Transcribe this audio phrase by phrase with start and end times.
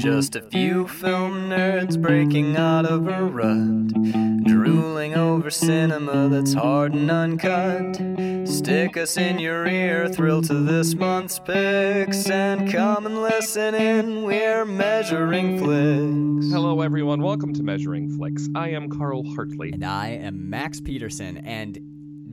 [0.00, 3.88] Just a few film nerds breaking out of a rut,
[4.44, 7.96] drooling over cinema that's hard and uncut.
[8.48, 14.22] Stick us in your ear, thrill to this month's picks, and come and listen in.
[14.22, 16.50] We're measuring flicks.
[16.50, 17.20] Hello, everyone.
[17.20, 18.48] Welcome to Measuring Flicks.
[18.54, 19.72] I am Carl Hartley.
[19.72, 21.36] And I am Max Peterson.
[21.36, 21.78] And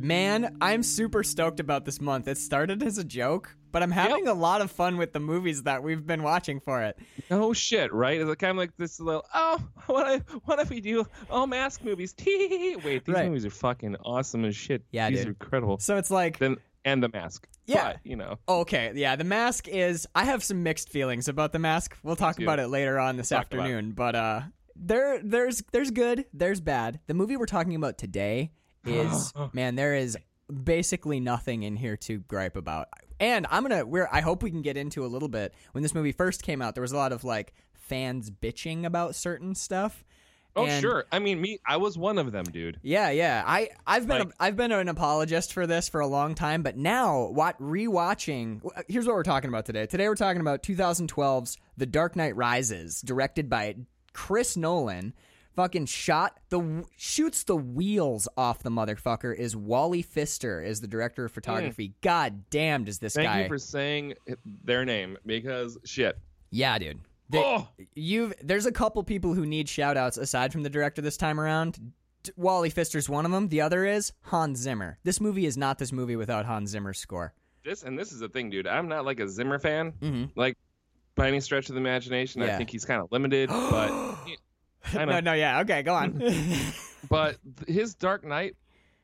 [0.02, 2.28] man, I'm super stoked about this month.
[2.28, 5.64] It started as a joke, but I'm having a lot of fun with the movies
[5.64, 6.98] that we've been watching for it.
[7.30, 8.20] No shit, right?
[8.20, 9.26] It's kind of like this little.
[9.34, 12.14] Oh, what if what if we do oh mask movies?
[12.26, 13.28] Wait, these Right.
[13.28, 14.84] movies are fucking awesome as shit.
[14.92, 15.28] Yeah, these dude.
[15.28, 15.80] are incredible.
[15.80, 17.48] So it's like, Then and the mask.
[17.66, 17.94] Yeah.
[17.94, 18.40] But, you know.
[18.48, 20.08] okay, yeah, the mask is.
[20.16, 21.98] I have some mixed feelings about the mask.
[22.02, 23.36] We'll talk about it later on this it.
[23.36, 23.92] afternoon.
[23.92, 24.42] But uh,
[24.76, 27.02] there, there's, there's good, there's bad.
[27.08, 28.52] The movie we're talking about today
[28.88, 30.18] is, man, there is
[30.64, 32.88] basically nothing in here to gripe about.
[33.20, 35.54] And I'm gonna, we're, I hope we can get into a little bit.
[35.72, 39.16] When this movie first came out, there was a lot of like fans bitching about
[39.16, 40.04] certain stuff.
[40.56, 41.06] Oh And- sure.
[41.12, 41.60] I mean, me.
[41.68, 42.80] I was one of them, dude.
[42.82, 43.44] Yeah, yeah.
[43.46, 46.64] I I've been Like- a, I've been an apologist for this for a long time,
[46.64, 49.86] but now what rewatching here's what we're talking about today.
[49.86, 53.76] Today we're talking about 2012's The Dark Knight Rises, directed by
[54.14, 55.14] Chris Nolan.
[55.58, 61.26] Fucking shot the shoots the wheels off the motherfucker is Wally Pfister is the director
[61.26, 61.94] of photography.
[62.02, 63.16] God damn does this.
[63.16, 63.42] Thank guy.
[63.42, 64.14] you for saying
[64.64, 66.16] their name because shit.
[66.52, 67.00] yeah, dude.
[67.30, 71.02] They- oh, You've there's a couple people who need shout outs aside from the director
[71.02, 71.80] this time around.
[72.22, 73.48] D- Wally Pfister's one of them.
[73.50, 75.00] The other is Hans Zimmer.
[75.04, 77.34] This movie is not this movie without Hans Zimmer's score.
[77.66, 78.68] this and this is the thing, dude.
[78.68, 80.32] I'm not like a Zimmer fan, Mhm.
[80.36, 80.56] like
[81.16, 82.42] by any stretch of the imagination.
[82.44, 82.54] Yeah.
[82.54, 84.16] I think he's kind of limited, but.
[85.06, 86.22] no, no, yeah, okay, go on.
[87.10, 88.56] But his Dark Knight,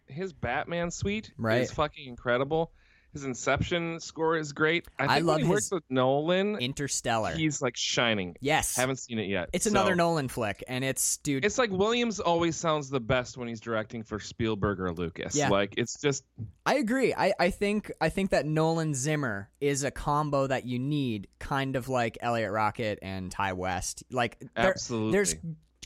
[0.07, 1.61] his Batman suite Right.
[1.61, 2.71] is fucking incredible.
[3.13, 4.87] His Inception score is great.
[4.97, 6.55] I, think I when love he works with Nolan.
[6.57, 7.31] Interstellar.
[7.35, 8.35] He's like shining.
[8.41, 9.49] yes, Haven't seen it yet.
[9.53, 11.45] it's so- another Nolan flick, and it's dude.
[11.45, 15.35] It's like Williams always sounds the best when he's directing for Spielberg or Lucas.
[15.35, 15.49] Yeah.
[15.49, 16.23] Like it's just
[16.65, 17.13] I agree.
[17.15, 21.75] I, I think I think that Nolan Zimmer is a combo that you need, kind
[21.75, 24.03] of like Eliot Rockett and Ti West.
[24.09, 25.11] Like there- Absolutely.
[25.11, 25.35] there's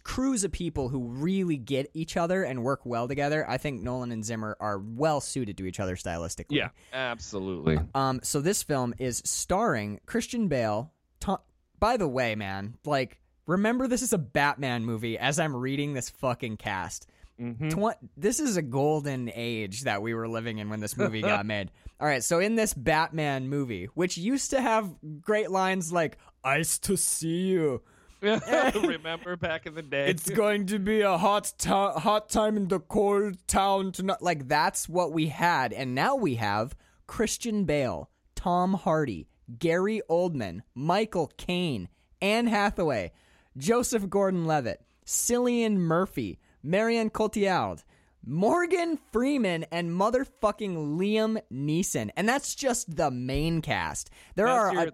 [0.07, 3.45] crews of people who really get each other and work well together.
[3.47, 6.45] I think Nolan and Zimmer are well suited to each other stylistically.
[6.57, 7.77] yeah, absolutely.
[7.93, 8.21] Um.
[8.23, 10.91] So this film is starring Christian Bale.
[11.21, 11.41] To-
[11.79, 15.17] By the way, man, like remember this is a Batman movie.
[15.17, 17.07] As I'm reading this fucking cast.
[17.37, 21.21] hmm Tw- this is a golden age that we were living in when this movie
[21.21, 21.69] got made.
[21.99, 26.77] All right, so in this Batman movie, which used to have great lines like "Ice
[26.79, 27.81] to see you,"
[28.21, 30.07] Remember back in the day?
[30.09, 34.21] it's going to be a hot to- hot time in the cold town tonight.
[34.21, 39.27] Like that's what we had, and now we have Christian Bale, Tom Hardy,
[39.59, 41.89] Gary Oldman, Michael Caine,
[42.21, 43.11] Anne Hathaway,
[43.57, 47.83] Joseph Gordon-Levitt, Cillian Murphy, Marion Cotillard.
[48.29, 54.09] Morgan Freeman and motherfucking Liam Neeson, and that's just the main cast.
[54.35, 54.93] There That's are, your- a-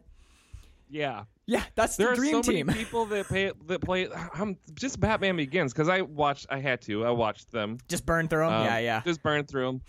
[0.90, 1.24] yeah.
[1.46, 2.68] Yeah, that's There the are dream so team.
[2.68, 4.08] many people that play that play.
[4.34, 6.48] I'm just Batman Begins because I watched.
[6.50, 7.06] I had to.
[7.06, 7.78] I watched them.
[7.88, 8.54] Just burn through them.
[8.54, 9.02] Um, yeah, yeah.
[9.06, 9.82] Just burn through them.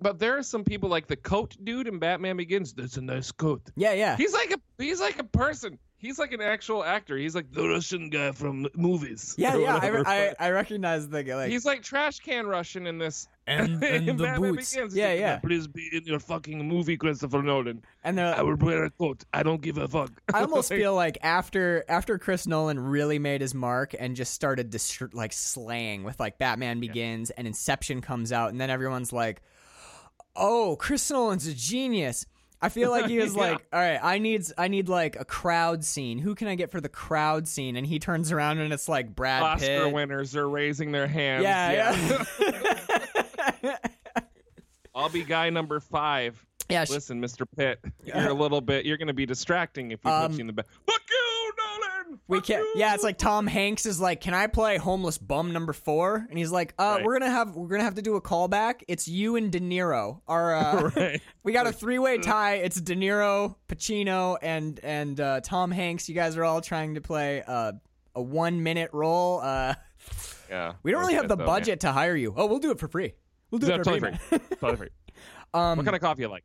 [0.00, 2.72] But there are some people like the coat dude in Batman Begins.
[2.74, 3.62] That's a nice coat.
[3.76, 4.16] Yeah, yeah.
[4.16, 5.78] He's like a he's like a person.
[6.04, 7.16] He's like an actual actor.
[7.16, 9.34] He's like the Russian guy from movies.
[9.38, 10.02] Yeah, yeah, I, whatever.
[10.06, 11.34] I, I recognize the guy.
[11.36, 11.50] like.
[11.50, 13.26] he's like trash can Russian in this.
[13.46, 14.74] and, in the Batman boots.
[14.74, 14.94] Begins.
[14.94, 15.38] Yeah, yeah.
[15.38, 17.82] Please be in your fucking movie, Christopher Nolan.
[18.02, 19.24] And I the, will wear a coat.
[19.32, 20.10] I don't give a fuck.
[20.32, 24.34] I almost Like, feel like after after Chris Nolan really made his mark and just
[24.34, 29.12] started dis- like slaying with like Batman Begins and Inception comes out, and then everyone's
[29.12, 29.40] like,
[30.36, 32.26] "Oh, Chris Nolan's a genius."
[32.64, 33.40] I feel like he was Yeah.
[33.40, 36.18] like, "All right, I need I need like a crowd scene.
[36.18, 39.14] Who can I get for the crowd scene?" And he turns around and it's like
[39.14, 39.92] Brad Oscar Pitt.
[39.92, 41.42] winners are raising their hands.
[41.44, 41.94] Yeah,
[43.62, 43.76] yeah.
[44.94, 46.44] I'll be guy number five.
[46.70, 47.46] yeah, sh- Listen, Mr.
[47.56, 48.86] Pitt, you're a little bit.
[48.86, 50.66] You're going to be distracting if you um, put you in the back.
[52.28, 52.62] Fuck you, Nolan.
[52.64, 52.78] We can't.
[52.78, 56.26] Yeah, it's like Tom Hanks is like, "Can I play homeless bum number four?
[56.28, 57.04] And he's like, "Uh, Right.
[57.04, 58.82] we're gonna have we're gonna have to do a callback.
[58.88, 60.20] It's you and De Niro.
[60.28, 61.22] Our uh, Right.
[61.42, 62.54] we got a three way tie.
[62.56, 66.08] It's De Niro, Pacino, and and uh, Tom Hanks.
[66.08, 67.72] You guys are all trying to play uh,
[68.14, 69.40] a one minute role.
[69.40, 69.74] Uh,
[70.50, 70.74] Yeah.
[70.82, 72.34] we don't really have the though, budget to hire you.
[72.36, 73.14] Oh, we'll do it for free.
[73.50, 73.76] We'll do Man.
[73.80, 74.38] it for totally free.
[74.38, 74.56] free.
[74.60, 74.88] totally free.
[75.54, 76.42] Um, What kind of coffee you like?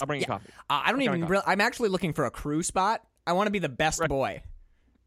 [0.00, 0.48] I'll bring you coffee.
[0.70, 1.22] uh, I don't kind even.
[1.24, 3.00] of Re- I'm actually looking for a crew spot.
[3.26, 4.08] I want to be the best Right.
[4.08, 4.42] boy.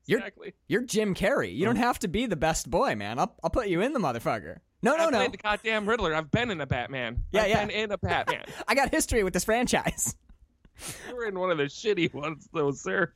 [0.08, 0.54] You're Exactly.
[0.68, 1.54] you're Jim Carrey.
[1.54, 1.82] You don't oh.
[1.82, 3.20] have to be the best boy, man.
[3.20, 4.58] I'll I'll put you in the motherfucker.
[4.82, 5.18] No, no, I no.
[5.18, 6.16] played the goddamn Riddler.
[6.16, 7.24] I've been in a Batman.
[7.32, 7.66] Yeah, I've yeah.
[7.66, 8.46] been in a Batman.
[8.68, 10.16] I got history with this franchise.
[11.10, 13.12] you were in one of the shitty ones, though, sir.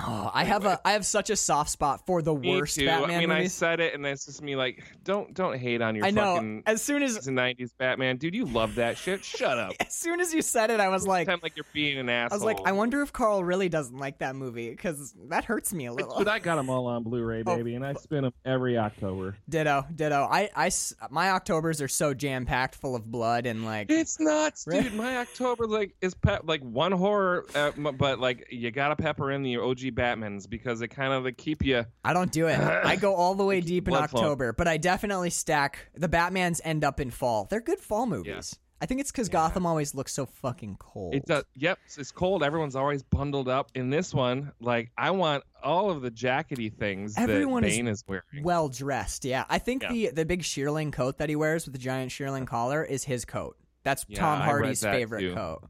[0.00, 2.84] Oh, I have a I have such a soft spot for the Me worst too.
[2.86, 5.94] Batman I mean, I said it, and it's just me like, don't don't hate on
[5.94, 6.34] your I know.
[6.34, 8.34] fucking As soon as the 90s Batman, dude.
[8.34, 9.24] You love that shit.
[9.24, 9.72] Shut up.
[9.80, 12.34] as soon as you said it, I was like, Pretend like you're being an asshole.
[12.34, 15.72] I was like, I wonder if Carl really doesn't like that movie because that hurts
[15.72, 16.16] me a little.
[16.18, 17.54] But I got them all on Blu-ray, Oh.
[17.56, 19.36] baby, and I spin them every October.
[19.48, 20.26] Ditto, ditto.
[20.28, 20.70] I I
[21.10, 23.92] my Octobers are so jam packed, full of blood and like.
[23.92, 24.82] It's nuts, Right.
[24.82, 24.94] dude.
[24.94, 29.42] My October like is pe- like one horror, uh, but like you gotta pepper in
[29.44, 31.84] the OG Batmans because they kind of like keep you.
[32.04, 32.58] I don't do it.
[32.58, 34.20] I go all the way deep in blood flow.
[34.20, 35.90] October, but I definitely stack.
[35.94, 37.46] The Batmans end up in fall.
[37.50, 38.58] They're good fall movies.
[38.80, 41.14] I think it's because Gotham always looks so fucking cold.
[41.14, 41.44] It does.
[41.54, 42.42] Yep, it's cold.
[42.42, 43.70] Everyone's always bundled up.
[43.74, 47.88] In this one, like I want all of the jackety things Everyone that is Bane
[47.88, 48.22] is, wearing.
[48.42, 49.24] well dressed.
[49.24, 49.90] Yeah, I think Yeah.
[49.92, 53.24] the the big shearling coat that he wears with the giant shearling collar is his
[53.24, 53.56] coat.
[53.84, 55.34] That's Yeah, Tom Hardy's that favorite too.
[55.34, 55.62] coat.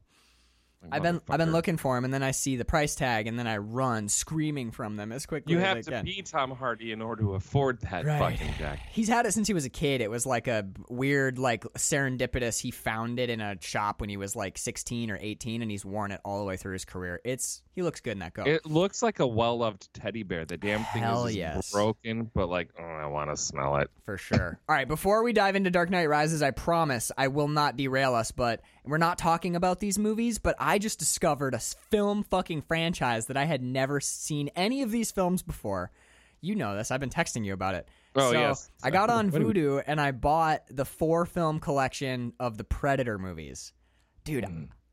[0.83, 3.27] Like, I've been I've been looking for him, and then I see the price tag,
[3.27, 5.75] and then I run screaming from them as quickly as possible.
[5.75, 6.15] You as have I to can.
[6.17, 8.19] be Tom Hardy in order to afford that Right.
[8.19, 8.81] fucking jacket.
[8.91, 10.01] He's had it since he was a kid.
[10.01, 12.59] It was like a weird, like serendipitous.
[12.61, 15.85] He found it in a shop when he was like 16 or 18, and he's
[15.85, 17.19] worn it all the way through his career.
[17.23, 18.47] It's he looks good in that coat.
[18.47, 20.45] It looks like a well-loved teddy bear.
[20.45, 21.71] The damn thing Hell is yes.
[21.71, 23.89] broken, but like, oh, I want to smell it.
[24.05, 24.59] for sure.
[24.69, 28.15] All right, before we dive into Dark Knight Rises, I promise I will not derail
[28.15, 32.63] us, but we're not talking about these movies, but I just discovered a film fucking
[32.63, 35.91] franchise that I had never seen any of these films before.
[36.41, 36.89] You know this.
[36.91, 37.87] I've been texting you about it.
[38.15, 38.69] Oh, so yes.
[38.83, 42.57] I got on What do we- Vudu and I bought the four film collection of
[42.57, 43.73] the Predator movies.
[44.23, 44.45] Dude,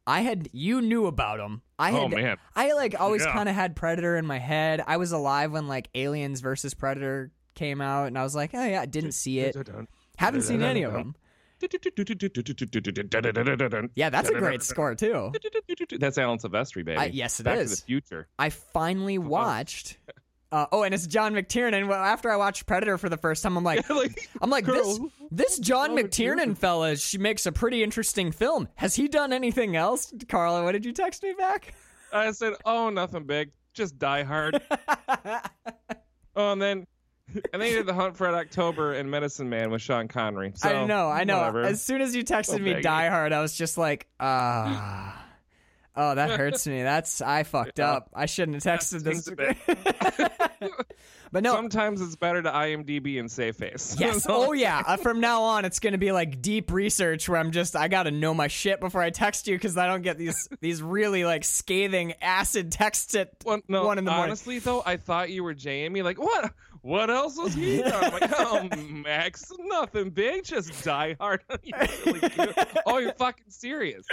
[0.07, 1.63] I had you knew about them.
[1.79, 2.15] I had Hmm.
[2.15, 2.37] Oh, man.
[2.55, 3.33] I like always Yeah.
[3.33, 4.83] kind of had Predator in my head.
[4.87, 8.65] I was alive when like Aliens versus Predator came out and I was like, "Oh
[8.65, 9.57] yeah, I didn't see it."
[10.19, 11.15] Haven't seen any of them.
[13.95, 15.33] Yeah, that's a great score too.
[15.99, 16.99] That's Alan Silvestri, baby.
[16.99, 17.71] I- yes, it Back is.
[17.71, 18.29] To the future.
[18.39, 19.99] I finally watched.
[20.53, 21.89] Uh, oh, and it's John McTiernan.
[21.89, 24.99] Well, after I watched Predator for the first time, I'm like, like, I'm like this.
[24.99, 25.11] Girl.
[25.31, 28.69] This John John McTiernan fella, she makes a pretty interesting film.
[28.75, 30.63] Has he done anything else, Carla?
[30.63, 31.75] What did you text me back?
[32.13, 34.61] I said, oh, nothing big, just Die Hard.
[36.37, 36.87] oh, and then,
[37.53, 40.53] and then you did The Hunt for Red October and Medicine Man with Sean Connery.
[40.55, 41.39] So, I know, I know.
[41.39, 41.63] whatever.
[41.63, 42.81] As soon as you texted me.
[42.81, 45.19] Die Hard, I was just like, ah.
[45.95, 46.83] Oh, that hurts me.
[46.83, 47.93] That's I fucked Yeah.
[47.93, 48.11] up.
[48.15, 49.29] I shouldn't have texted this.
[51.33, 53.95] but no, Sometimes it's better to IMDb and save face.
[54.03, 54.27] Yes.
[54.29, 54.83] Oh yeah.
[54.87, 58.11] Uh, from now on, it's gonna be like deep research where I'm just I gotta
[58.11, 61.45] know my shit before I text you because I don't get these these really like
[61.45, 64.31] scathing acid texts at Well, no, one in the morning.
[64.31, 66.01] honestly though, I thought you were Jamie.
[66.03, 66.53] Like, what?
[66.83, 67.83] What else was he?
[67.83, 71.43] I'm like, oh, Max, nothing big, just Die Hard.
[71.63, 72.55] You're really cute.
[72.87, 74.05] oh, you're fucking serious.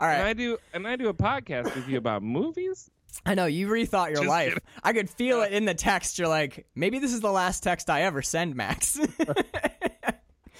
[0.00, 0.14] All right.
[0.16, 2.90] And I do, and I do a podcast with you about movies.
[3.26, 4.48] I know you rethought your Just life.
[4.54, 4.68] kidding.
[4.82, 6.18] I could feel it in the text.
[6.18, 8.98] You're like, maybe this is the last text I ever send, Max.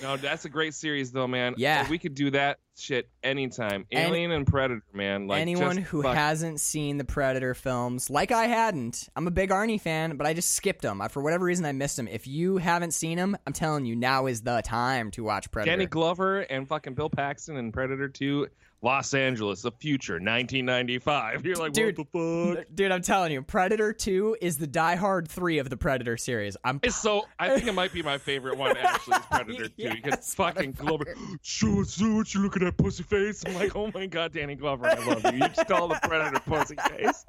[0.03, 1.55] No, that's a great series though, man.
[1.57, 1.89] Yeah.
[1.89, 3.87] we could do that shit anytime.
[3.91, 5.27] Any- Alien and Predator, man.
[5.27, 9.51] Like Anyone who fuck- hasn't seen the Predator films, like I hadn't, I'm a big
[9.51, 11.01] Arnie fan, but I just skipped them.
[11.03, 12.09] I, for whatever reason, I missed them.
[12.09, 15.71] If you haven't seen them, I'm telling you, now is the time to watch Predator.
[15.77, 18.47] Danny Glover and fucking Bill Paxton and Predator 2,
[18.83, 21.45] Los Angeles, the future, 1995.
[21.45, 21.99] You're like, Dude.
[21.99, 22.67] what the fuck?
[22.75, 26.57] Dude, I'm telling you, Predator 2 is the Die Hard 3 of the Predator series.
[26.65, 27.27] I'm It's so.
[27.39, 29.17] I think it might be my favorite one actually.
[29.17, 31.15] Is Predator 2 because Yes, fucking Glover.
[31.43, 33.45] So what you look at pussy face?
[33.47, 35.33] I'm like, oh my god, Danny Glover, I love you.
[35.33, 37.25] You just call the Predator pussy face.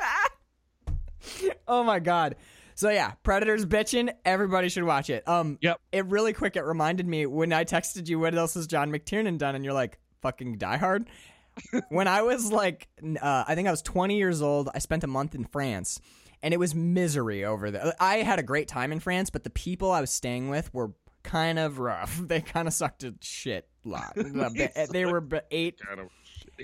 [1.68, 2.36] Oh my god.
[2.76, 4.12] So yeah, Predator's bitching.
[4.26, 5.28] Everybody should watch it.
[5.28, 5.82] Um Yep.
[5.92, 9.38] it really quick it reminded me when I texted you what else has John McTiernan
[9.38, 11.08] done and you're like, fucking Die Hard.
[11.90, 12.88] When I was like
[13.22, 16.00] uh, I think I was 20 years old, I spent a month in France
[16.44, 17.94] and it was misery over there.
[18.00, 20.92] I had a great time in France, but the people I was staying with were
[21.24, 22.20] kind of rough.
[22.28, 24.14] They kind of sucked a shit lot.
[24.92, 26.10] they were eight Kind of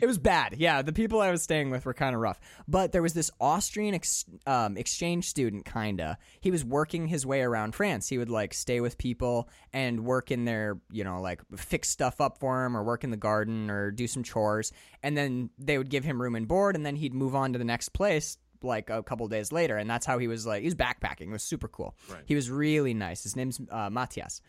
[0.01, 0.55] it was bad.
[0.57, 2.39] Yeah, the people I was staying with were kind of rough.
[2.67, 6.17] But there was this Austrian ex- um, exchange student, kinda.
[6.39, 8.07] He was working his way around France.
[8.07, 12.21] He would like stay with people and work in their, you know, like fix stuff
[12.21, 14.71] up for him or work in the garden or do some chores.
[15.03, 17.59] And then they would give him room and board, and then he'd move on to
[17.59, 19.77] the next place like a couple days later.
[19.77, 21.27] And that's how he was like, he was backpacking.
[21.27, 21.95] It was super cool.
[22.09, 22.23] Right.
[22.25, 23.23] He was really nice.
[23.23, 24.41] His name's uh, Matthias.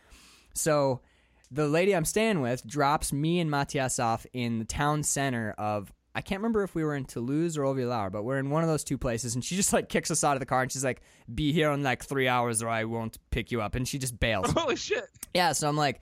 [0.55, 1.03] So
[1.51, 5.93] the lady I'm staying with drops me and Matthias off in the town center of
[6.15, 8.69] I can't remember if we were in Toulouse or Auvillar, but we're in one of
[8.69, 10.83] those two places, and she just like kicks us out of the car and she's
[10.85, 11.01] like,
[11.33, 14.19] "Be here in like three hours, or I won't pick you up," and she just
[14.19, 14.51] bails.
[14.51, 15.05] Holy shit.
[15.33, 16.01] yeah, so I'm like,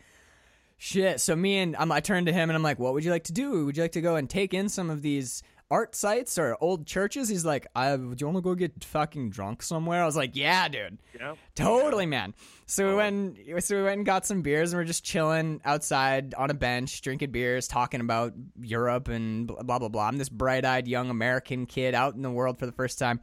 [0.78, 3.10] "Shit." So me and um, I turn to him and I'm like, "What would you
[3.10, 3.66] like to do?
[3.66, 6.86] Would you like to go and take in some of these art sites or old
[6.86, 7.28] churches.
[7.28, 10.36] He's like, I, "Do you want to go get fucking drunk somewhere?" I was like,
[10.36, 11.34] "Yeah, dude." Yeah.
[11.54, 12.34] Totally, man.
[12.66, 12.96] So we Oh.
[12.96, 13.38] went.
[13.64, 17.00] So we went and got some beers, and we're just chilling outside on a bench,
[17.02, 20.06] drinking beers, talking about Europe and blah blah blah.
[20.08, 23.20] I'm this bright-eyed young American kid out in the world for the first time,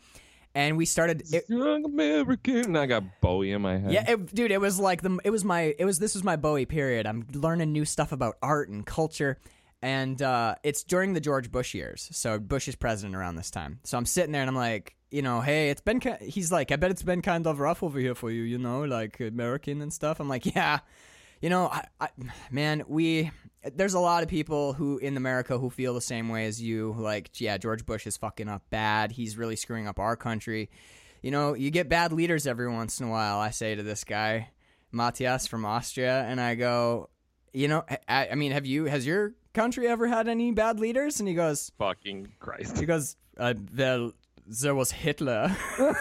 [0.54, 1.24] and we started.
[1.34, 2.58] It, Young American.
[2.66, 3.92] And I got Bowie in my head.
[3.94, 5.18] yeah, it, dude, it was like the.
[5.24, 5.74] It was my.
[5.80, 7.06] It was this was my Bowie period.
[7.08, 9.38] I'm learning new stuff about art and culture.
[9.84, 13.82] And uh, it's during the George Bush years, so Bush is president around this time.
[13.84, 16.00] So I'm sitting there and I'm like, you know, hey, it's been.
[16.00, 18.58] Ki-, he's like, I bet it's been kind of rough over here for you, you
[18.58, 20.22] know, like American and stuff.
[20.22, 20.80] I'm like, yeah,
[21.42, 22.08] you know, I, I,
[22.50, 23.30] man, we.
[23.75, 26.96] There's a lot of people who in America who feel the same way as you.
[26.98, 29.12] Like, yeah, George Bush is fucking up bad.
[29.12, 30.70] He's really screwing up our country.
[31.22, 33.38] You know, you get bad leaders every once in a while.
[33.38, 34.52] I say to this guy,
[34.94, 37.10] Matthias from Austria, and I go,
[37.52, 41.20] you know, I, I mean, have you, has your country ever had any bad leaders?
[41.20, 42.78] And he goes, Fucking Christ.
[42.78, 44.12] he goes, uh, well,
[44.46, 45.56] there was Hitler.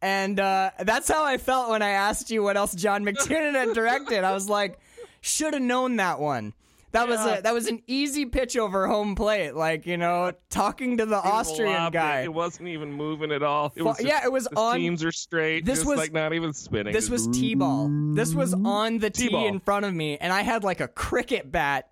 [0.00, 3.74] and uh, that's how I felt when I asked you what else John McTiernan had
[3.74, 4.24] directed.
[4.24, 4.78] I was like,
[5.20, 6.54] should have known that one.
[6.92, 10.96] That was a that was an easy pitch over home plate, like you know, talking
[10.98, 11.92] to the Austrian it.
[11.92, 12.22] guy.
[12.22, 13.72] It, wasn't even moving at all.
[13.76, 15.64] It was yeah, it was the on- Seams are straight.
[15.64, 16.92] This just was- like not even spinning.
[16.94, 17.90] This was T-ball.
[18.14, 19.46] This was on the tee T-ball.
[19.48, 21.88] in front of me, and I had like a cricket bat,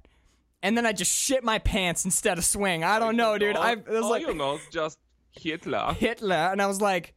[0.62, 2.83] and then I just shit my pants instead of swing.
[2.83, 3.57] I don't know, dude.
[3.57, 4.99] I it was all like you know just
[5.33, 5.95] Hitler.
[5.99, 7.12] Hitler, and I was like,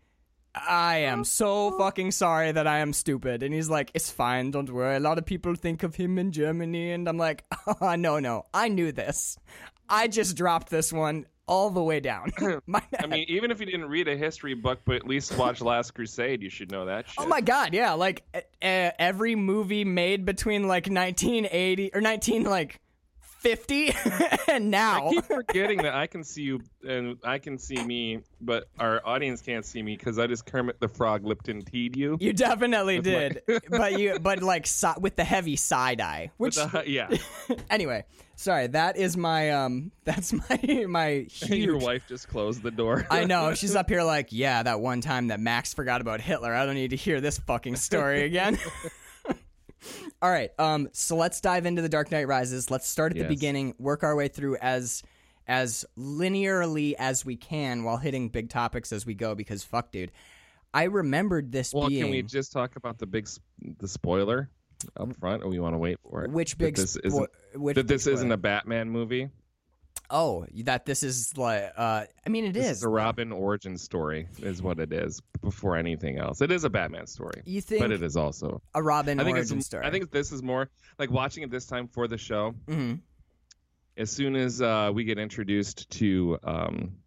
[0.68, 3.44] I am so fucking sorry that I am stupid.
[3.44, 4.96] And he's like, it's fine, don't worry.
[4.96, 7.46] A lot of people think of him in Germany, and I'm like,
[7.82, 9.38] oh, no, no, I knew this.
[9.90, 12.32] I just dropped this one all the way down.
[12.40, 15.96] I mean, even if you didn't read a history book, but at least watch Last
[15.96, 17.16] Crusade, you should know that shit.
[17.18, 22.80] Oh my god, yeah, like uh, every movie made between like 1980 or 19 like
[23.40, 23.94] 50
[24.48, 25.08] and now.
[25.08, 29.02] I keep forgetting that I can see you and I can see me, but our
[29.06, 32.18] audience can't see me because I just Kermit the Frog Lipton teed you.
[32.20, 36.84] You definitely did, but you but like si- with the heavy side eye, which the-
[36.86, 37.10] yeah,
[37.70, 38.06] anyway.
[38.36, 41.66] Sorry, that is my um, that's my my huge.
[41.66, 43.06] your wife just closed the door.
[43.12, 46.54] I know she's up here like, yeah, that one time that Max forgot about Hitler.
[46.54, 48.58] I don't need to hear this fucking story again.
[50.22, 52.70] All right, um, so let's dive into the Dark Knight Rises.
[52.70, 55.04] Let's start at the beginning, work our way through as
[55.48, 59.36] as linearly as we can while hitting big topics as we go.
[59.36, 60.12] Because fuck, dude,
[60.74, 63.28] I remembered this well, being can we just talk about the big
[63.80, 64.50] the spoiler
[64.98, 66.32] up front, or we want to wait for it?
[66.32, 69.30] which That big this spo- isn't which that this big isn't a Batman movie.
[70.12, 72.78] Oh that this is like uh, I mean it This is.
[72.78, 75.22] is a Robin origin story, is what it is.
[75.42, 78.62] Before anything else, it is a Batman story, You think but it is also.
[78.76, 79.86] a Robin I think origin story?
[79.86, 82.52] I think this is more like watching it this time for the show.
[82.68, 82.96] hmm
[83.98, 86.98] As soon as uh, we get introduced to, um,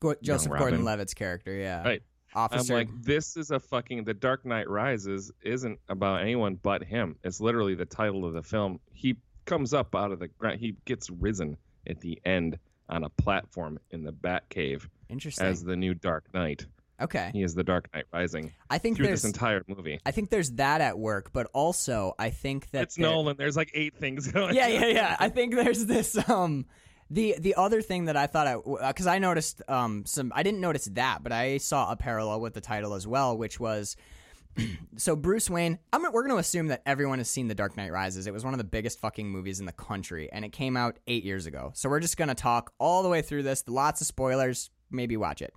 [0.00, 2.02] Go- Joseph Gordon-Levitt's character, yeah, Right.
[2.34, 2.74] officer.
[2.74, 4.04] I'm like, this is a fucking.
[4.04, 7.16] The Dark Knight Rises isn't about anyone but him.
[7.24, 8.80] It's literally the title of the film.
[8.92, 9.16] He
[9.46, 10.60] comes up out of the ground.
[10.60, 11.56] He gets risen
[11.88, 15.46] at the end on a platform in the Batcave Interesting.
[15.46, 16.66] as the new Dark Knight.
[17.00, 20.00] okay, He is the Dark Knight Rising I think through this entire movie.
[20.06, 23.36] I think there's that at work, but also I think that It's there- Nolan.
[23.36, 24.54] There's like eight things going.
[24.54, 25.16] Yeah, yeah, yeah.
[25.18, 26.66] I think there's this um
[27.10, 30.60] the the other thing that I thought I because I noticed um some I didn't
[30.60, 33.96] notice that, but I saw a parallel with the title as well, which was.
[34.98, 37.92] So Bruce Wayne, I'm, we're going to assume that everyone has seen The Dark Knight
[37.92, 38.26] Rises.
[38.26, 40.98] It was one of the biggest fucking movies in the country, and it came out
[41.06, 41.70] eight years ago.
[41.74, 43.62] So we're just going to talk all the way through this.
[43.68, 44.70] Lots of spoilers.
[44.90, 45.52] Maybe watch it.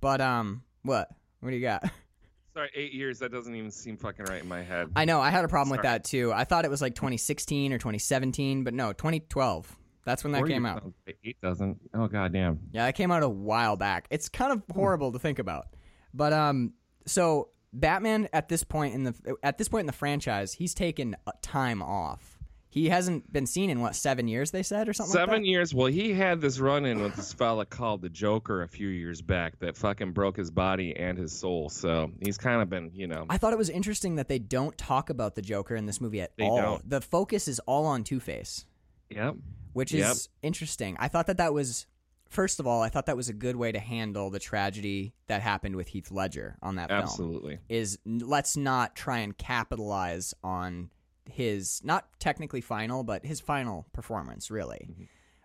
[0.00, 1.10] But um, what?
[1.38, 1.84] What do you got?
[2.54, 3.20] Sorry, eight years.
[3.20, 4.88] That doesn't even seem fucking right in my head.
[4.96, 6.32] I know I had a problem with that too.
[6.32, 9.76] I thought it was like 2016 or 2017, but no, 2012.
[10.04, 10.82] That's when that came out.
[11.24, 11.78] Eight doesn't.
[11.94, 12.58] Oh goddamn.
[12.72, 14.08] Yeah, it came out a while back.
[14.10, 15.66] It's kind of horrible to think about.
[16.12, 16.72] But um
[17.06, 21.16] so Batman at this point in the at this point in the franchise, he's taken
[21.42, 22.36] time off.
[22.72, 25.48] He hasn't been seen in what, 7 years they said or something like Seven that?
[25.48, 25.74] years.
[25.74, 29.58] Well, he had this run-in with this fella called the Joker a few years back
[29.58, 31.68] that fucking broke his body and his soul.
[31.68, 34.78] So he's kind of been, you know, I thought it was interesting that they don't
[34.78, 36.56] talk about the Joker in this movie at They all.
[36.62, 36.88] don't.
[36.88, 38.66] The focus is all on Two-Face.
[39.10, 39.34] yep.
[39.72, 40.10] which Yep.
[40.12, 40.96] is interesting.
[41.00, 41.86] I thought that that was
[42.30, 45.42] first of all, I thought that was a good way to handle the tragedy that
[45.42, 47.02] happened with Heath Ledger on that film.
[47.02, 47.58] Absolutely.
[47.68, 50.90] Is let's not try and capitalize on
[51.30, 54.88] his not technically final, but his final performance really.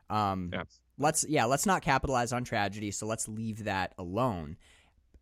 [0.10, 0.80] Um, Yes.
[0.98, 4.58] let's yeah, let's not capitalize on tragedy, so let's leave that alone.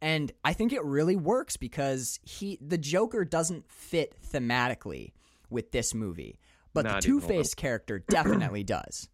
[0.02, 5.14] And I think it really works because he the Joker doesn't fit thematically
[5.50, 6.40] with this movie,
[6.74, 7.22] but Not the Two.
[7.22, 9.08] Face character definitely does.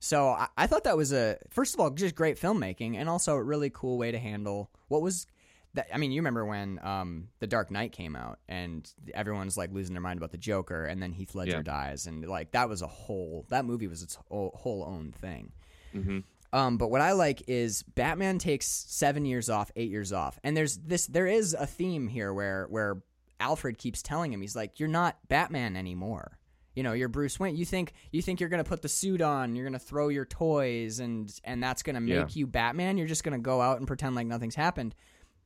[0.00, 3.34] So I, I thought that was a first of all just great filmmaking, and also
[3.34, 5.26] a really cool way to handle what was.
[5.74, 9.70] That, I mean, you remember when um, the Dark Knight came out, and everyone's like
[9.70, 11.62] losing their mind about the Joker, and then Heath Ledger Yeah.
[11.62, 15.52] dies, and like that was a whole that movie was its whole, whole own thing.
[15.94, 16.24] Mhm.
[16.54, 20.56] Um, but what I like is Batman takes seven years off, eight years off, and
[20.56, 21.06] there's this.
[21.06, 23.02] There is a theme here where where
[23.38, 26.37] Alfred keeps telling him he's like, "You're not Batman anymore.
[26.78, 27.56] You know, you're Bruce Wayne.
[27.56, 31.00] You think you think you're gonna put the suit on, you're gonna throw your toys,
[31.00, 32.26] and and that's gonna make Yeah.
[32.38, 32.96] you Batman.
[32.96, 34.94] You're just gonna go out and pretend like nothing's happened.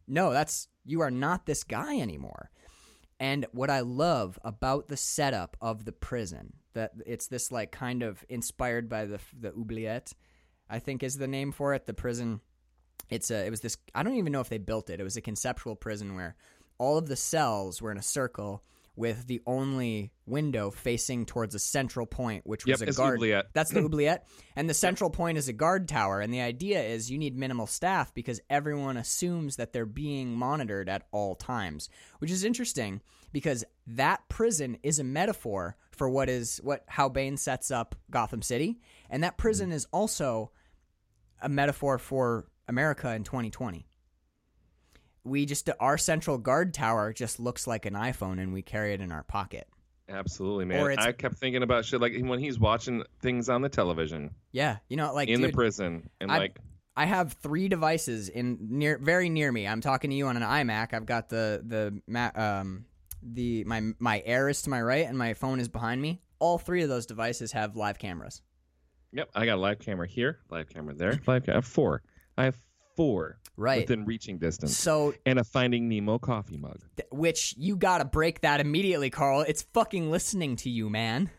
[0.06, 2.50] No, that's you are not this guy anymore."
[3.18, 8.02] And what I love about the setup of the prison, that it's this like kind
[8.02, 10.12] of inspired by the the oubliette,
[10.68, 11.86] I think is the name for it.
[11.86, 12.42] The prison.
[13.08, 13.46] It's a.
[13.46, 13.78] It was this.
[13.94, 15.00] I don't even know if they built it.
[15.00, 16.36] It was a conceptual prison where
[16.76, 18.62] all of the cells were in a circle
[18.94, 23.14] with the only window facing towards a central point, which Yep, was a guard.
[23.14, 23.46] oubliette.
[23.54, 26.20] That's the oubliette, and the central point is a guard tower.
[26.20, 30.88] And the idea is you need minimal staff because everyone assumes that they're being monitored
[30.88, 33.00] at all times, which is interesting
[33.32, 38.42] because that prison is a metaphor for what is what how Bane sets up Gotham
[38.42, 40.50] City, and that prison is also
[41.40, 43.86] a metaphor for America in 2020.
[45.24, 49.00] We just our central guard tower just looks like an iPhone, and we carry it
[49.00, 49.68] in our pocket.
[50.08, 50.98] Absolutely, man.
[50.98, 54.96] I kept thinking about shit like when he's watching things on the television Yeah, you
[54.96, 56.58] know, like in dude, the prison, and I- like
[56.94, 59.66] I have three devices in near very near me.
[59.66, 60.92] I'm talking to you on an iMac.
[60.92, 61.62] I've got the
[62.06, 62.84] the um
[63.22, 66.20] the my my Air is to my right and my phone is behind me.
[66.38, 68.42] All three of those devices have live cameras.
[69.12, 71.52] Yep, I got a live camera here, live camera there, live camera.
[71.52, 72.02] I have four.
[72.36, 72.56] I have
[72.96, 73.80] four Right.
[73.82, 76.80] within reaching distance, So and a Finding Nemo coffee mug.
[76.96, 79.42] th- which you got to break that immediately, Carl.
[79.42, 81.30] It's fucking listening to you, man.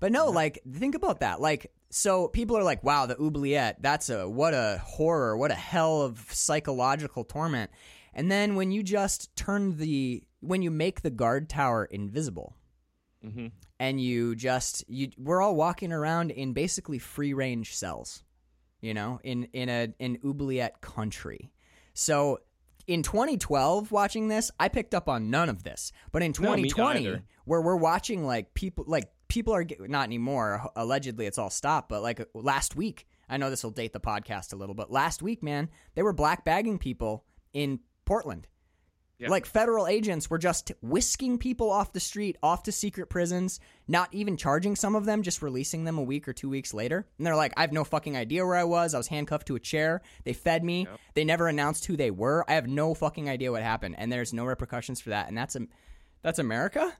[0.00, 1.40] But no, like think about that.
[1.40, 5.54] Like so people are like, "Wow, the oubliette, that's a what a horror, what a
[5.54, 7.70] hell of psychological torment."
[8.12, 12.56] And then when you just turn the when you make the guard tower invisible
[13.22, 13.46] hmm
[13.80, 18.22] and you just you we're all walking around in basically free range cells
[18.84, 21.50] you know in in a in oubliette country.
[21.94, 22.40] So
[22.86, 25.90] in 2012 watching this i picked up on none of this.
[26.12, 27.22] But in 2020 either.
[27.46, 31.88] where we're watching like people like people are not anymore uh, allegedly it's all stopped
[31.88, 35.22] but like last week i know this will date the podcast a little but last
[35.22, 38.46] week man they were black bagging people in portland
[39.18, 39.28] Yeah.
[39.28, 44.08] like federal agents were just whisking people off the street, off to secret prisons, not
[44.12, 47.06] even charging some of them, just releasing them a week or two weeks later.
[47.16, 48.92] And they're like, I have no fucking idea where I was.
[48.92, 50.02] I was handcuffed to a chair.
[50.24, 50.86] They fed me.
[50.90, 51.00] Yep.
[51.14, 52.44] They never announced who they were.
[52.48, 53.94] I have no fucking idea what happened.
[53.98, 55.28] And there's no repercussions for that.
[55.28, 55.60] And that's a,
[56.22, 56.92] that's America?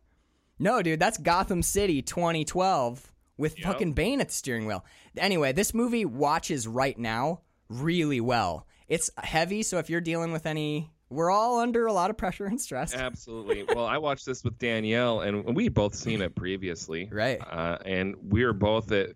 [0.58, 3.66] No, dude, that's Gotham City 2012 with Yep.
[3.66, 4.84] fucking Bane at the steering wheel.
[5.16, 8.66] Anyway, this movie watches right now really well.
[8.86, 12.46] It's heavy, so if you're dealing with any, we're all under a lot of pressure
[12.46, 12.94] and stress.
[12.94, 13.62] Absolutely.
[13.64, 17.40] well, I watched this with Danielle, and we both seen it previously, Right.
[17.40, 19.10] Uh, and we were both at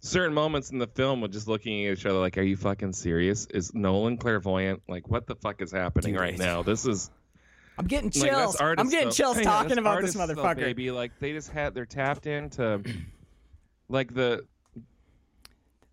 [0.00, 2.92] certain moments in the film, were just looking at each other like, "Are you fucking
[2.94, 3.46] serious?
[3.46, 4.82] Is Nolan clairvoyant?
[4.88, 6.62] Like, what the fuck is happening Dude, right now?
[6.62, 7.10] This is."
[7.78, 8.56] I'm getting Like, chills.
[8.60, 9.16] I'm getting stuff.
[9.16, 10.56] chills Hey, talking about this stuff, motherfucker.
[10.56, 10.90] baby.
[10.90, 12.82] Like they just had they're tapped into
[13.88, 14.44] like the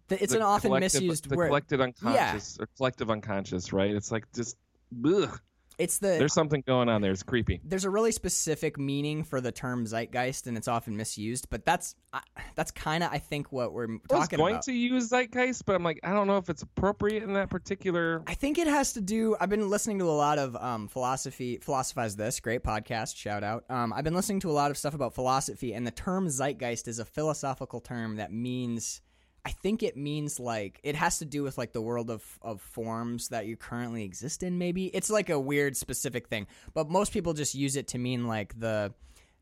[0.10, 1.48] The- it's the an often misused the word.
[1.48, 3.91] collective unconscious or collective unconscious, right?
[3.91, 4.58] It's like just
[5.06, 5.39] ugh.
[5.78, 7.12] It's the There's something going on there.
[7.12, 7.62] It's creepy.
[7.63, 11.50] there's a really specific meaning for the term zeitgeist, and it's often misused.
[11.50, 12.22] But that's I
[12.56, 14.63] that's kind of I think what we're talking I was going about.
[14.63, 18.24] to use zeitgeist, but I'm like, I don't know if it's appropriate in that particular.
[18.26, 19.36] I think it has to do.
[19.40, 21.58] I've been listening to a lot of um, philosophy.
[21.58, 23.16] Philosophize this great podcast.
[23.16, 23.63] Shout out.
[23.70, 26.88] Um, I've been listening to a lot of stuff about philosophy, and the term zeitgeist
[26.88, 29.02] is a philosophical term that means.
[29.47, 32.60] I think it means like it has to do with like the world of of
[32.60, 34.57] forms that you currently exist in.
[34.57, 38.27] Maybe it's like a weird specific thing, but most people just use it to mean
[38.27, 38.93] like the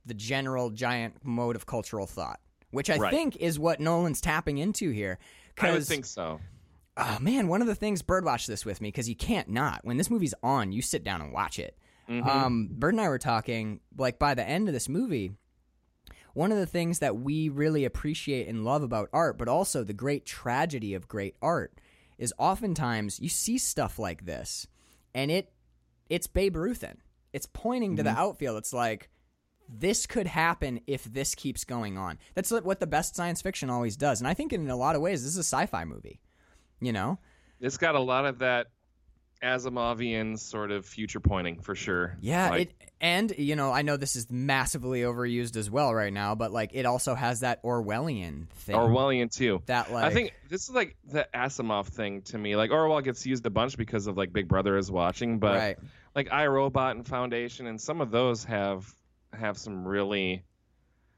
[0.05, 2.39] the general giant mode of cultural thought,
[2.69, 3.11] which I Right.
[3.11, 5.17] think is what Nolan's tapping into here.
[5.59, 6.39] I would think so.
[6.97, 9.83] Oh man, one of the things Bird watched this with me because you can't not.
[9.83, 11.75] When this movie's on, you sit down and watch it.
[12.07, 12.29] Mm-hmm.
[12.29, 15.31] Um, Bird and I were talking like by the end of this movie.
[16.35, 19.93] One of the things that we really appreciate and love about art, but also the
[19.93, 21.79] great tragedy of great art,
[22.17, 24.67] is oftentimes you see stuff like this,
[25.13, 25.53] and it
[26.09, 26.97] it's Babe Ruthin.
[27.31, 28.19] It's pointing to the mm-hmm.
[28.19, 28.57] outfield.
[28.57, 29.09] It's like
[29.69, 32.19] this could happen if this keeps going on.
[32.33, 35.01] That's what the best science fiction always does, and I think in a lot of
[35.01, 36.19] ways this is a sci-fi movie.
[36.81, 37.17] You know,
[37.61, 38.67] It's got a lot of that
[39.45, 42.17] Asimovian sort of future pointing for sure.
[42.19, 46.11] Yeah, Like, it and you know I know this is massively overused as well right
[46.11, 48.75] now, but like it also has that Orwellian thing.
[48.75, 49.61] Orwellian too.
[49.67, 52.55] That like I think this is like the Asimov thing to me.
[52.55, 55.77] Like Orwell gets used a bunch because of like Big Brother is watching, but right.
[56.15, 58.91] like iRobot and Foundation and some of those have
[59.33, 60.43] have some really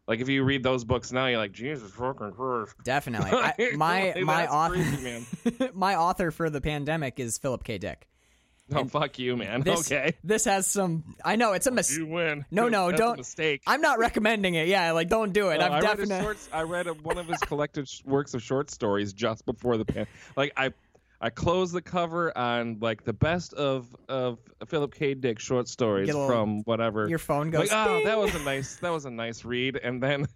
[0.08, 2.76] like if you read those books now, you're like Jesus fucking Christ.
[2.84, 3.32] Definitely.
[3.34, 5.26] I, my Like, my author crazy,
[5.74, 7.78] my author for the pandemic is Philip K.
[7.78, 8.08] Dick.
[8.70, 9.62] No, And fuck you, man.
[9.66, 11.16] This okay, this has some.
[11.24, 12.00] I know it's a mistake.
[12.00, 12.46] you win.
[12.52, 13.62] No, no, That's don't- A mistake.
[13.66, 14.68] I'm not recommending it.
[14.68, 15.60] Yeah, like don't do it.
[15.60, 16.36] No, I've read, definitely.
[16.52, 20.06] I read a, one of his collected works of short stories just before the pan.
[20.36, 20.74] Like I,
[21.22, 25.14] I closed the cover on like the best of of Philip K.
[25.14, 27.08] Dick short stories little- from whatever.
[27.08, 27.72] Your phone goes.
[27.72, 30.28] like, oh, that was a nice that was a nice read, and then.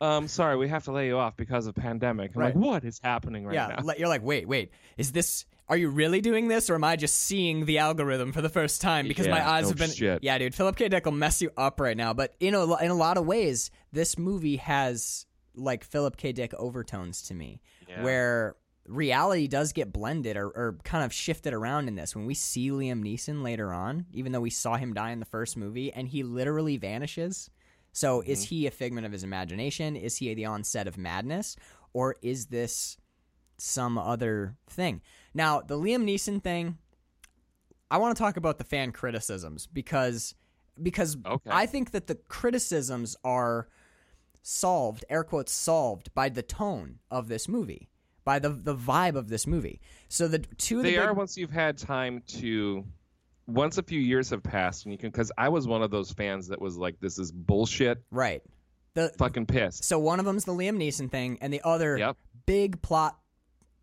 [0.00, 2.32] Um, sorry, we have to lay you off because of pandemic.
[2.34, 2.54] I'm Right.
[2.54, 3.84] like, what is happening right yeah, now?
[3.84, 5.46] le- you're like, wait, wait, is this?
[5.68, 8.82] Are you really doing this, or am I just seeing the algorithm for the first
[8.82, 9.90] time because my eyes no have been?
[9.90, 10.22] shit.
[10.22, 10.88] Yeah, dude, Philip K.
[10.88, 12.12] Dick will mess you up right now.
[12.12, 15.24] But in a in a lot of ways, this movie has
[15.54, 16.32] like Philip K.
[16.32, 18.02] Dick overtones to me, Yeah.
[18.02, 22.14] where reality does get blended or, or kind of shifted around in this.
[22.14, 25.24] When we see Liam Neeson later on, even though we saw him die in the
[25.24, 27.48] first movie, and he literally vanishes.
[27.92, 28.48] So is Mm-hmm.
[28.54, 29.96] he a figment of his imagination?
[29.96, 31.56] Is he the onset of madness?
[31.94, 32.98] Or is this
[33.58, 35.00] some other thing?
[35.34, 36.78] Now, the Liam Neeson thing,
[37.90, 40.34] I want to talk about the fan criticisms because
[40.82, 41.50] because Okay.
[41.52, 43.68] I think that the criticisms are
[44.42, 47.88] solved, air quotes solved by the tone of this movie,
[48.24, 49.80] by the the vibe of this movie.
[50.08, 52.84] So the two of the they big, are once you've had time to
[53.46, 56.10] once a few years have passed and you can because i was one of those
[56.10, 58.42] fans that was like this is bullshit right.
[58.94, 62.16] The fucking pissed so one of them's the Liam Neeson thing, and the other Yep.
[62.46, 63.18] big plot.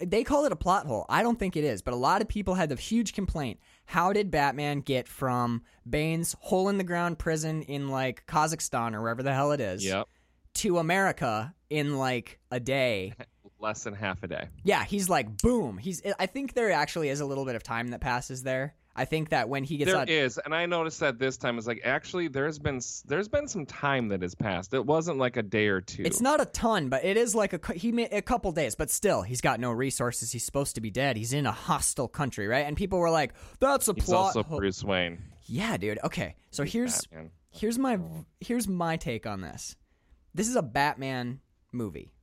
[0.04, 1.06] They call it a plot hole.
[1.10, 3.60] I don't think it is, but a lot of people had the huge complaint.
[3.86, 9.02] How did Batman get from Bane's hole in the ground prison in like Kazakhstan or
[9.02, 10.08] wherever the hell it is yep
[10.56, 13.14] to America in like a day?
[13.60, 15.78] less than half a day Yeah, he's like boom.
[15.78, 16.02] He's.
[16.20, 18.76] I think there actually is a little bit of time that passes there.
[18.96, 21.58] I think that when he gets There out, is, and i noticed that this time
[21.58, 25.38] is like actually there's been there's been some time that has passed it wasn't like
[25.38, 28.10] a day or two It's not a ton, but it is like a he made
[28.12, 30.32] a couple days, but still he's got no resources.
[30.32, 31.18] He's supposed to be dead.
[31.18, 32.66] He's in a hostile country, right?
[32.66, 35.20] And people were like, "That's a he's plot." also hole." bruce wayne
[35.52, 36.00] yeah, dude.
[36.04, 37.32] Okay, so here's Batman.
[37.50, 38.00] here's my
[38.40, 39.76] here's my take on this.
[40.34, 41.42] This is a Batman
[41.74, 42.14] movie,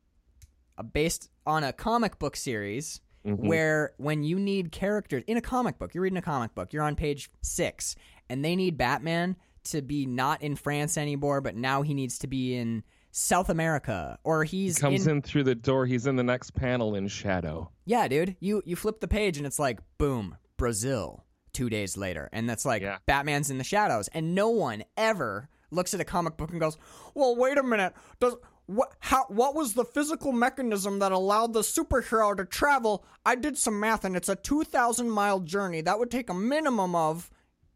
[0.79, 3.01] uh, based on a comic book series
[3.37, 3.47] Mhm.
[3.49, 6.83] where when you need characters in a comic book, you're reading a comic book, you're
[6.83, 7.95] on page six,
[8.29, 12.27] and they need Batman to be not in France anymore, but now he needs to
[12.27, 16.23] be in South America, or he's comes in, in through the door he's in the
[16.23, 18.37] next panel in shadow yeah, dude.
[18.41, 21.25] You you flip the page and it's like boom, Brazil.
[21.55, 22.99] Two days later, and that's like Yeah.
[23.07, 26.77] Batman's in the shadows, and no one ever looks at a comic book and goes,
[27.15, 27.95] "Well, wait a minute.
[28.21, 28.37] Does
[28.69, 28.93] what?
[29.01, 29.25] How?
[29.29, 33.05] What was the physical mechanism that allowed the superhero to travel?
[33.25, 35.81] I did some math, and it's a two thousand mile journey.
[35.81, 37.31] That would take a minimum of."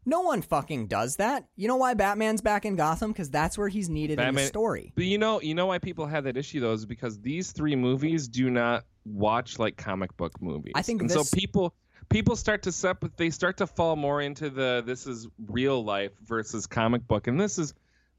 [0.05, 1.45] No one fucking does that.
[1.55, 3.13] You know why Batman's back in Gotham?
[3.13, 4.91] Because that's where he's needed in the story.
[4.95, 7.77] But you know, you know why people have that issue though is because these three
[7.77, 10.73] movies do not watch like comic book movies.
[10.75, 11.73] I think and this- so people
[12.09, 13.15] people start to separate.
[13.15, 17.39] They start to fall more into the this is real life versus comic book, and
[17.39, 17.73] this is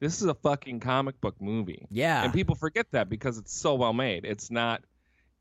[0.05, 1.87] this is a fucking comic book movie.
[1.91, 2.23] Yeah.
[2.25, 4.25] and people forget that because it's so well made.
[4.25, 4.83] It's not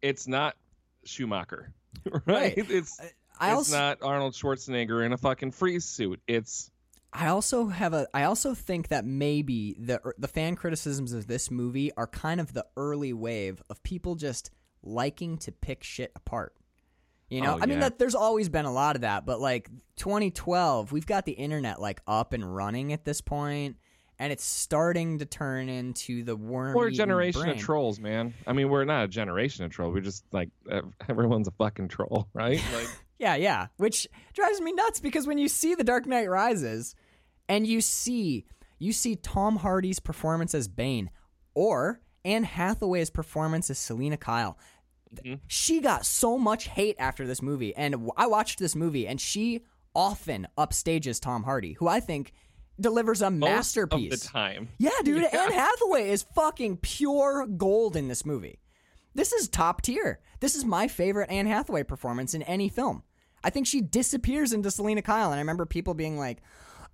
[0.01, 0.55] it's not
[1.03, 1.73] Schumacher,
[2.11, 2.21] right?
[2.25, 2.53] Right.
[2.57, 2.99] It's
[3.39, 6.21] I it's also not Arnold Schwarzenegger in a fucking freeze suit.
[6.27, 6.71] It's
[7.11, 8.07] I also have a.
[8.13, 12.39] I also think that maybe the er, the fan criticisms of this movie are kind
[12.41, 14.49] of the early wave of people just
[14.81, 16.55] liking to pick shit apart.
[17.29, 17.89] You know, Oh, I mean yeah.
[17.89, 21.79] that there's always been a lot of that, but like 2012, we've got the internet
[21.81, 23.77] like up and running at this point,
[24.23, 26.73] and it's starting to turn into the worm.
[26.75, 28.33] we're a generation of trolls, man.
[28.47, 29.93] I mean, we're not a generation of trolls.
[29.93, 30.47] We're just like
[31.09, 32.63] everyone's a fucking troll, right?
[32.73, 32.87] Like
[33.19, 33.67] Yeah, yeah.
[33.75, 36.95] Which drives me nuts because when you see The Dark Knight Rises
[37.49, 38.45] and you see
[38.79, 41.09] you see Tom Hardy's performance as Bane
[41.53, 44.57] or Anne Hathaway's performance as Selina Kyle.
[45.15, 45.41] Mhm.
[45.47, 49.65] She got so much hate after this movie and I watched this movie and she
[49.93, 52.31] often upstages Tom Hardy, who I think
[52.79, 54.13] delivers a most masterpiece.
[54.13, 54.69] of the time.
[54.79, 55.43] Yeah, dude, Yeah.
[55.43, 58.59] Anne Hathaway is fucking pure gold in this movie.
[59.15, 60.19] This is top tier.
[60.39, 63.03] This is my favorite Anne Hathaway performance in any film.
[63.43, 66.41] I think she disappears into Selina Kyle, and I remember people being like,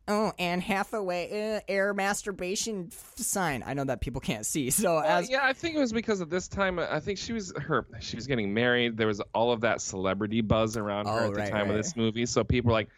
[0.08, 3.63] oh, Anne Hathaway, uh, air masturbation f- sign.
[3.65, 4.72] I know that people can't see.
[4.72, 6.80] So Well, as yeah, I think it was because of this time.
[6.80, 7.86] I think she was her.
[8.00, 8.98] She was getting married.
[8.98, 11.70] There was all of that celebrity buzz around her Oh, at the time right.
[11.70, 12.26] of this movie.
[12.26, 12.89] So people were like,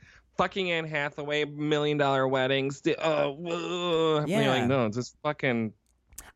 [0.42, 4.50] "Fucking Anne Hathaway, million dollar weddings." di- Oh, uh, Yeah.
[4.50, 5.74] Like, no, just fucking.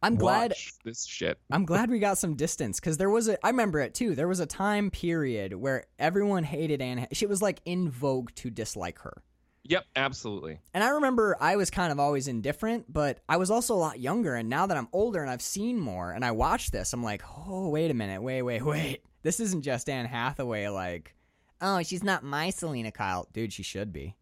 [0.01, 1.39] I'm glad this shit.
[1.49, 3.43] I'm glad we got some distance because there was a.
[3.45, 4.13] I remember it too.
[4.15, 7.07] There was a time period where everyone hated Anne.
[7.11, 9.23] She was like in vogue to dislike her.
[9.67, 10.59] Yep, absolutely.
[10.75, 13.99] And I remember I was kind of always indifferent, but I was also a lot
[13.99, 14.35] younger.
[14.35, 17.23] And now that I'm older and I've seen more and I watched this, I'm like,
[17.47, 18.21] oh, wait a minute.
[18.21, 19.01] Wait, wait, wait.
[19.23, 20.67] This isn't just Anne Hathaway.
[20.67, 21.15] Like,
[21.61, 23.27] oh, she's not my Selina Kyle.
[23.33, 24.15] Dude, she should be.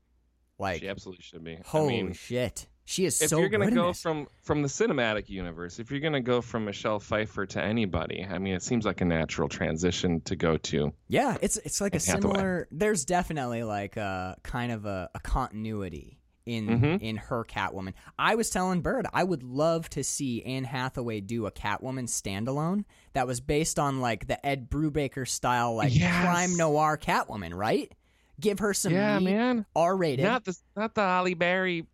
[0.59, 1.57] Like, She absolutely should be.
[1.65, 2.67] holy I mean, shit.
[2.85, 6.01] She is so if so you're gonna go from from the cinematic universe, if you're
[6.01, 10.19] gonna go from Michelle Pfeiffer to anybody, I mean, it seems like a natural transition
[10.21, 10.93] to go to.
[11.07, 12.33] Yeah, it's it's like a Hathaway.
[12.33, 12.67] similar.
[12.71, 17.01] There's definitely like a kind of a, a continuity in Mhm.
[17.01, 17.93] in her Catwoman.
[18.19, 22.85] I was telling Bird I would love to see Anne Hathaway do a Catwoman standalone
[23.13, 26.21] that was based on like the Ed Brubaker style like Yes.
[26.23, 27.91] crime noir Catwoman, right?
[28.39, 29.65] Give her some yeah, meat, man.
[29.75, 30.25] R rated.
[30.25, 31.85] Not the not the Halle Berry.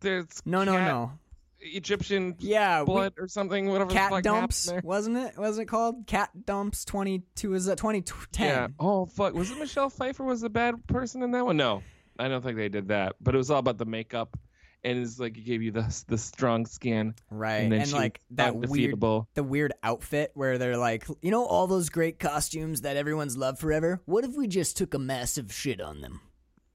[0.00, 1.12] There's No, no, cat- no.
[1.60, 3.68] Egyptian Yeah, we- blood or something.
[3.68, 3.88] Whatever.
[3.88, 5.38] the Cat fuck dumps, wasn't it?
[5.38, 6.84] Wasn't it called Cat Dumps?
[6.84, 8.02] Twenty two is that twenty
[8.32, 8.48] ten?
[8.48, 8.68] Yeah.
[8.78, 9.34] Oh fuck.
[9.34, 11.56] Was it Michelle Pfeiffer was the bad person in that one?
[11.56, 11.82] No,
[12.18, 13.16] I don't think they did that.
[13.20, 14.36] But it was all about the makeup,
[14.84, 17.94] and it's like it gave you the the strong skin, Right, and then and she
[17.96, 19.00] like that weird
[19.34, 23.58] the weird outfit where they're like, you know, all those great costumes that everyone's loved
[23.58, 24.00] forever.
[24.06, 26.20] What if we just took a massive shit on them?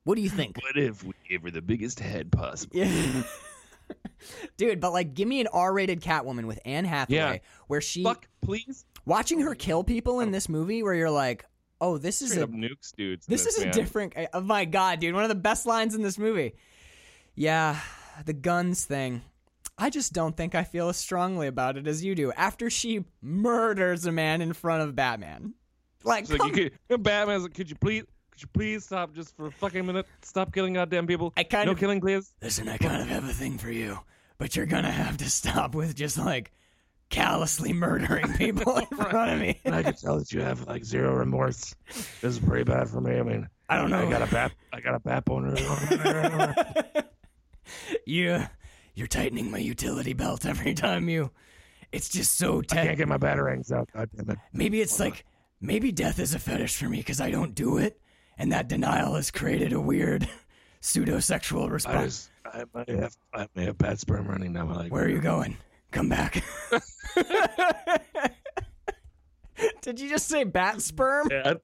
[0.04, 0.58] What do you think?
[0.64, 2.76] What if we gave her the biggest head possible?
[2.78, 3.24] yeah.
[4.58, 7.38] Dude, but like, give me an R-rated Catwoman with Anne Hathaway, Yeah.
[7.68, 8.86] where she Fuck, please.
[9.06, 11.46] watching her kill people in this movie, where you're like,
[11.82, 13.28] oh, this is Straight a nukes dudes.
[13.28, 14.14] in this is a different.
[14.16, 16.54] Eh, oh my god, dude, one of the best lines in this movie.
[17.36, 17.80] Yeah,
[18.26, 19.22] the guns thing.
[19.78, 22.34] I just don't think I feel as strongly about it as you do.
[22.34, 25.54] After she murders a man in front of Batman,
[26.04, 29.48] like, like you could, Batman's like, could you please, could you please stop just for
[29.48, 30.06] a fucking minute?
[30.22, 31.34] Stop killing goddamn people.
[31.38, 32.30] I kind no of killing, please.
[32.42, 32.68] listen.
[32.68, 34.00] I kind of have a thing for you,
[34.38, 36.52] but you're gonna have to stop with just like
[37.10, 39.60] callously murdering people in front of me.
[39.66, 41.76] I can tell that you have like zero remorse.
[41.88, 43.18] This is pretty bad for me.
[43.18, 44.08] I mean, I don't know.
[44.08, 44.52] I got a bat.
[44.74, 45.56] I got a bat boner.
[48.06, 48.44] you,
[48.96, 51.32] you're tightening my utility belt every time you.
[51.92, 52.86] It's just so I tight.
[52.86, 53.90] can't get my batarangs out.
[53.94, 54.38] God damn it.
[54.54, 55.26] Maybe it's like
[55.60, 58.00] maybe death is a fetish for me because I don't do it,
[58.38, 60.28] and that denial has created a weird
[60.82, 62.30] pseudo-sexual I response.
[62.46, 64.68] just, I may have, I may have bad sperm running now.
[64.72, 65.58] Like, Where are you going?
[65.92, 66.44] Come back.
[69.82, 71.28] Did you just say bat sperm?
[71.32, 71.56] Yeah.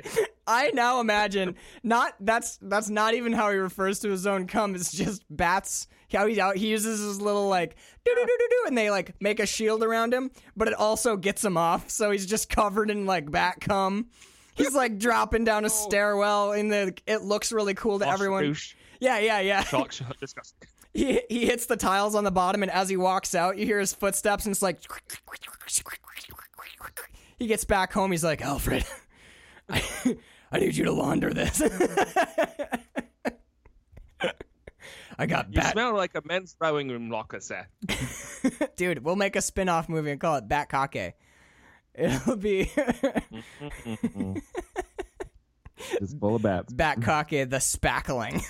[0.46, 4.74] I now imagine not that's that's not even how he refers to his own cum.
[4.74, 5.86] It's just bats.
[6.12, 8.90] How he out he uses his little like do do do do do, and they
[8.90, 11.88] like make a shield around him, but it also gets him off.
[11.88, 14.08] So he's just covered in like bat cum.
[14.54, 15.70] He's like dropping down a oh.
[15.70, 18.44] stairwell, and the it looks really cool to everyone.
[18.44, 18.74] Douche.
[19.00, 19.62] Yeah, yeah, yeah.
[19.62, 20.18] Chalk shot.
[20.20, 20.68] Disgusting.
[20.94, 23.80] He he hits the tiles on the bottom, and as he walks out, you hear
[23.80, 24.78] his footsteps, and it's like
[27.38, 28.10] he gets back home.
[28.10, 28.84] He's like, Alfred,
[29.70, 29.82] I,
[30.52, 31.62] I need you to launder this.
[35.18, 37.68] I got You bat, smell like a men's throwing room locker set.
[38.76, 39.04] dude.
[39.04, 41.14] We'll make a spin-off movie and call it Bat Kake.
[41.94, 42.70] It'll be
[46.00, 46.72] It's full of bats.
[46.72, 48.42] Bat Kake the Spackling.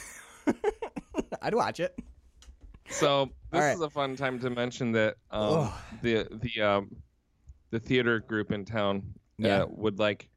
[1.41, 1.99] I'd watch it.
[2.93, 3.75] So this right.
[3.75, 5.71] is a fun time to mention that um,
[6.03, 6.97] the the um,
[7.71, 9.03] the theater group in town
[9.39, 9.63] Yeah.
[9.63, 10.29] uh, would like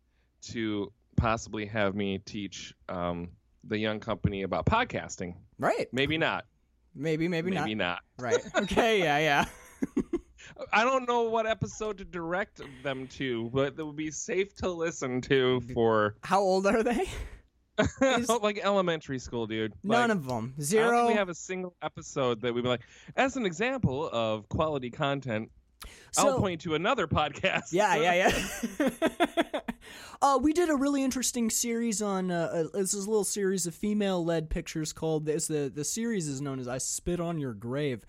[0.53, 3.29] to possibly have me teach um,
[3.63, 5.35] the young company about podcasting.
[5.59, 5.87] Right?
[5.91, 6.45] Maybe not.
[6.93, 7.63] Maybe, maybe, Maybe not.
[7.63, 7.99] Maybe not.
[8.17, 8.39] Right?
[8.63, 8.99] Okay.
[8.99, 9.19] Yeah.
[9.19, 9.45] Yeah.
[10.73, 14.69] I don't know what episode to direct them to, but it would be safe to
[14.69, 17.09] listen to for How old are they?
[18.41, 19.73] Like elementary school, dude.
[19.83, 20.53] None Like, of them.
[20.55, 20.97] I don't Zero.
[20.97, 22.81] think we have a single episode that we'd be like,
[23.15, 25.49] as an example of quality content.
[26.17, 27.71] I'll point to another podcast.
[27.71, 28.31] Yeah, yeah,
[28.79, 28.89] yeah.
[30.21, 32.31] uh, we did a really interesting series on.
[32.31, 35.25] Uh, uh, this is a little series of female-led pictures called.
[35.25, 38.05] This the the series is known as "I Spit on Your Grave."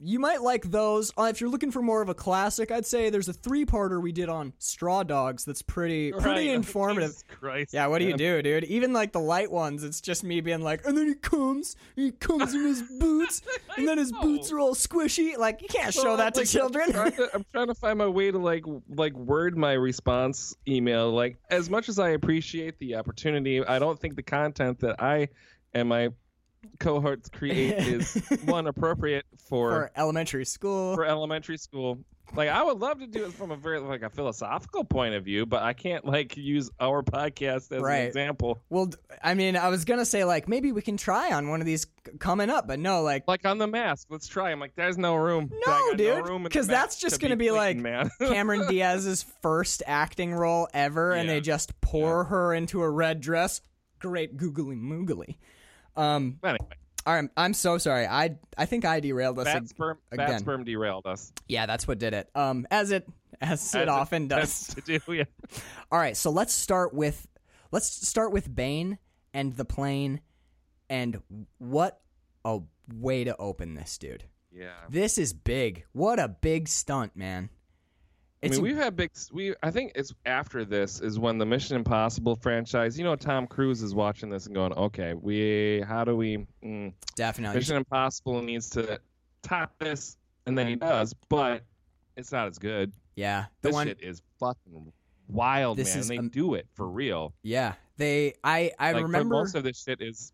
[0.00, 1.12] You might like those.
[1.18, 4.12] Uh, if you're looking for more of a classic, I'd say there's a three-parter we
[4.12, 5.44] did on Straw Dogs.
[5.44, 6.48] That's pretty pretty Right.
[6.50, 7.10] informative.
[7.10, 8.64] Jesus Christ, Yeah, what do you do, dude?
[8.64, 12.10] Even like the light ones, it's just me being like, and then he comes, he
[12.12, 13.42] comes in his boots,
[13.76, 15.36] and then his boots are all squishy.
[15.36, 16.86] Like you can't show that to children.
[16.88, 20.54] I'm trying to, I'm trying to find my way to like like word my response
[20.68, 21.10] email.
[21.10, 25.28] Like as much as I appreciate the opportunity, I don't think the content that I
[25.72, 26.10] and my
[26.78, 30.94] cohorts create is one appropriate for For elementary school.
[30.94, 31.98] for elementary school.
[32.34, 35.24] Like I would love to do it from a very like a philosophical point of
[35.24, 37.98] view, but I can't like use our podcast as Right.
[37.98, 38.60] an example.
[38.70, 38.90] well,
[39.22, 41.86] I mean, I was gonna say like maybe we can try on one of these
[42.18, 44.50] coming up, but no, like Like on the mask, let's try.
[44.50, 45.52] I'm like, there's no room.
[45.66, 47.76] No, dude, no room in that's just to gonna be like.
[48.18, 53.60] Cameron Diaz's first acting role ever, and they just pour her into a red dress.
[54.00, 55.36] Great googly moogly.
[55.96, 56.58] Um, anyway,
[57.06, 58.06] all right, I'm so sorry.
[58.06, 59.46] I I think I derailed us.
[59.46, 60.26] ag- sperm, again.
[60.26, 61.32] bad sperm derailed us.
[61.48, 62.28] Yeah, that's what did it.
[62.34, 63.06] Um, as it
[63.40, 64.84] as it As often tends does.
[64.84, 65.24] Do, yeah.
[65.92, 67.26] All right, so let's start with
[67.72, 68.98] let's start with Bane
[69.32, 70.20] and the plane,
[70.88, 71.20] and
[71.58, 72.00] what
[72.44, 72.60] a
[72.92, 74.24] way to open this, dude.
[74.52, 74.70] Yeah.
[74.88, 75.84] This is big.
[75.92, 77.50] What a big stunt, man.
[78.44, 79.10] I mean, we've had big.
[79.32, 82.98] We I think it's after this is when the Mission Impossible franchise.
[82.98, 86.46] You know, Tom Cruise is watching this and going, "Okay, we how do we?
[86.62, 89.00] Mm, definitely Mission Impossible needs to
[89.42, 91.64] top this, and then he does, but
[92.16, 92.92] it's not as good.
[93.16, 93.46] yeah.
[93.62, 94.92] The This one shit is fucking
[95.28, 95.98] wild, This man.
[96.00, 97.34] is they am- do it for real.
[97.42, 98.34] Yeah, they.
[98.44, 99.34] I I like, remember.
[99.36, 100.32] most of this shit is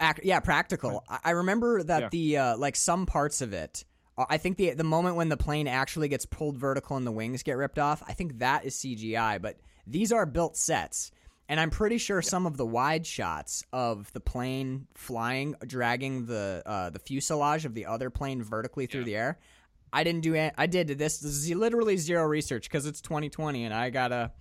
[0.00, 1.04] ac- yeah, practical.
[1.08, 2.08] I, I remember that Yeah.
[2.10, 3.84] the uh, like some parts of it.
[4.16, 7.42] I think the the moment when the plane actually gets pulled vertical and the wings
[7.42, 9.42] get ripped off, I think that is CGI.
[9.42, 11.10] But these are built sets,
[11.48, 16.62] and I'm pretty sure some of the wide shots of the plane flying, dragging the
[16.64, 19.38] uh, the fuselage of the other plane vertically through the air.
[19.92, 20.50] I didn't do.
[20.58, 21.18] I did this.
[21.18, 24.32] This is literally zero research because it's 2020, and I gotta,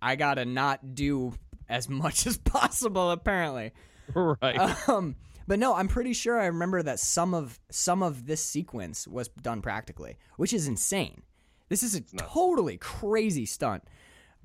[0.00, 1.34] I gotta not do
[1.68, 3.10] as much as possible.
[3.10, 3.72] Apparently,
[4.14, 4.88] right.
[4.88, 5.16] um,
[5.46, 9.28] but no, I'm pretty sure I remember that some of some of this sequence was
[9.28, 11.22] done practically, which is insane.
[11.68, 13.84] This is a totally crazy stunt.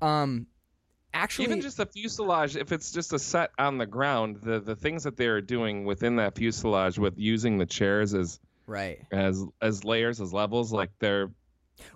[0.00, 0.46] Um,
[1.14, 4.76] actually, Even just the fuselage, if it's just a set on the ground, the the
[4.76, 9.84] things that they're doing within that fuselage with using the chairs as right, as as
[9.84, 11.30] layers as levels, like they're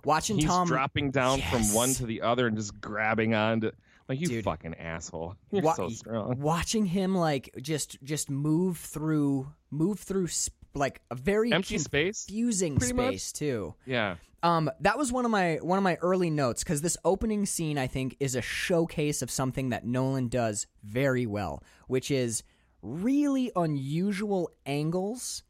[0.05, 3.71] watching he's Tom dropping down from one to the other and just grabbing onto
[4.09, 4.45] like you Dude.
[4.45, 5.37] fucking asshole.
[5.51, 6.39] You're Wa- so strong.
[6.41, 12.25] watching him like just just move through move through sp- like a very Empty space?
[12.27, 13.07] confusing pretty much?
[13.09, 13.75] space too.
[13.87, 14.17] Yeah.
[14.43, 17.79] Um, that was one of my one of my early notes because this opening scene
[17.79, 22.43] I think is a showcase of something that Nolan does very well, which is
[22.83, 25.43] really unusual angles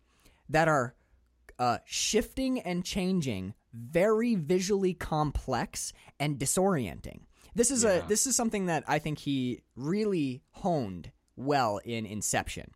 [0.49, 0.95] that are
[1.59, 7.21] uh, shifting and changing, very visually complex and disorienting.
[7.57, 12.71] This is a this is something that I think he really honed well in Inception.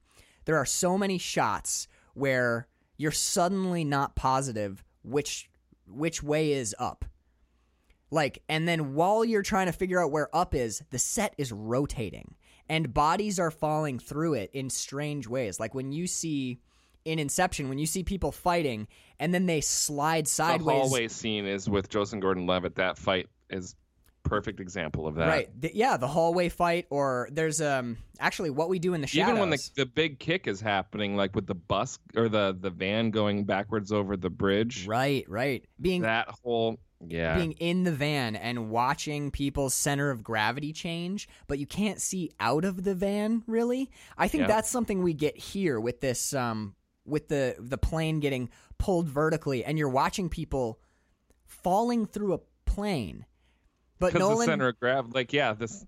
[0.46, 2.66] There are so many shots where
[2.96, 5.50] you're suddenly not positive which
[5.86, 7.04] which way is up.
[8.10, 11.52] Like, and then while you're trying to figure out where up is, the set is
[11.52, 12.34] rotating
[12.66, 15.60] and bodies are falling through it in strange ways.
[15.60, 16.58] Like when you see
[17.04, 18.88] in Inception, when you see people fighting
[19.18, 20.58] and then they slide sideways.
[20.58, 20.90] The sideways.
[20.90, 22.76] hallway scene is with Joseph Gordon-Levitt.
[22.76, 23.74] That fight is
[24.22, 25.28] perfect example of that.
[25.28, 25.60] Right.
[25.60, 29.28] The- yeah, the hallway fight, or there's um actually what we do in the shadows.
[29.30, 32.70] Even when the the big kick is happening, like with the bus or the the
[32.70, 37.92] van going backwards over the bridge, right, right, being that whole yeah, being in the
[37.92, 42.94] van and watching people's center of gravity change, but you can't see out of the
[42.94, 43.90] van really.
[44.18, 44.48] I think Yeah.
[44.48, 46.74] that's something we get here with this um
[47.06, 50.78] with the the plane getting pulled vertically and you're watching people
[51.46, 53.24] falling through a plane.
[54.00, 55.84] But because the center of gravity, like yeah, this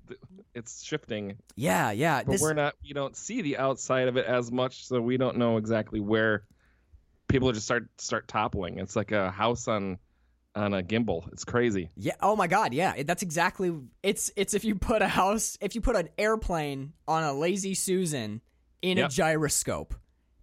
[0.55, 2.23] it's shifting, Yeah, yeah.
[2.23, 2.75] but This, we're not.
[2.85, 6.45] We don't see the outside of it as much, so we don't know exactly where
[7.27, 8.79] people just start start toppling.
[8.79, 9.99] It's like a house on
[10.55, 11.33] on a gimbal.
[11.33, 11.89] It's crazy.
[11.97, 12.13] Yeah.
[12.21, 12.75] Oh my God.
[12.75, 13.03] Yeah.
[13.03, 13.73] That's exactly.
[14.03, 17.73] It's it's if you put a house, if you put an airplane on a lazy
[17.75, 18.43] Susan
[18.83, 19.95] in a gyroscope,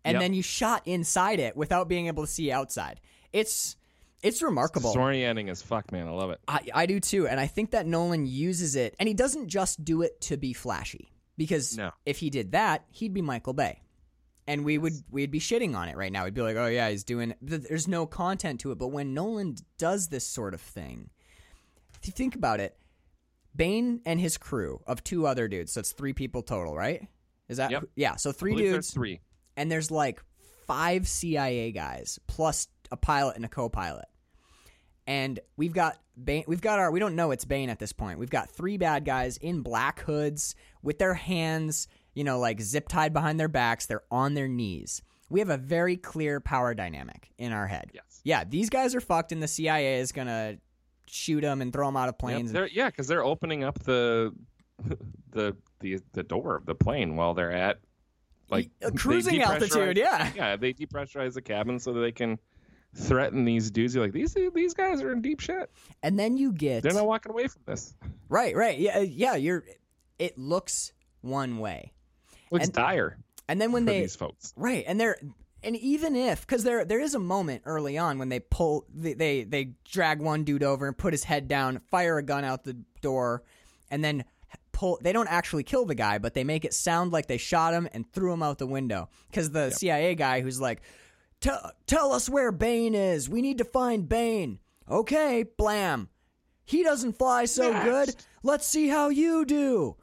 [0.03, 0.21] and Yep.
[0.21, 2.99] then you shot inside it without being able to see outside.
[3.31, 3.75] It's
[4.21, 4.93] it's remarkable.
[4.93, 6.07] Disorienting as fuck, man.
[6.07, 6.39] I love it.
[6.47, 9.83] I, I do too, and I think that Nolan uses it, and he doesn't just
[9.85, 11.11] do it to be flashy.
[11.37, 11.91] Because No.
[12.05, 13.81] if he did that, he'd be Michael Bay,
[14.45, 16.25] and we would we'd be shitting on it right now.
[16.25, 17.33] We'd be like, oh yeah, he's doing.
[17.47, 18.77] th- There's no content to it.
[18.77, 21.09] But when Nolan does this sort of thing,
[22.01, 22.75] if you think about it,
[23.55, 27.07] Bane and his crew of two other dudes, so it's three people total, right?
[27.47, 27.83] Is that Yep.
[27.95, 28.15] yeah?
[28.17, 29.21] So three dudes, three.
[29.57, 30.21] and there's like
[30.67, 34.05] five CIA guys plus a pilot and a co-pilot.
[35.07, 38.19] And we've got Bane, we've got our we don't know it's Bane at this point.
[38.19, 42.87] We've got three bad guys in black hoods with their hands, you know, like zip
[42.87, 45.01] tied behind their backs, they're on their knees.
[45.29, 47.91] We have a very clear power dynamic in our head.
[47.93, 48.21] Yes.
[48.23, 50.57] Yeah, these guys are fucked and the CIA is going to
[51.07, 52.51] shoot them and throw them out of planes.
[52.51, 54.33] they're, yeah, because they're opening up the
[55.31, 57.79] the the the door of the plane while they're at
[58.49, 60.31] Like Uh, cruising altitude, yeah.
[60.35, 60.55] yeah.
[60.55, 62.39] They depressurize the cabin so that they can
[62.95, 63.95] threaten these dudes.
[63.95, 65.69] You're like these these guys are in deep shit.
[66.03, 67.93] And then you get They're not walking away from this.
[68.29, 69.35] right, right, yeah, uh, yeah.
[69.35, 69.63] You're.
[70.17, 71.93] It looks one way,
[72.51, 73.17] Looks And- dire
[73.47, 74.53] and then when they these folks.
[74.55, 75.17] Right, and they're
[75.63, 79.13] and even if because there there is a moment early on when they pull they,
[79.13, 82.63] they they drag one dude over and put his head down, fire a gun out
[82.63, 83.43] the door,
[83.89, 84.23] and then
[84.71, 84.99] pull.
[85.01, 87.87] They don't actually kill the guy, but they make it sound like they shot him
[87.93, 90.81] and threw him out the window because the CIA guy who's like,
[91.41, 93.29] "Tell tell us where Bane is.
[93.29, 94.59] We need to find Bane."
[94.89, 96.09] Okay, blam.
[96.65, 98.15] He doesn't fly so good.
[98.43, 99.95] Let's see how you do.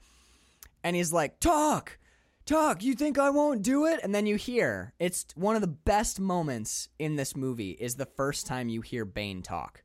[0.82, 1.98] And he's like, "Talk."
[2.46, 5.66] talk you think i won't do it and then you hear it's one of the
[5.66, 9.82] best moments in this movie is the first time you hear bane talk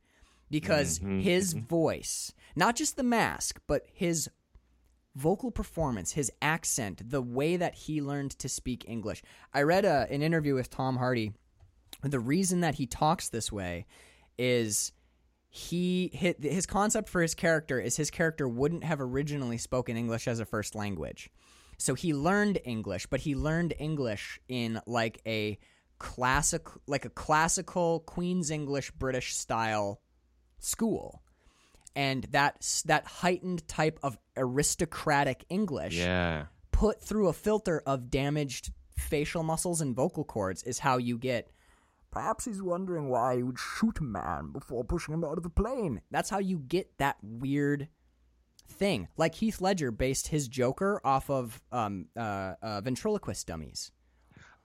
[0.51, 1.19] because mm-hmm.
[1.19, 4.29] his voice not just the mask but his
[5.15, 9.21] vocal performance his accent the way that he learned to speak english.
[9.53, 11.33] I read a, an interview with tom hardy.
[12.01, 13.85] The reason that he talks this way
[14.37, 14.93] is
[15.49, 20.39] he his concept for his character is his character wouldn't have originally spoken english as
[20.39, 21.29] a first language.
[21.81, 25.57] So he learned English, but he learned English in like a
[25.97, 29.99] classic like a classical Queen's English British style
[30.59, 31.23] school.
[31.95, 36.45] And that that heightened type of aristocratic English Yeah.
[36.71, 41.51] put through a filter of damaged facial muscles and vocal cords is how you get
[42.11, 45.49] Perhaps he's wondering why he would shoot a man before pushing him out of the
[45.49, 46.01] plane.
[46.11, 47.87] That's how you get that weird
[48.67, 49.07] thing.
[49.15, 53.93] Like Heath Ledger based his Joker off of um, uh, uh, ventriloquist dummies.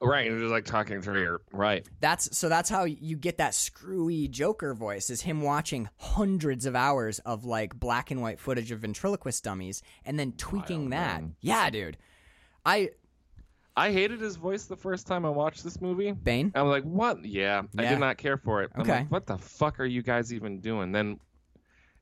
[0.01, 0.31] Right.
[0.31, 1.87] And just like talking through your right.
[2.01, 2.49] That's so.
[2.51, 5.09] That's how you get that screwy Joker voice.
[5.09, 9.83] Is him watching hundreds of hours of like black and white footage of ventriloquist dummies
[10.05, 11.23] and then tweaking that.
[11.41, 11.97] Yeah, dude.
[12.65, 12.91] I
[13.75, 16.13] I hated his voice the first time I watched this movie.
[16.13, 16.53] Bane.
[16.55, 17.25] I'm like, what?
[17.25, 18.71] Yeah, I did not care for it.
[18.75, 18.93] I'm Okay.
[18.99, 20.93] like, what the fuck are you guys even doing?
[20.93, 21.21] Then,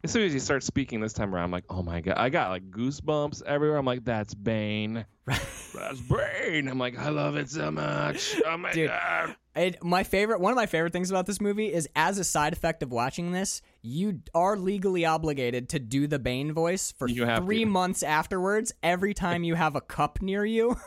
[0.03, 2.29] as soon as you start speaking this time around, I'm like, oh my god, I
[2.29, 3.79] got like goosebumps everywhere.
[3.79, 5.05] I'm like, that's Bane.
[5.27, 6.69] That's Bane.
[6.69, 8.35] I'm like, I love it so much.
[8.47, 8.89] Oh my Dude.
[8.89, 9.37] god.
[9.57, 12.53] It, my favorite, one of my favorite things about this movie is, as a side
[12.53, 17.25] effect of watching this, you are legally obligated to do the Bane voice for You
[17.25, 17.67] have three to.
[17.67, 18.73] months afterwards.
[18.83, 20.77] Every time you have a cup near you.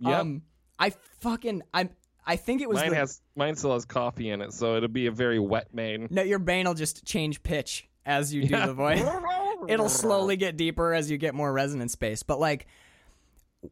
[0.00, 0.20] Yep.
[0.20, 0.42] Um,
[0.76, 1.88] I fucking I
[2.26, 4.88] I think it was mine the, has mine still has coffee in it, so it'll
[4.88, 6.08] be a very wet Bane.
[6.10, 6.22] no.
[6.22, 8.66] Your Bane will just change pitch as you do Yeah.
[8.66, 9.04] the voice.
[9.68, 12.24] It'll slowly get deeper as you get more resonance space.
[12.24, 12.66] But like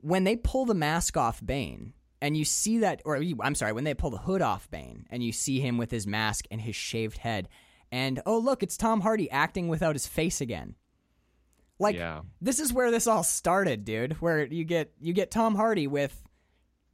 [0.01, 3.85] when they pull the mask off Bane and you see that or I'm sorry, when
[3.85, 6.77] they pull the hood off Bane and you see him with his mask and his
[6.77, 7.49] shaved head
[7.93, 10.75] and oh look, it's Tom Hardy acting without his face again.
[11.79, 12.21] Like yeah.
[12.41, 14.15] this is where this all started, dude.
[14.21, 16.17] Where you get you get Tom Hardy with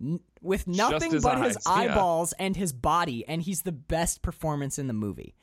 [0.01, 1.93] n- with nothing his but his eyes, yeah.
[1.93, 5.35] eyeballs and his body, and he's the best performance in the movie.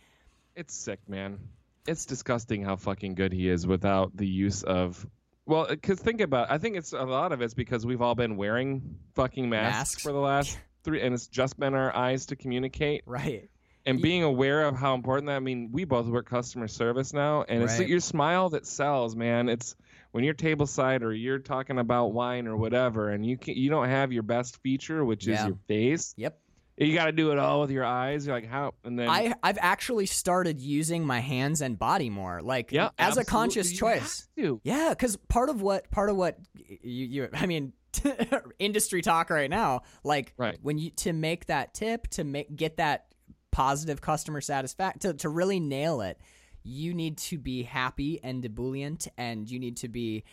[0.56, 1.40] It's sick, man.
[1.86, 5.06] It's disgusting how fucking good he is without the use of.
[5.46, 8.16] Well, uh, because think about, I think it's a lot of it's because we've all
[8.16, 10.02] been wearing fucking masks, Masks.
[10.04, 13.50] for the last three, and it's just been our eyes to communicate Right.
[13.86, 15.36] and being aware of how important that.
[15.36, 17.88] I mean, we both work customer service now, and it's Right.
[17.90, 19.50] your smile that sells, man.
[19.50, 19.76] It's
[20.12, 23.90] when you're tableside or you're talking about wine or whatever, and you can, you don't
[23.90, 25.42] have your best feature, which Yeah.
[25.42, 26.14] is your face.
[26.18, 26.40] Yep.
[26.78, 28.26] You got to do it all with your eyes.
[28.26, 28.74] You're like, how?
[28.84, 33.18] And then I I've actually started using my hands and body more, like yeah, as
[33.18, 34.28] a conscious absolutely, choice.
[34.64, 37.74] Yeah, because part of what part of what you, you I mean
[38.60, 40.58] industry talk right now, like Right.
[40.62, 43.06] when you to make that tip to make get that
[43.52, 46.20] positive customer satisfaction to to really nail it,
[46.64, 50.24] you need to be happy and ebullient, and you need to be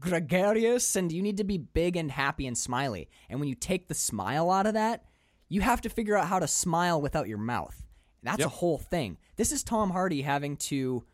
[0.00, 3.08] gregarious, and you need to be big and happy and smiley.
[3.28, 5.04] And when you take the smile out of that,
[5.48, 7.82] you have to figure out how to smile without your mouth.
[8.22, 9.18] That's a whole thing.
[9.36, 11.04] This is Tom Hardy having to.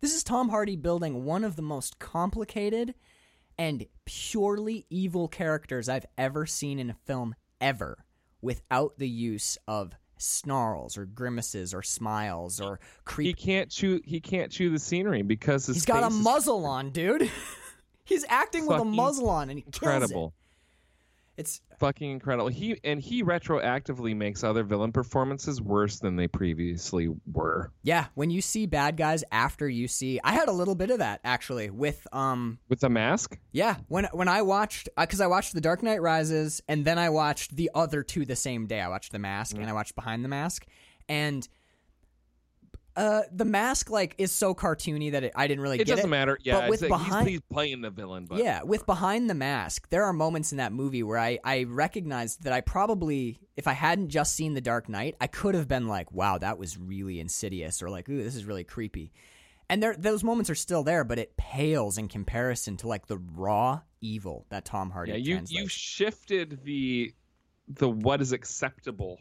[0.00, 2.94] This is Tom Hardy building one of the most complicated
[3.58, 8.04] and purely evil characters I've ever seen in a film ever
[8.40, 14.00] without the use of snarls or grimaces or smiles or creepy He can't chew.
[14.04, 17.30] He can't chew the scenery because He's got a muzzle on, dude.
[18.04, 19.82] He's acting with a muzzle on and he kills it.
[19.82, 20.34] incredible.
[21.36, 22.48] It's Fucking incredible.
[22.48, 27.72] He and he retroactively makes other villain performances worse than they previously were.
[27.82, 30.98] yeah, when you see bad guys after you see I had a little bit of
[30.98, 35.54] that actually with um With the mask, Yeah, when when I watched because I watched
[35.54, 38.80] The Dark Knight Rises and then I watched the other two the same day.
[38.80, 40.64] I watched The Mask and I watched Behind the Mask,
[41.08, 41.48] and
[42.94, 46.04] Uh, the mask like is so cartoony that it, I didn't really It get doesn't
[46.04, 46.10] it.
[46.10, 46.38] matter.
[46.42, 49.30] Yeah, but with it's like he's- behind- he's, playing the villain, but yeah, with behind
[49.30, 53.38] the mask, there are moments in that movie where I I recognized that I probably,
[53.56, 56.58] if I hadn't just seen The Dark Knight, I could have been like, wow, that
[56.58, 59.12] was really insidious, or like, ooh, this is really creepy.
[59.70, 63.16] And there, those moments are still there, but it pales in comparison to like the
[63.16, 65.60] raw evil that Tom Hardy yeah, you translates.
[65.62, 67.14] you shifted the
[67.68, 69.18] the what is acceptable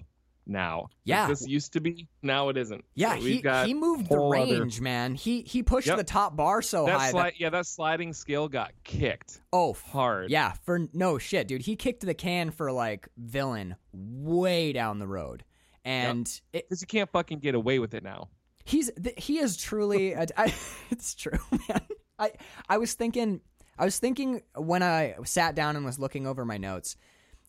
[0.48, 0.88] now.
[1.04, 1.28] Yeah.
[1.28, 2.08] this used to be.
[2.22, 2.84] Now it isn't.
[2.96, 5.16] yeah, So he got he moved the whole other- range, man.
[5.16, 5.98] He he pushed Yep.
[5.98, 7.12] the top bar so that high.
[7.12, 10.30] sli- that, yeah, that sliding scale got kicked oh, hard.
[10.30, 11.62] Yeah, for no shit, dude.
[11.62, 15.44] He kicked the can for like villain way down the road,
[15.86, 18.30] and it, because you can't fucking get away with it now.
[18.66, 20.14] he's th- he is truly.
[20.14, 20.54] A, I,
[20.90, 21.40] it's true,
[21.70, 21.82] man.
[22.20, 22.32] I
[22.70, 23.42] I was thinking,
[23.78, 26.96] I was thinking when I sat down and was looking over my notes.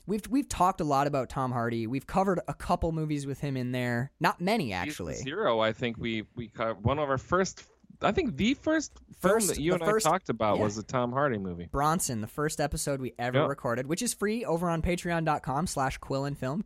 [0.06, 1.86] We've we've talked a lot about Tom Hardy.
[1.86, 4.10] We've covered a couple movies with him in there.
[4.20, 5.14] Not many actually.
[5.14, 5.60] Zero.
[5.60, 7.64] I think we we co- one of our first.
[8.04, 8.90] I think the first
[9.20, 10.64] film First- that you and first- I talked about yeah.
[10.64, 11.68] was a Tom Hardy movie.
[11.70, 13.48] Bronson, the first episode we ever Yep.
[13.48, 16.64] recorded, which is free over on patreon.com slash quillandfilm,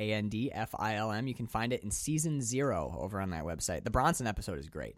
[0.00, 1.26] Q-U-I-L-L-A-N-D-F-I-L-M.
[1.28, 3.84] You can find it in season zero over on that website.
[3.84, 4.96] The Bronson episode is great.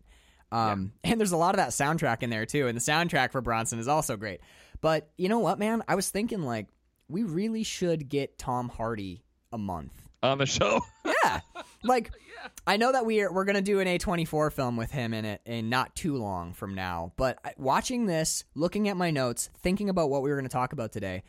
[0.51, 3.41] Um, And there's a lot of that soundtrack in there too, and the soundtrack for
[3.41, 4.41] Bronson is also great.
[4.81, 5.83] But you know what, man?
[5.87, 6.69] I was thinking like,
[7.13, 9.93] we really should get Tom Hardy a month.
[10.23, 10.81] on the show.
[11.25, 11.41] Yeah.
[11.85, 12.11] Like
[12.67, 15.25] I know that we are we're going to do an A24 film with him in
[15.25, 19.89] it in not too long from now, but watching this, looking at my notes, thinking
[19.89, 21.23] about what we were going to talk about today,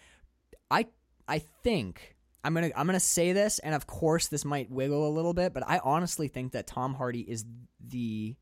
[0.71, 0.87] I
[1.27, 4.71] I think I'm going to I'm going to say this and of course this might
[4.71, 7.45] wiggle a little bit, but I honestly think that Tom Hardy is
[7.85, 8.35] the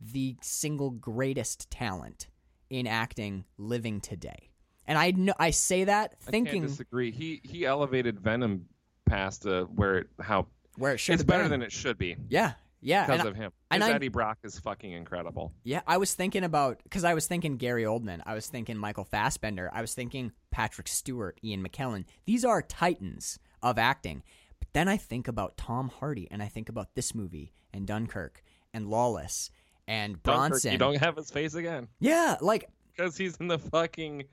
[0.00, 2.28] the single greatest talent
[2.70, 4.50] in acting living today.
[4.86, 7.10] And I know I say that I thinking can't disagree.
[7.10, 8.66] He he elevated Venom
[9.06, 11.50] past uh, where it, how where it should it's better been.
[11.52, 12.52] than it should be Yeah.
[12.80, 13.06] Yeah.
[13.06, 13.52] because I- of him.
[13.70, 15.52] and I- Eddie Brock is fucking incredible.
[15.62, 19.04] Yeah, I was thinking about because I was thinking Gary Oldman, I was thinking Michael
[19.04, 22.04] Fassbender, I was thinking Patrick Stewart, Ian McKellen.
[22.26, 24.22] These are titans of acting.
[24.58, 28.42] But then I think about Tom Hardy, and I think about this movie and Dunkirk
[28.74, 29.50] and Lawless
[29.88, 30.72] and Dunkirk, Bronson.
[30.72, 34.24] you don't have his face again yeah, like because he's in the fucking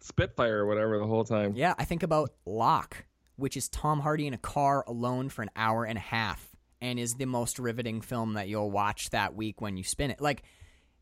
[0.00, 1.52] Spitfire or whatever the whole time.
[1.56, 3.04] yeah, I think about Locke,
[3.36, 6.48] which is Tom Hardy in a car alone for an hour and a half,
[6.80, 10.20] and is the most riveting film that you'll watch that week when you spin it.
[10.20, 10.42] Like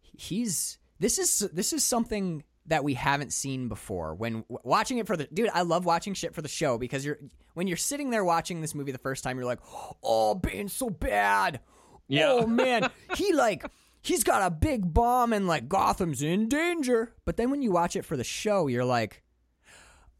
[0.00, 5.16] he's this is this is something that we haven't seen before when watching it for
[5.16, 7.18] the dude i love watching shit for the show because you're
[7.54, 9.60] when you're sitting there watching this movie the first time you're like
[10.02, 11.60] oh bane's so bad
[12.08, 12.28] Yeah.
[12.28, 13.64] oh man he like
[14.06, 17.12] he's got a big bomb and like gotham's in danger.
[17.24, 19.22] But then when you watch it for the show you're like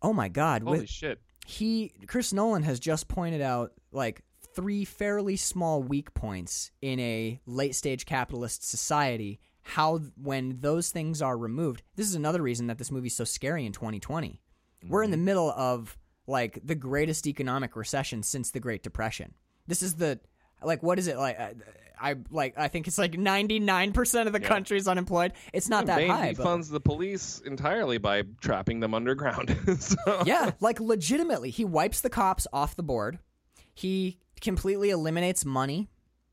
[0.02, 1.20] oh my god Holy with, shit!
[1.46, 4.22] he Chris Nolan has just pointed out like
[4.54, 11.20] three fairly small weak points in a late stage capitalist society how when those things
[11.20, 11.82] are removed.
[11.96, 14.40] This is another reason that this movie's so scary in 2020
[14.88, 15.24] we're in the mm-hmm.
[15.24, 19.34] middle of like the greatest economic recession since the great depression.
[19.66, 20.20] This is the
[20.62, 21.48] like what is it like uh,
[22.00, 24.48] i like i think it's like 99% of the Yeah.
[24.48, 28.94] country's unemployed it's not that Bane high but- defunds the police entirely by trapping them
[28.94, 29.56] underground.
[29.80, 29.96] so,
[30.26, 33.18] yeah, like legitimately, he wipes the cops off the board.
[33.74, 35.88] He completely eliminates money.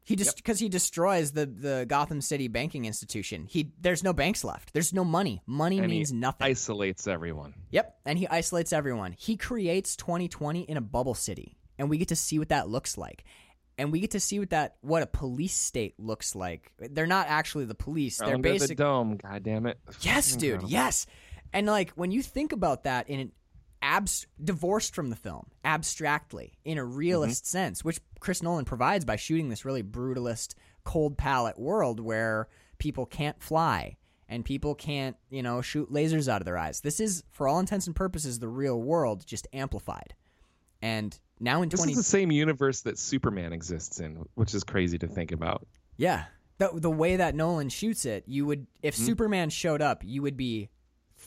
[0.05, 3.45] He just because he destroys the the Gotham City banking institution.
[3.49, 4.73] He there's no banks left.
[4.73, 5.41] There's no money.
[5.45, 6.45] Money and means he nothing.
[6.45, 7.53] isolates everyone.
[7.71, 9.13] Yep, and he isolates everyone.
[9.17, 12.97] He creates 2020 in a bubble city, and we get to see what that looks
[12.97, 13.23] like.
[13.77, 16.71] And we get to see what that what a police state looks like.
[16.77, 18.19] They're not actually the police.
[18.19, 19.17] They're Under the dome.
[19.17, 19.79] God damn it!
[20.01, 20.43] Yes, dude.
[20.43, 20.69] incredible.
[20.69, 21.07] Yes.
[21.53, 23.31] And like when you think about that in an
[23.81, 27.49] abs divorced from the film, abstractly, in a realist mm-hmm.
[27.49, 32.47] sense, which Chris Nolan provides by shooting this really brutalist, cold palette world where
[32.77, 33.97] people can't fly
[34.29, 36.81] and people can't, you know, shoot lasers out of their eyes.
[36.81, 40.15] This is, for all intents and purposes, the real world just amplified.
[40.81, 44.97] And now in This is the same universe that Superman exists in, which is crazy
[44.99, 45.65] to think about.
[45.97, 46.25] yeah,
[46.57, 49.03] the the way that Nolan shoots it, you would if hmm?
[49.03, 50.69] Superman showed up, you would be.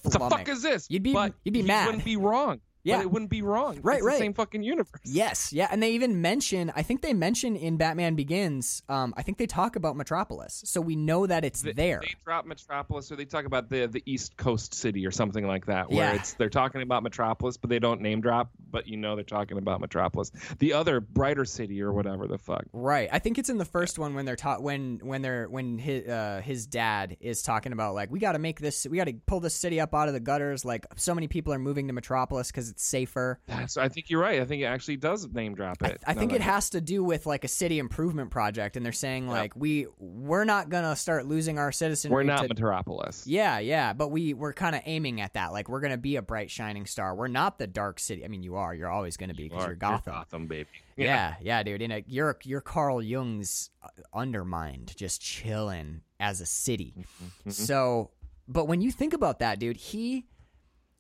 [0.03, 0.87] What the fuck is this?
[0.91, 1.87] You'd be- but you'd be he mad.
[1.87, 2.61] Wouldn't be wrong.
[2.87, 2.97] Yeah.
[2.99, 3.79] but it wouldn't be wrong.
[3.83, 4.13] Right, it's right.
[4.13, 5.01] The same fucking universe.
[5.05, 6.73] Yes, yeah, and they even mention.
[6.75, 8.83] I think they mention in Batman Begins.
[8.89, 12.01] Um, I think they talk about Metropolis, so we know that it's They- there.
[12.03, 15.67] They drop Metropolis, or they talk about the the East Coast city or something like
[15.67, 16.15] that, where Yeah.
[16.15, 19.59] it's they're talking about Metropolis, but they don't name drop, but you know they're talking
[19.59, 22.65] about Metropolis, the other brighter city or whatever the fuck.
[22.73, 23.09] Right.
[23.13, 26.07] I think it's in the first one when they're taught when when they're when his
[26.09, 29.15] uh, his dad is talking about like we got to make this we got to
[29.27, 31.93] pull this city up out of the gutters like so many people are moving to
[31.93, 33.41] Metropolis cuz it's safer.
[33.47, 33.79] That's.
[33.79, 34.39] I think you're right.
[34.39, 35.99] I think it actually does name drop it.
[36.07, 38.93] I now think it has to do with like a city improvement project, and they're
[38.93, 42.13] saying like we we're not gonna start losing our citizens.
[42.13, 43.27] We're not to- Metropolis.
[43.27, 45.53] Yeah, yeah, but we we're kind of aiming at that.
[45.53, 47.15] Like we're gonna be a bright shining star.
[47.15, 48.27] We're not the dark city.
[48.27, 48.75] I mean, you are.
[48.75, 50.13] You're always gonna be because Or- you're Gotham.
[50.13, 50.69] Gotham, baby.
[50.99, 51.81] Yeah, yeah, dude.
[51.81, 56.93] In a you're you're Carl Jung's uh, undermined, just chilling as a city.
[56.99, 57.51] Mm-hmm.
[57.51, 58.11] So,
[58.47, 60.27] but when you think about that, dude, he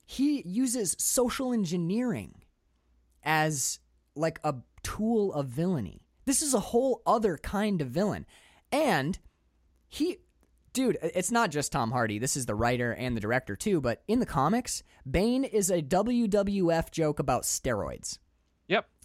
[0.07, 2.43] he uses social engineering
[3.25, 3.81] as
[4.15, 6.07] like a tool of villainy.
[6.25, 8.25] This is a whole other kind of villain,
[8.73, 9.19] and
[9.89, 10.19] he.
[10.73, 12.19] Dude, it's not just Tom Hardy.
[12.19, 13.81] This is the writer and the director too.
[13.81, 18.19] But in the comics, Bane is a WWF joke about steroids.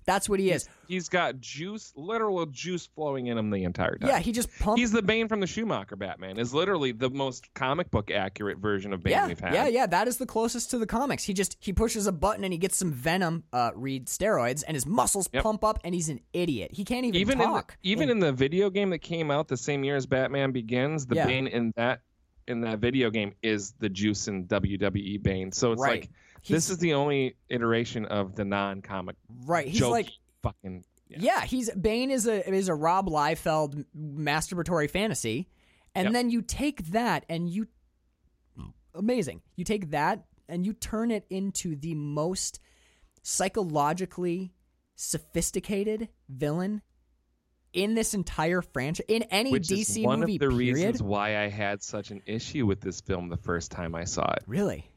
[0.06, 0.68] That's what he is.
[0.88, 4.10] He's got juice, literal juice flowing in him the entire time.
[4.10, 4.80] Yeah, he just pumped.
[4.80, 6.38] He's the Bane from the Schumacher Batman.
[6.40, 9.54] Is literally the most comic book accurate version of Bane yeah, we've had.
[9.54, 9.86] yeah, yeah.
[9.86, 11.24] That is the closest to the comics.
[11.24, 14.76] He just he pushes a button and he gets some venom, uh, read steroids, and
[14.76, 15.44] his muscles Yep.
[15.44, 16.72] pump up, and he's an idiot.
[16.74, 17.78] He can't even, Even in the, talk.
[17.84, 21.06] even And- in the video game that came out the same year as Batman Begins,
[21.06, 21.26] the Yeah.
[21.28, 22.02] Bane in that
[22.48, 25.52] in that video game is the juice in WWE Bane.
[25.52, 26.02] So it's Right.
[26.02, 26.10] like
[26.48, 29.16] this is the only iteration of the non-comic
[29.46, 29.68] right.
[29.68, 30.10] He's like
[30.42, 31.42] fucking yeah.
[31.42, 35.48] he's Bane is a is a Rob Liefeld masturbatory fantasy,
[35.94, 36.14] and Yep.
[36.14, 37.68] then you take that and you
[38.96, 39.42] amazing.
[39.56, 42.60] You take that and you turn it into the most
[43.24, 44.54] psychologically
[44.96, 46.82] sophisticated villain
[47.74, 50.76] in this entire franchise in any which DC is one movie of the period.
[50.76, 54.30] reasons why I had such an issue with this film the first time I saw
[54.34, 54.44] it.
[54.46, 54.91] Really?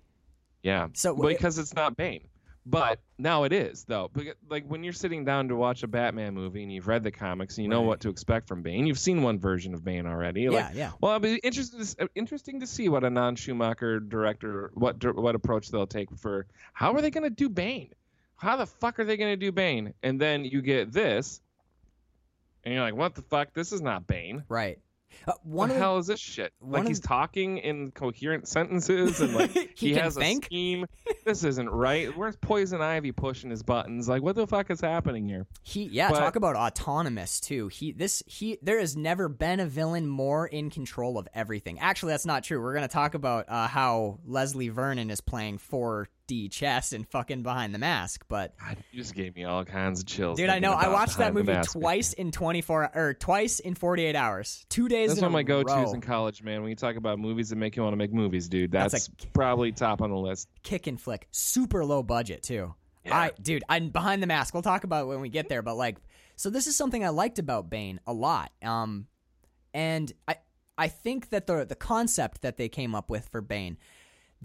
[0.65, 0.89] Yeah.
[0.95, 2.27] So because it's not Bane.
[2.67, 4.11] But now it is though.
[4.49, 7.59] Like when you're sitting down to watch a Batman movie and you've read the comics
[7.59, 7.89] and you know Right.
[7.89, 10.49] what to expect from Bane, you've seen one version of Bane already.
[10.49, 10.91] Like, Yeah, yeah.
[10.99, 15.69] Well, it'll be s- uh, interesting to see what a non-Schumacher director, what what approach
[15.71, 17.91] they'll take for how are they going to do Bane?
[18.37, 19.93] How the fuck are they going to do Bane?
[20.03, 21.43] And then you get this,
[22.65, 23.53] and you're like, what the fuck?
[23.53, 24.43] This is not Bane.
[24.49, 24.79] Right.
[25.27, 26.53] Uh, What one the hell is this shit?
[26.61, 30.45] Like he's talking in coherent sentences and like He he, has think?
[30.45, 30.87] a scheme.
[31.25, 32.17] This isn't right.
[32.17, 34.09] Where's Poison Ivy pushing his buttons?
[34.09, 35.47] Like what the fuck is happening here?
[35.63, 37.69] He yeah, But- talk about autonomous too.
[37.69, 41.79] He this he there has never been a villain more in control of everything.
[41.79, 42.61] Actually, that's not true.
[42.61, 45.59] We're gonna talk about uh, how Leslie Vernon is playing
[46.29, 48.25] 4D chess and fucking behind the mask.
[48.29, 50.39] But God, you just gave me all kinds of chills.
[50.39, 54.65] dude, I know I watched that movie twice in 24 or twice in 48 hours.
[54.69, 55.11] Two days.
[55.11, 56.63] That's one of my go-tos in college, man.
[56.63, 59.09] When you talk about movies that make you want to make movies, dude, That's that's,
[59.09, 60.49] a- probably top on the list.
[60.63, 62.75] kick and flick, super low budget too.
[63.05, 63.17] Yeah.
[63.17, 64.55] I dude, I'm behind the mask.
[64.55, 65.99] We'll talk about it when we get there, but like,
[66.37, 68.51] so this is something I liked about Bane a lot.
[68.63, 69.07] Um,
[69.75, 70.37] and I
[70.79, 73.77] I think that the the concept that they came up with for Bane,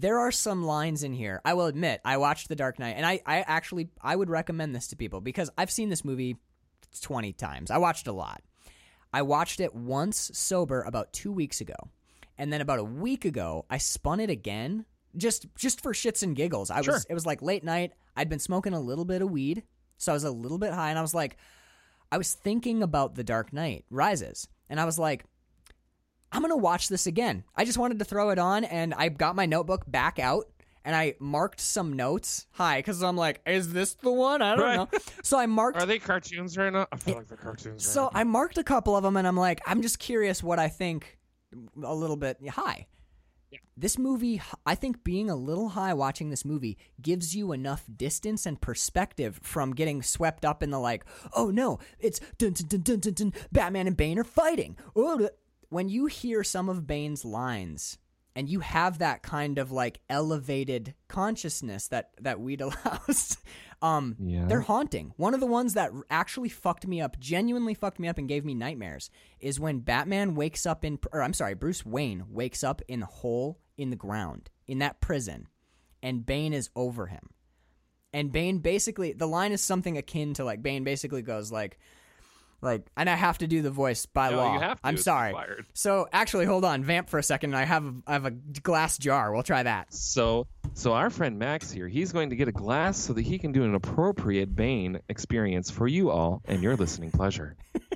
[0.00, 1.40] there are some lines in here.
[1.44, 4.74] I will admit, I watched The Dark Knight, and I I actually I would recommend
[4.74, 6.36] this to people because I've seen this movie
[7.02, 7.70] twenty times.
[7.70, 8.42] I watched a lot.
[9.12, 11.74] I watched it once sober about two weeks ago,
[12.38, 14.86] and then about a week ago I spun it again
[15.16, 16.70] just just for shits and giggles.
[16.70, 16.94] I Sure.
[16.94, 17.92] was it was like late night.
[18.16, 19.64] I'd been smoking a little bit of weed,
[19.98, 21.36] so I was a little bit high, and I was like,
[22.12, 25.24] I was thinking about The Dark Knight Rises, and I was like.
[26.32, 27.44] I'm gonna watch this again.
[27.56, 30.44] I just wanted to throw it on, and I got my notebook back out,
[30.84, 32.46] and I marked some notes.
[32.52, 34.40] Hi, because I'm like, is this the one?
[34.42, 34.76] I don't Right.
[34.76, 34.88] know.
[35.22, 36.86] So I marked Are they cartoons right now?
[36.92, 37.84] I feel like they're cartoons.
[37.86, 40.58] so right I marked a couple of them, and I'm like, I'm just curious what
[40.58, 41.18] I think.
[41.82, 42.86] A little bit high.
[43.76, 48.46] This movie, I think, being a little high watching this movie gives you enough distance
[48.46, 53.32] and perspective from getting swept up in the like, oh no, it's dun dun dun
[53.50, 54.76] Batman and Bane are fighting.
[54.94, 55.28] Oh,
[55.70, 57.98] when you hear some of Bane's lines
[58.36, 63.38] and you have that kind of like elevated consciousness that that weed allows,
[63.82, 64.44] um, Yeah.
[64.46, 65.12] they're haunting.
[65.16, 68.44] One of the ones that actually fucked me up, genuinely fucked me up, and gave
[68.44, 69.10] me nightmares
[69.40, 73.06] is when Batman wakes up in, or I'm sorry, Bruce Wayne wakes up in the
[73.06, 75.48] hole in the ground in that prison,
[76.02, 77.30] and Bane is over him.
[78.12, 81.78] And Bane basically, the line is something akin to like Bane basically goes like,
[82.62, 84.54] like, and I have to do the voice by No, law.
[84.54, 84.86] you have to.
[84.86, 85.28] I'm It's sorry.
[85.28, 85.66] required.
[85.74, 87.54] So actually, hold on, vamp for a second.
[87.54, 89.32] I have I have a glass jar.
[89.32, 89.92] We'll try that.
[89.94, 93.38] So, so our friend Max here, he's going to get a glass so that he
[93.38, 97.56] can do an appropriate Bane experience for you all and your listening pleasure.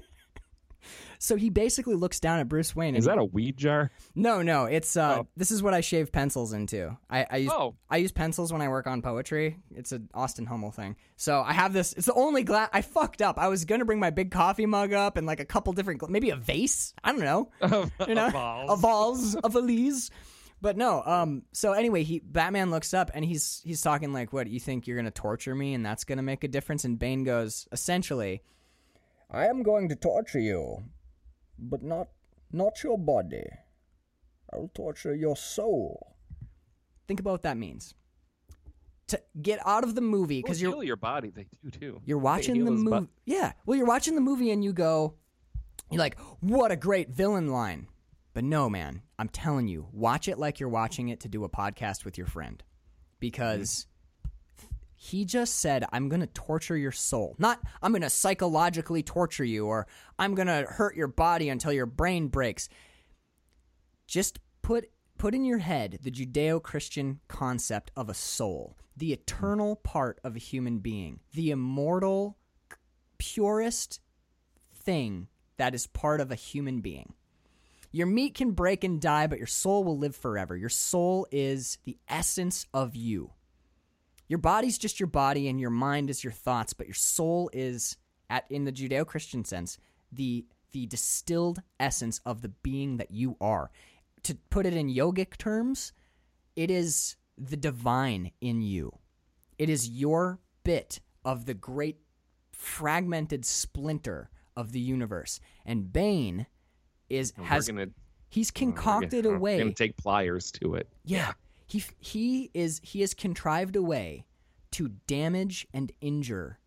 [1.24, 2.88] So he basically looks down at Bruce Wayne.
[2.90, 3.90] And Is that a weed jar?
[4.14, 5.26] No, no, it's uh Oh.
[5.36, 6.96] this is what I shave pencils into.
[7.08, 7.76] I, I use Oh.
[7.88, 9.56] I use pencils when I work on poetry.
[9.74, 10.96] It's an Austin Hummel thing.
[11.16, 13.38] So I have this it's the only glass I fucked up.
[13.38, 16.10] I was gonna bring my big coffee mug up and like a couple different gla-
[16.10, 16.92] maybe a vase.
[17.02, 17.50] I don't know.
[18.06, 18.26] You know?
[18.68, 19.34] A vase.
[19.36, 20.10] A a valise.
[20.60, 24.46] But no, um so anyway, he Batman looks up and he's he's talking like, "What,
[24.48, 26.98] you think you're going to torture me and that's going to make a difference?" And
[26.98, 28.42] Bane goes, essentially,
[29.30, 30.84] "I am going to torture you,
[31.58, 32.08] but not
[32.52, 33.44] not your body.
[34.52, 36.16] I will torture your soul."
[37.06, 37.94] Think about what that means.
[39.08, 41.30] To get out of the movie Because because you you're your body.
[41.30, 42.00] They do too.
[42.06, 43.00] you're watching the his butt.
[43.02, 43.12] movie.
[43.26, 43.52] Yeah.
[43.66, 45.14] Well, you're watching the movie and you go,
[45.90, 47.88] you're like, what a great villain line.
[48.32, 51.48] But no, man, I'm telling you, watch it like you're watching it to do a
[51.50, 52.62] podcast with your friend.
[53.20, 53.86] Because
[55.04, 57.36] he just said, I'm going to torture your soul.
[57.38, 59.86] Not, I'm going to psychologically torture you or
[60.18, 62.70] I'm going to hurt your body until your brain breaks.
[64.06, 64.88] Just put
[65.18, 70.38] put in your head the Judeo-Christian concept of a soul, the eternal part of a
[70.38, 72.38] human being, the immortal
[73.18, 74.00] purest
[74.74, 75.28] thing
[75.58, 77.12] that is part of a human being.
[77.92, 80.56] Your meat can break and die, but your soul will live forever.
[80.56, 83.33] Your soul is the essence of you.
[84.28, 87.96] Your body's just your body and your mind is your thoughts, but your soul is
[88.30, 89.78] at in the Judeo-Christian sense,
[90.12, 93.70] the the distilled essence of the being that you are.
[94.24, 95.92] To put it in yogic terms,
[96.56, 98.98] it is the divine in you.
[99.56, 101.98] It is your bit of the great
[102.52, 105.38] fragmented splinter of the universe.
[105.64, 106.46] And Bane
[107.08, 107.88] is has gonna,
[108.28, 109.58] he's gonna- concocted we're a way.
[109.58, 110.88] Gonna take pliers to it.
[111.04, 111.32] Yeah.
[111.66, 114.26] He he is he has contrived a way
[114.72, 116.58] to damage and injure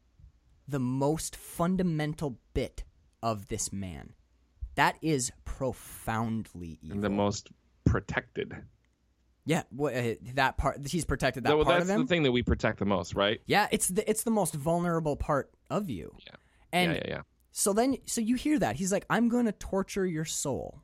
[0.67, 2.83] the most fundamental bit
[3.21, 4.13] of this man.
[4.75, 6.95] That is profoundly evil.
[6.95, 7.49] And the most
[7.85, 8.55] protected.
[9.45, 12.01] yeah, wha- uh, that part he's protected that Well, part that's of him.
[12.01, 13.39] the thing that we protect the most, right?
[13.45, 16.13] Yeah, it's the it's the most vulnerable part of you.
[16.25, 16.35] Yeah.
[16.73, 17.21] And yeah, yeah, yeah.
[17.51, 20.81] So then, so you hear that he's like, "I'm going to torture your soul."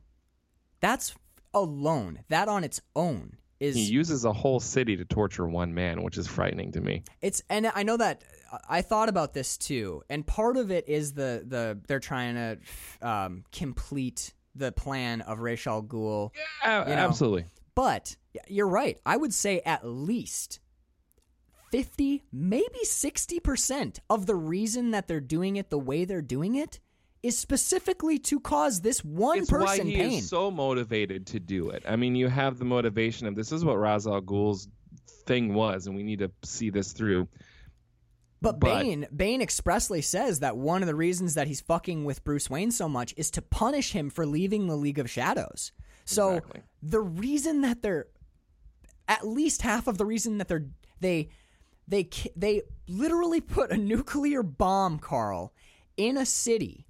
[0.82, 1.14] That's
[1.54, 2.20] alone.
[2.30, 6.18] That on its own is He uses a whole city to torture one man, which
[6.18, 7.04] is frightening to me.
[7.22, 8.24] it's and I know that
[8.70, 13.08] I thought about this too, and part of it is the the they're trying to
[13.08, 16.32] um, complete the plan of Ra's al Ghul,
[16.64, 17.02] Yeah, You know.
[17.08, 17.46] absolutely.
[17.74, 18.16] but
[18.48, 19.00] you're right.
[19.06, 20.60] I would say at least.
[21.72, 26.80] 50 maybe 60% of the reason that they're doing it the way they're doing it
[27.24, 31.40] is specifically to cause this one it's why person he pain is so motivated to
[31.40, 31.84] do it.
[31.88, 34.68] I mean, you have the motivation of this is what Ra's al Ghul's
[35.26, 37.28] thing was, and we need to see this through.
[38.42, 42.26] But, But- Bane, Bane expressly says that one of the reasons that he's fucking with
[42.26, 45.72] Bruce Wayne so much is to punish him for leaving the League of Shadows.
[46.04, 46.62] So Exactly.
[46.82, 48.08] the reason that they're,
[49.08, 50.66] at least half of the reason that they're
[51.00, 51.30] they,
[51.88, 55.54] they they literally put a nuclear bomb, Carl,
[55.96, 56.86] in a city,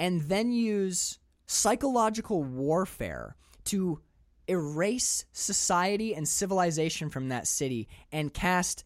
[0.00, 3.36] and then use psychological warfare
[3.66, 4.00] to
[4.48, 8.84] erase society and civilization from that city and cast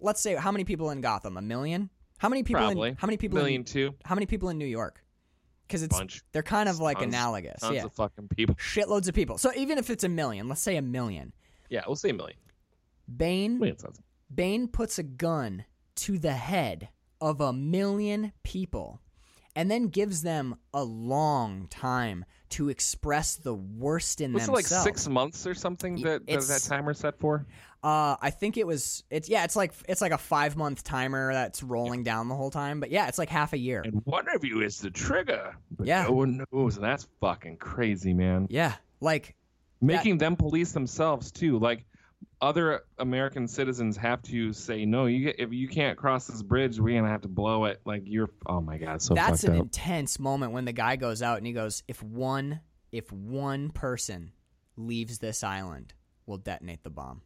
[0.00, 1.36] let's say how many people in Gotham?
[1.36, 1.88] A million?
[2.18, 2.90] How many people Probably.
[2.90, 5.02] in how many people million in, two, how many people in New York?
[5.68, 7.60] Cuz it's bunch, they're kind of like Tons- analogous.
[7.60, 7.84] tons yeah.
[7.84, 8.54] of fucking people.
[8.58, 9.38] Shitloads of people.
[9.38, 11.32] So even if it's a million, let's say a million.
[11.70, 12.38] Yeah, we'll say a million.
[13.16, 13.76] Bane Million.
[14.34, 15.64] Bane puts a gun
[15.96, 16.88] to the head
[17.20, 19.00] of a million people
[19.58, 24.62] and then gives them a long time to express the worst in themselves.
[24.62, 27.44] Was it like six months or something that that, that timer set for?
[27.82, 29.02] Uh, I think it was.
[29.10, 29.42] It's yeah.
[29.42, 32.78] It's like it's like a five month timer that's rolling down the whole time.
[32.78, 33.82] But yeah, it's like half a year.
[33.84, 36.04] And one of you is the trigger, but Yeah.
[36.04, 38.46] no one knows, and that's fucking crazy, man.
[38.50, 39.34] Yeah, like
[39.80, 41.84] Making them police themselves too, like
[42.40, 45.06] other American citizens have to say no.
[45.06, 47.80] You if you can't cross this bridge, we're gonna have to blow it.
[47.84, 49.62] Like you're, oh my god, so that's an up.
[49.62, 52.60] intense moment when the guy goes out and he goes, "If one,
[52.92, 54.32] if one person
[54.76, 55.94] leaves this island,
[56.26, 57.22] we'll detonate the bomb."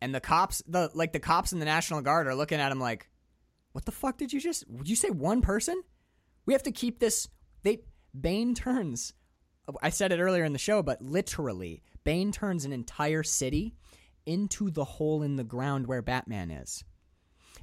[0.00, 2.80] And the cops, the like the cops in the National Guard are looking at him
[2.80, 3.08] like,
[3.72, 4.68] "What the fuck did you just?
[4.68, 5.82] Would you say one person?
[6.44, 7.28] We have to keep this."
[7.62, 7.82] They
[8.18, 9.14] Bane turns.
[9.80, 13.74] I said it earlier in the show, but literally, Bane turns an entire city
[14.26, 16.84] into the hole in the ground where Batman is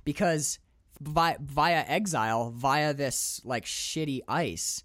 [0.03, 0.59] because
[1.01, 4.83] via, via exile, via this like shitty ice,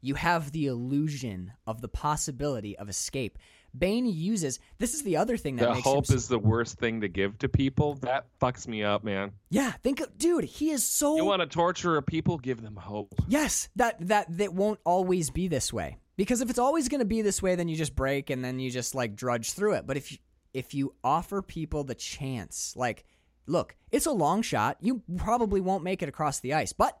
[0.00, 3.38] you have the illusion of the possibility of escape.
[3.76, 6.16] Bane uses this is the other thing that The makes hope him.
[6.16, 7.94] is the worst thing to give to people.
[7.96, 9.32] That fucks me up, man.
[9.50, 10.44] yeah, think of dude.
[10.44, 12.38] He is so You want to torture a people?
[12.38, 13.14] Give them hope.
[13.28, 15.98] Yes, that that that won't always be this way.
[16.18, 18.58] Because if it's always going to be this way, then you just break and then
[18.58, 19.86] you just like drudge through it.
[19.86, 20.18] But if you,
[20.52, 23.04] if you offer people the chance, like,
[23.46, 24.78] look, it's a long shot.
[24.80, 26.98] You probably won't make it across the ice, but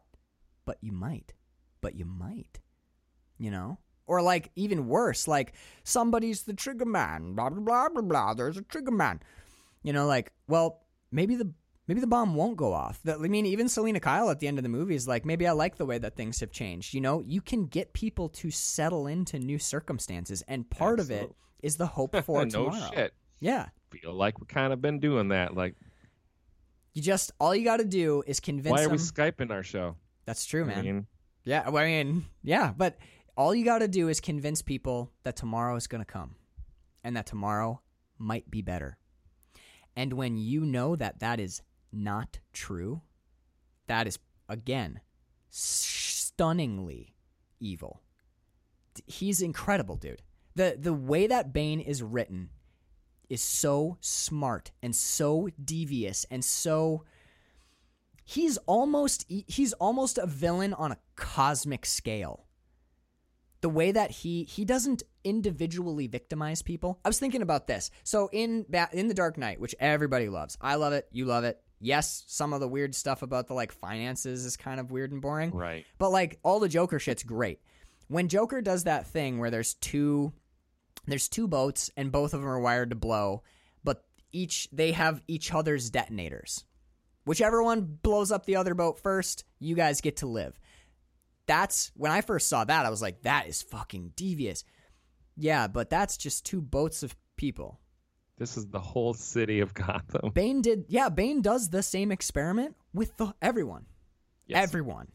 [0.64, 1.34] but you might.
[1.80, 2.60] But you might.
[3.38, 3.78] You know?
[4.06, 5.52] Or like even worse, like
[5.82, 8.34] somebody's the trigger man, blah blah blah blah blah.
[8.34, 9.20] There's a trigger man.
[9.82, 11.52] You know, like, well, maybe the
[11.88, 13.00] maybe the bomb won't go off.
[13.02, 15.46] That I mean, even Selina Kyle at the end of the movie is like, maybe
[15.48, 16.94] I like the way that things have changed.
[16.94, 21.34] You know, you can get people to settle into new circumstances, and part of it
[21.62, 22.90] is the hope for no tomorrow.
[22.94, 23.14] shit.
[23.40, 25.54] Yeah, Feel like we kind of been doing that.
[25.56, 25.74] Like,
[26.92, 28.92] you just all you got to do is convince why are them.
[28.92, 29.96] we skyping our show?
[30.26, 30.78] That's true, man.
[30.78, 31.06] I mean,
[31.44, 32.98] Yeah, well, I mean, yeah, but
[33.36, 36.34] all you got to do is convince people that tomorrow is going to come
[37.04, 37.80] and that tomorrow
[38.18, 38.98] might be better.
[39.96, 41.62] And when you know that that is
[41.92, 43.02] not true,
[43.86, 44.18] that is,
[44.48, 45.00] again,
[45.50, 47.14] stunningly
[47.60, 48.02] evil.
[49.06, 50.22] He's incredible, dude.
[50.54, 52.50] The, the way that Bane is written
[53.28, 57.04] is so smart and so devious and so
[58.24, 62.46] he's almost he's almost a villain on a cosmic scale
[63.60, 68.28] the way that he he doesn't individually victimize people i was thinking about this so
[68.32, 72.24] in in the dark knight which everybody loves i love it you love it yes
[72.26, 75.50] some of the weird stuff about the like finances is kind of weird and boring
[75.52, 75.84] right.
[75.98, 77.60] but like all the Joker shit's great.
[78.08, 80.32] When Joker does that thing where there's two
[81.06, 83.42] there's two boats and both of them are wired to blow,
[83.84, 86.64] but each they have each other's detonators.
[87.24, 90.58] Whichever one blows up the other boat first, you guys get to live.
[91.46, 94.64] That's when I first saw that I was like that is fucking devious.
[95.36, 97.78] Yeah, but that's just two boats of people.
[98.38, 100.30] This is the whole city of Gotham.
[100.32, 103.86] Bane did yeah, Bane does the same experiment with the everyone.
[104.46, 104.62] Yes.
[104.62, 105.08] Everyone.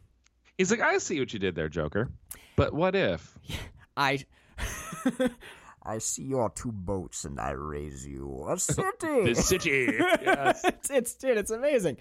[0.58, 2.12] He's like, I see what you did there, Joker.
[2.56, 3.38] But what if?
[3.98, 4.20] I
[5.84, 8.84] I see your two boats and I raise you a city.
[9.02, 9.88] The city.
[10.22, 10.64] yes.
[10.64, 11.98] it's, it's dude, it's amazing.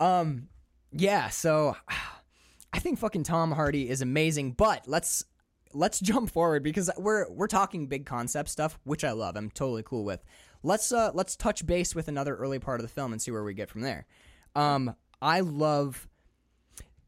[0.00, 0.48] Um
[0.92, 1.76] yeah, so
[2.72, 5.24] I think fucking Tom Hardy is amazing, but let's
[5.72, 9.36] let's jump forward because we're we're talking big concept stuff, which I love.
[9.36, 10.22] I'm totally cool with.
[10.62, 13.44] Let's uh let's touch base with another early part of the film and see where
[13.44, 14.06] we get from there.
[14.54, 16.08] Um I love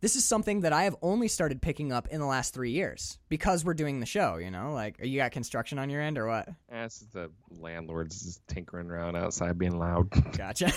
[0.02, 3.18] this is something that I have only started picking up in the last three years
[3.28, 4.36] because we're doing the show.
[4.36, 6.48] You know, like you got construction on your end or what?
[6.68, 10.10] That's the landlords just tinkering around outside being loud.
[10.36, 10.72] Gotcha.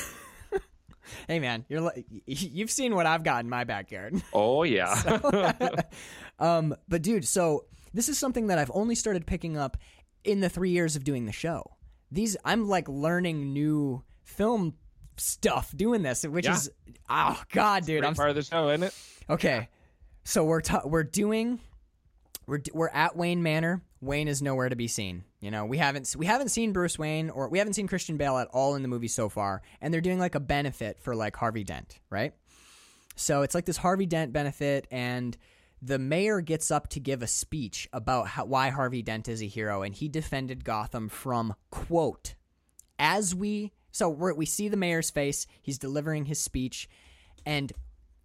[1.27, 1.91] hey man, you're
[2.27, 4.21] you've seen what I've got in my backyard.
[4.31, 5.81] Oh yeah.
[6.39, 7.65] um, but dude, so
[7.95, 9.77] this is something that I've only started picking up
[10.23, 11.63] in the three years of doing the show.
[12.11, 14.75] These I'm like learning new film
[15.17, 16.53] stuff doing this, which Yeah.
[16.55, 16.69] is
[17.09, 18.93] oh god, dude, I'm part of the show, isn't it?
[19.29, 19.69] Okay,
[20.23, 21.59] so we're t- we're doing
[22.47, 23.81] we're d- we're at Wayne Manor.
[24.01, 25.23] Wayne is nowhere to be seen.
[25.39, 28.37] You know, we haven't we haven't seen Bruce Wayne or we haven't seen Christian Bale
[28.37, 31.35] at all in the movie so far, and they're doing like a benefit for like
[31.35, 32.33] Harvey Dent, right?
[33.15, 35.35] So it's like this Harvey Dent benefit, and
[35.85, 39.47] the mayor gets up to give a speech about how, why Harvey Dent is a
[39.47, 42.33] hero, and he defended Gotham from quote
[42.97, 45.45] as we so we see the mayor's face.
[45.61, 46.89] He's delivering his speech,
[47.45, 47.71] and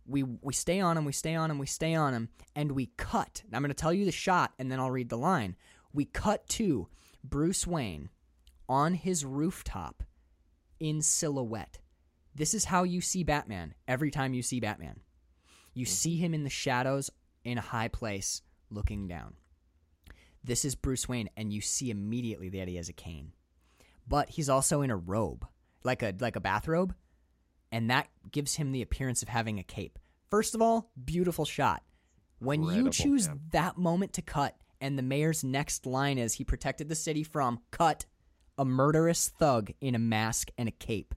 [0.06, 2.86] we we stay on him, we stay on him, we stay on him, and we
[2.96, 3.42] cut.
[3.50, 5.54] Now, I'm going to tell you the shot, and then I'll read the line.
[5.92, 6.88] We cut to
[7.22, 8.08] Bruce Wayne
[8.68, 10.02] on his rooftop
[10.78, 11.78] in silhouette.
[12.34, 15.00] This is how you see Batman every time you see Batman.
[15.74, 15.92] You mm-hmm.
[15.92, 17.11] see him in the shadows
[17.45, 19.34] in a high place looking down.
[20.43, 23.32] This is Bruce Wayne, and you see immediately that he has a cane.
[24.09, 25.47] But he's also in a robe,
[25.84, 26.95] like a like a bathrobe,
[27.70, 29.99] and that gives him the appearance of having a cape.
[30.30, 31.82] First of all, beautiful shot.
[32.38, 33.41] When you choose man.
[33.51, 37.61] that moment to cut, and the mayor's next line is he protected the city from
[37.70, 38.07] cut
[38.57, 41.14] a murderous thug in a mask and a cape.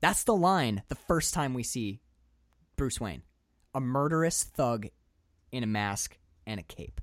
[0.00, 2.00] That's the line the first time we see
[2.76, 3.22] Bruce Wayne.
[3.74, 4.86] A murderous thug
[5.52, 6.16] in a mask
[6.46, 7.00] and a cape.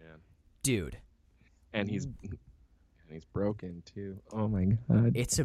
[0.00, 0.18] man.
[0.62, 0.98] Dude,
[1.72, 2.38] And he's and
[3.10, 4.18] he's broken too.
[4.32, 5.12] Oh my god.
[5.14, 5.44] it's a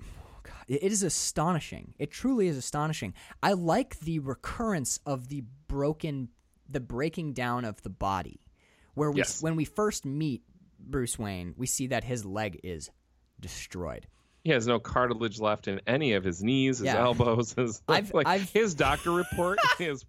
[0.00, 1.94] oh God, it it is astonishing.
[1.98, 3.14] It truly is astonishing.
[3.42, 6.28] I like the recurrence of the broken
[6.68, 8.40] the breaking down of the body.
[8.94, 9.42] Where we Yes.
[9.42, 10.42] when we first meet
[10.78, 12.90] Bruce Wayne, we see that his leg is
[13.40, 14.06] destroyed.
[14.44, 16.98] He has no cartilage left in any of his knees, his Yeah.
[17.02, 20.04] elbows, his I've- like I've- his doctor report is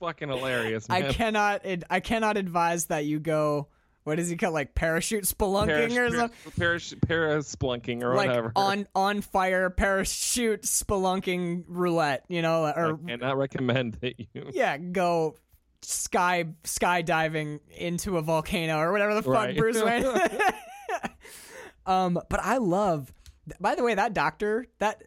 [0.00, 1.04] fucking hilarious, man.
[1.04, 3.68] I cannot I cannot advise that you go
[4.04, 6.52] what does he call like parachute spelunking or something?
[6.58, 8.50] Parachute, parasplunking or Like whatever.
[8.56, 14.26] on on fire parachute spelunking roulette, you know, or I cannot recommend that you.
[14.52, 15.36] yeah, go
[15.82, 19.56] sky skydiving into a volcano or whatever the fuck Right.
[19.56, 20.04] Bruce Wayne.
[21.86, 23.12] um, but I love.
[23.60, 25.02] By the way, that doctor that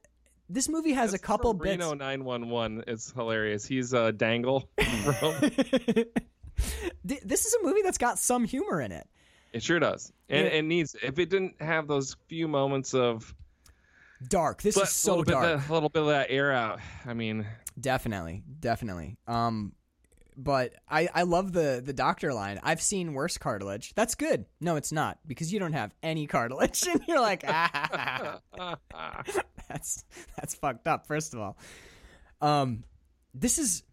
[0.49, 1.77] this movie has a couple from bits.
[1.79, 3.65] Reno 911 is hilarious.
[3.65, 4.69] He's uh, Dangle
[7.03, 9.07] this is a movie that's got some humor in it.
[9.53, 10.53] It sure does, and Yeah.
[10.53, 10.95] it needs.
[11.01, 13.33] If it didn't have those few moments of
[14.27, 14.61] Dark.
[14.61, 15.59] This but is so a dark.
[15.61, 16.79] that, a little bit of that air out.
[17.05, 17.45] I mean,
[17.79, 19.17] Definitely, definitely.
[19.27, 19.73] Um,
[20.37, 22.59] but I I love the the doctor line.
[22.63, 23.93] I've seen worse cartilage.
[23.95, 24.45] That's good.
[24.59, 28.39] No, it's not because you don't have any cartilage, and you're like, ah,
[29.69, 30.05] that's
[30.37, 31.07] that's fucked up.
[31.07, 31.57] First of all,
[32.41, 32.83] um,
[33.33, 33.83] this is.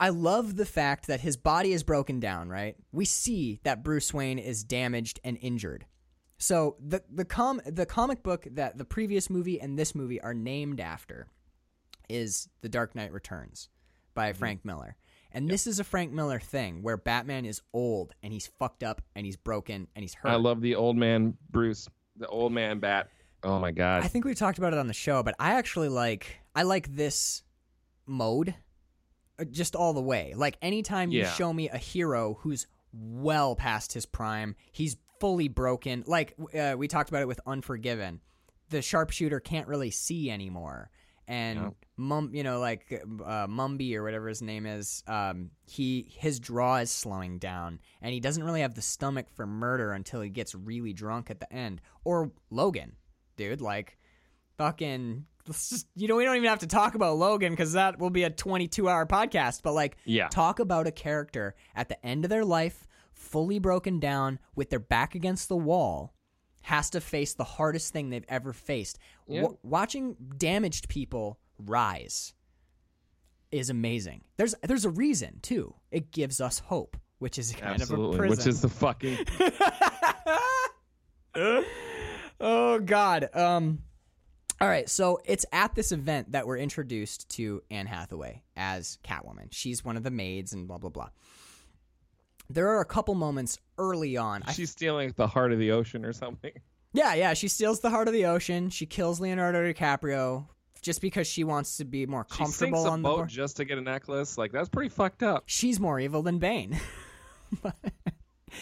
[0.00, 2.48] I love the fact that his body is broken down.
[2.48, 5.86] Right, we see that Bruce Wayne is damaged and injured.
[6.38, 10.34] So the the com the comic book that the previous movie and this movie are
[10.34, 11.26] named after
[12.08, 13.68] is The Dark Knight Returns
[14.14, 14.96] by Frank Miller.
[15.32, 19.02] And this is a Frank Miller thing where Batman is old and he's fucked up
[19.14, 20.30] and he's broken and he's hurt.
[20.30, 23.08] I love the old man Bruce, the old man Bat.
[23.44, 25.88] Oh my god, I think we talked about it on the show, but I actually
[25.88, 27.42] like I like this
[28.06, 28.54] mode
[29.38, 30.32] uh, just all the way.
[30.34, 36.02] Like anytime you show me a hero who's well past his prime, he's fully broken.
[36.06, 38.20] Like uh, we talked about it with Unforgiven.
[38.70, 40.90] The sharpshooter can't really see anymore.
[41.28, 41.74] And No.
[41.98, 42.86] Mum, you know, like
[43.24, 48.12] uh, Mumby or whatever his name is, um, he his draw is slowing down, and
[48.14, 51.52] he doesn't really have the stomach for murder until he gets really drunk at the
[51.52, 51.82] end.
[52.04, 52.96] Or Logan,
[53.36, 53.98] dude, like
[54.56, 55.26] fucking.
[55.46, 58.10] let's just- You know, we don't even have to talk about Logan because that will
[58.10, 59.62] be a 22 hour podcast.
[59.62, 60.28] But like, Yeah.
[60.28, 64.78] talk about a character at the end of their life, fully broken down, with their
[64.78, 66.14] back against the wall,
[66.68, 68.98] has to face the hardest thing they've ever faced.
[69.26, 69.44] Yeah.
[69.44, 72.34] Wa- watching damaged people rise
[73.50, 74.22] is amazing.
[74.36, 75.74] There's there's a reason too.
[75.90, 78.36] It gives us hope, which is kind absolutely, of a prison.
[78.38, 79.16] which is the fucking
[82.40, 83.30] oh God.
[83.34, 83.78] Um.
[84.60, 89.48] All right, so it's at this event that we're introduced to Anne Hathaway as Catwoman.
[89.52, 91.08] She's one of the maids and blah blah blah.
[92.50, 94.42] There are a couple moments early on.
[94.54, 96.52] She's stealing the heart of the ocean or something.
[96.92, 97.34] Yeah, yeah.
[97.34, 98.70] She steals the heart of the ocean.
[98.70, 100.46] She kills Leonardo DiCaprio
[100.80, 103.56] just because she wants to be more She comfortable sinks a on the boat just
[103.58, 104.38] to get a necklace.
[104.38, 105.44] Like that's pretty fucked up.
[105.46, 106.80] She's more evil than Bane.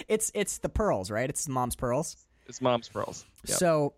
[0.08, 1.28] it's it's the pearls, right?
[1.28, 2.16] It's mom's pearls.
[2.46, 3.24] It's mom's pearls.
[3.46, 3.58] Yep.
[3.58, 3.94] So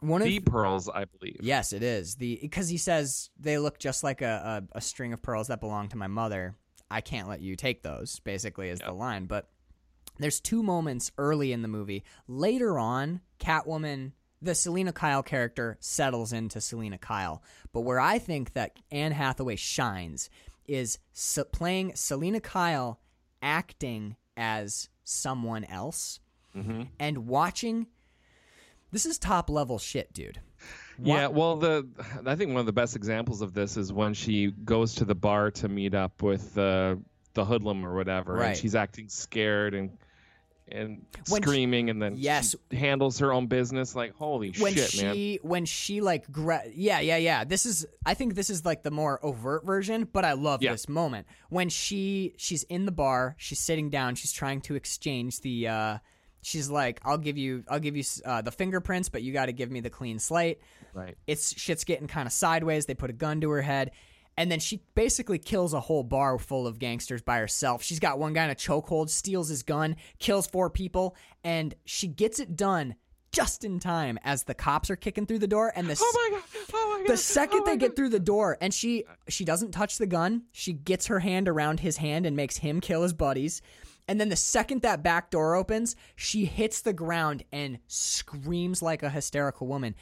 [0.00, 1.38] one of the pearls, I believe.
[1.40, 5.12] yes, it is the because he says they look just like a, a a string
[5.12, 6.54] of pearls that belong to my mother.
[6.90, 8.20] I can't let you take those.
[8.20, 9.48] Basically, is the line, but.
[10.20, 12.02] There's two moments early in the movie.
[12.26, 14.10] Later on, Catwoman,
[14.42, 17.40] the Selina Kyle character, settles into Selina Kyle.
[17.72, 20.28] But where I think that Anne Hathaway shines
[20.66, 20.98] is
[21.52, 22.98] playing Selina Kyle
[23.40, 26.20] acting as someone else
[26.56, 26.82] mm-hmm.
[26.98, 27.86] and watching.
[28.90, 30.40] This is top level shit, dude.
[31.00, 31.86] Yeah, well, the
[32.26, 35.14] I think one of the best examples of this is when she goes to the
[35.14, 36.96] bar to meet up with uh,
[37.34, 38.48] the hoodlum or whatever, Right.
[38.48, 39.90] and she's acting scared and
[40.70, 42.54] and When she- screaming, and then Yes.
[42.70, 43.94] she handles her own business.
[43.96, 45.48] Like, holy when shit, she man!
[45.48, 48.90] when she like gra- yeah yeah yeah this is i think this is like the
[48.90, 50.72] more overt version but i love Yeah.
[50.72, 55.40] this moment when she she's in the bar she's sitting down she's trying to exchange
[55.40, 55.98] the uh
[56.42, 59.52] she's like i'll give you i'll give you uh, the fingerprints but you got to
[59.52, 60.58] give me the clean slate
[60.98, 61.16] Right.
[61.26, 63.92] it's shit's getting kind of sideways they put a gun to her head
[64.38, 67.82] and then she basically kills a whole bar full of gangsters by herself.
[67.82, 72.06] She's got one guy in a chokehold, steals his gun, kills four people, and she
[72.06, 72.94] gets it done
[73.32, 75.72] just in time as the cops are kicking through the door.
[75.74, 76.44] And the Oh my god!
[76.72, 77.12] Oh my god!
[77.12, 80.06] the second oh they my get through the door, and she she doesn't touch the
[80.06, 83.60] gun, she gets her hand around his hand and makes him kill his buddies.
[84.06, 89.02] And then the second that back door opens, she hits the ground and screams like
[89.02, 89.94] a hysterical woman.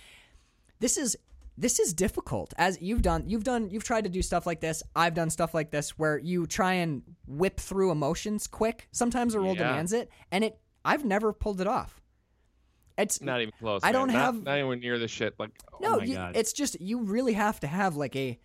[0.81, 1.17] This is
[1.59, 2.53] this is difficult.
[2.59, 4.83] As you've done, you've done, you've tried to do stuff like this.
[4.95, 8.89] I've done stuff like this where you try and whip through emotions quick.
[8.93, 9.69] Sometimes the role Yeah.
[9.69, 10.59] demands it, and it.
[10.85, 12.01] I've never pulled it off.
[12.99, 13.81] It's not even close.
[13.83, 13.93] I man.
[13.95, 15.35] don't Not- have- not anywhere near the shit.
[15.39, 18.39] Like, oh no, my you, it's just you really have to have like a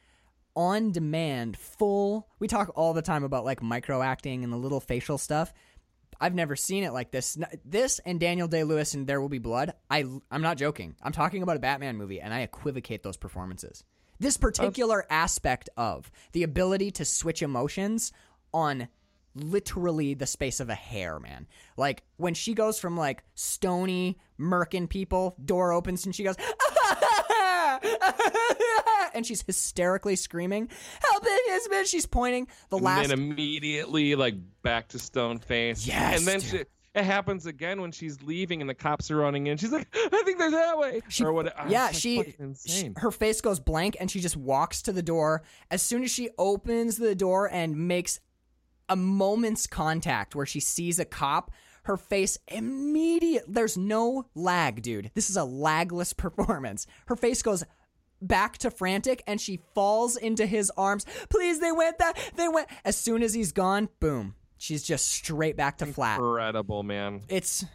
[0.56, 2.28] on demand full.
[2.40, 5.54] We talk all the time about like micro acting and the little facial stuff.
[6.22, 7.38] I've never seen it like this.
[7.66, 9.74] This and Daniel Day Lewis and There Will Be Blood.
[9.90, 10.96] I I'm not joking.
[11.02, 13.84] I'm talking about a Batman movie, and I equivocate those performances.
[14.20, 18.14] This particular aspect of the ability to switch emotions
[18.54, 18.88] on
[19.34, 21.48] literally the space of a hair, man.
[21.76, 26.50] Like when she goes from like stony, murking people, door opens and she goes, ah,
[27.02, 28.56] ah, ah,
[29.22, 30.68] and she's hysterically screaming,
[31.02, 32.48] "Help it, his man!" She's pointing.
[32.70, 35.86] The and last, and immediately like back to stone face.
[35.86, 36.50] Yes, and then dude.
[36.50, 36.58] she,
[36.94, 39.58] it happens again when she's leaving and the cops are running in.
[39.58, 41.02] She's like, I think they're that way.
[41.08, 41.54] She- or what?
[41.70, 45.44] yeah, like, she, she her face goes blank and she just walks to the door.
[45.70, 48.20] As soon as she opens the door and makes
[48.90, 51.52] a moment's contact where she sees a cop,
[51.84, 53.46] her face immediate.
[53.48, 55.12] There's no lag, dude.
[55.14, 56.88] This is a lagless performance.
[57.08, 57.64] Her face goes
[58.22, 61.06] back to frantic and she falls into his arms.
[61.30, 62.18] Please, they went that.
[62.36, 62.68] They went.
[62.86, 64.36] As soon as he's gone, boom.
[64.58, 66.20] She's just straight back to flat.
[66.20, 67.24] Incredible, man.
[67.30, 67.66] It's,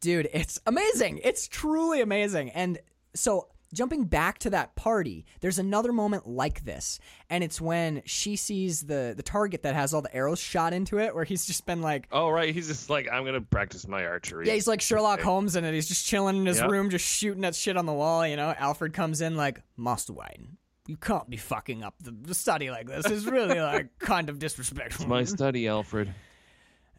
[0.00, 1.20] dude, it's amazing.
[1.22, 2.50] It's truly amazing.
[2.50, 2.80] And
[3.14, 6.98] so jumping back to that party, there's another moment like this,
[7.28, 10.98] and it's when she sees the the target that has all the arrows shot into
[10.98, 12.08] it, where he's just been like.
[12.12, 14.46] Oh right, he's just like I'm gonna practice my archery.
[14.46, 15.72] Yeah, he's like Sherlock Holmes in it.
[15.74, 16.66] He's just chilling in his Yeah.
[16.66, 18.26] room, just shooting at shit on the wall.
[18.26, 20.56] You know, Alfred comes in like, Master Wayne,
[20.86, 23.06] you can't be fucking up the, the study like this.
[23.06, 25.04] It's really like kind of disrespectful.
[25.04, 26.12] It's my study, Alfred.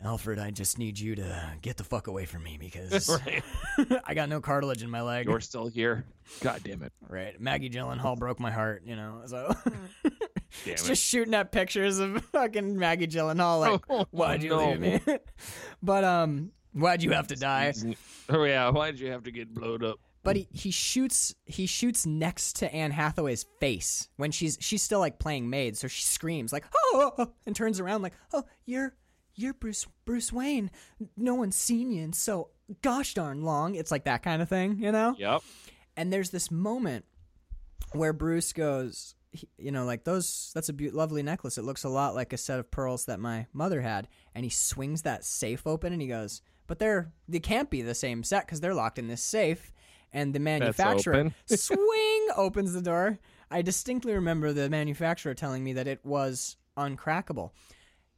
[0.04, 3.44] Alfred, I just need you to get the fuck away from me because right.
[4.06, 5.28] I got no cartilage in my leg.
[5.28, 6.06] You're still here.
[6.42, 6.92] God damn it.
[7.08, 7.40] Right.
[7.40, 9.22] Maggie Gyllenhaal broke my heart, you know.
[9.26, 9.54] So
[10.66, 10.88] Damn it's it.
[10.88, 14.70] just shooting at pictures of fucking Maggie Gyllenhaal like Oh, why'd you no.
[14.72, 15.00] leave me?
[15.84, 17.74] but um why'd you have to die?
[18.30, 20.00] Oh yeah, why'd you have to get blowed up?
[20.24, 25.00] But he, he shoots he shoots next to Anne Hathaway's face when she's she's still
[25.00, 28.94] like playing maid, so she screams like oh, oh," and turns around like oh you're
[29.36, 30.72] you're Bruce Bruce Wayne.
[31.18, 32.50] No one's seen you in so
[32.82, 33.76] gosh darn long.
[33.76, 35.16] It's like that kind of thing, you know.
[35.18, 35.42] Yep.
[35.98, 37.06] And there's this moment
[37.94, 40.52] where Bruce goes, he- you know, like those.
[40.54, 41.58] That's a be- lovely necklace.
[41.58, 44.08] It looks a lot like a set of pearls that my mother had.
[44.36, 47.96] And he swings that safe open, and he goes, "But they're they can't be the
[47.96, 49.72] same set because they're locked in this safe."
[50.14, 51.34] And the manufacturer open.
[51.58, 53.20] swing opens the door.
[53.50, 57.52] I distinctly remember the manufacturer telling me that it was uncrackable.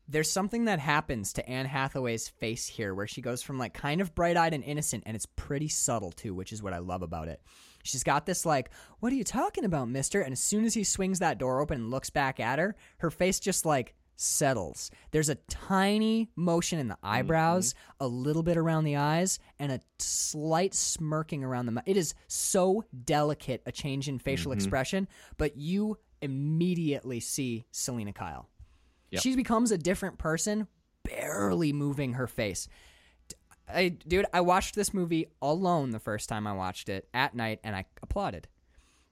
[0.07, 4.01] There's something that happens to Anne Hathaway's face here where she goes from like kind
[4.01, 7.01] of bright eyed and innocent, and it's pretty subtle too, which is what I love
[7.01, 7.41] about it.
[7.83, 10.21] She's got this like, what are you talking about, mister?
[10.21, 13.11] And as soon as he swings that door open and looks back at her, her
[13.11, 14.91] face just like settles.
[15.11, 18.05] There's a tiny motion in the eyebrows, mm-hmm.
[18.05, 21.83] a little bit around the eyes, and a slight smirking around the mouth.
[21.87, 24.59] It is so delicate a change in facial mm-hmm.
[24.59, 28.49] expression, but you immediately see Selina Kyle.
[29.13, 29.21] Yep.
[29.21, 30.67] She becomes a different person,
[31.03, 32.67] barely moving her face.
[33.71, 37.59] I, dude, I watched this movie alone the first time I watched it at night,
[37.63, 38.47] and I applauded.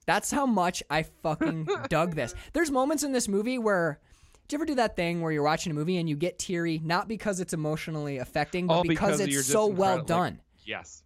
[0.04, 2.34] That's how much I fucking dug this.
[2.52, 4.00] There's moments in this movie where.
[4.48, 6.80] Do you ever do that thing where you're watching a movie and you get teary,
[6.84, 10.40] not because it's emotionally affecting, but because, because it's so well like- done?
[10.64, 11.04] Yes.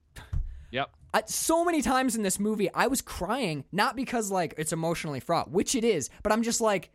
[0.72, 0.90] Yep.
[1.14, 5.20] I, so many times in this movie, I was crying not because like it's emotionally
[5.20, 6.90] fraught, which it is, but I'm just like,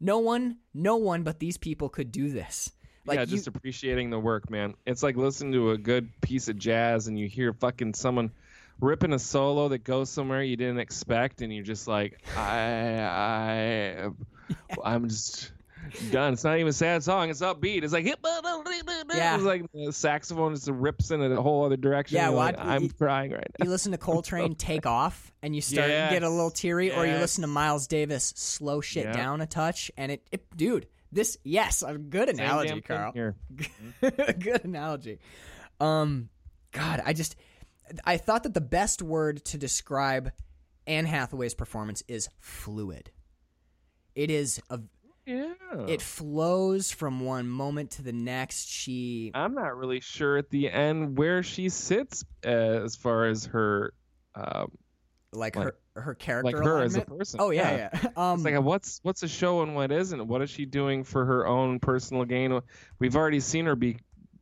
[0.00, 2.72] no one, no one but these people could do this.
[3.06, 4.74] Like yeah, you, just appreciating the work, man.
[4.86, 8.30] It's like listening to a good piece of jazz and you hear fucking someone
[8.80, 14.08] ripping a solo that goes somewhere you didn't expect, and you're just like, I, I,
[14.84, 15.52] I'm just
[16.10, 16.32] done.
[16.32, 17.30] It's not even a sad song.
[17.30, 17.82] It's upbeat.
[17.84, 19.34] It's like, Yeah.
[19.34, 22.16] It's like the saxophone just rips in a whole other direction.
[22.16, 23.64] Yeah, well, like, I- I'm you- crying right now.
[23.64, 26.60] you listen to Coltrane take off and you start to get a little Yes.
[26.60, 29.12] teary, or you listen to Miles Davis slow shit Yeah.
[29.12, 33.12] down a touch, and it, it dude, this yes, a good Same analogy, Carl.
[33.12, 33.36] Here.
[34.00, 35.18] good analogy.
[35.80, 36.28] Um,
[36.72, 37.36] God, I just
[38.04, 40.32] I thought that the best word to describe
[40.86, 43.10] Anne Hathaway's performance is fluid.
[44.14, 44.80] It is a
[45.26, 45.54] Yeah.
[45.88, 48.68] it flows from one moment to the next.
[48.68, 53.46] She I'm not really sure at the end where she sits uh, as far as
[53.46, 53.94] her,
[54.34, 54.72] um,
[55.32, 57.38] like, like- her her character like her as a person.
[57.40, 58.08] Oh yeah, yeah.
[58.16, 60.26] Um, It's like what's what's a show and what isn't?
[60.26, 62.60] What is she doing for her own personal gain?
[62.98, 63.98] We've already seen her be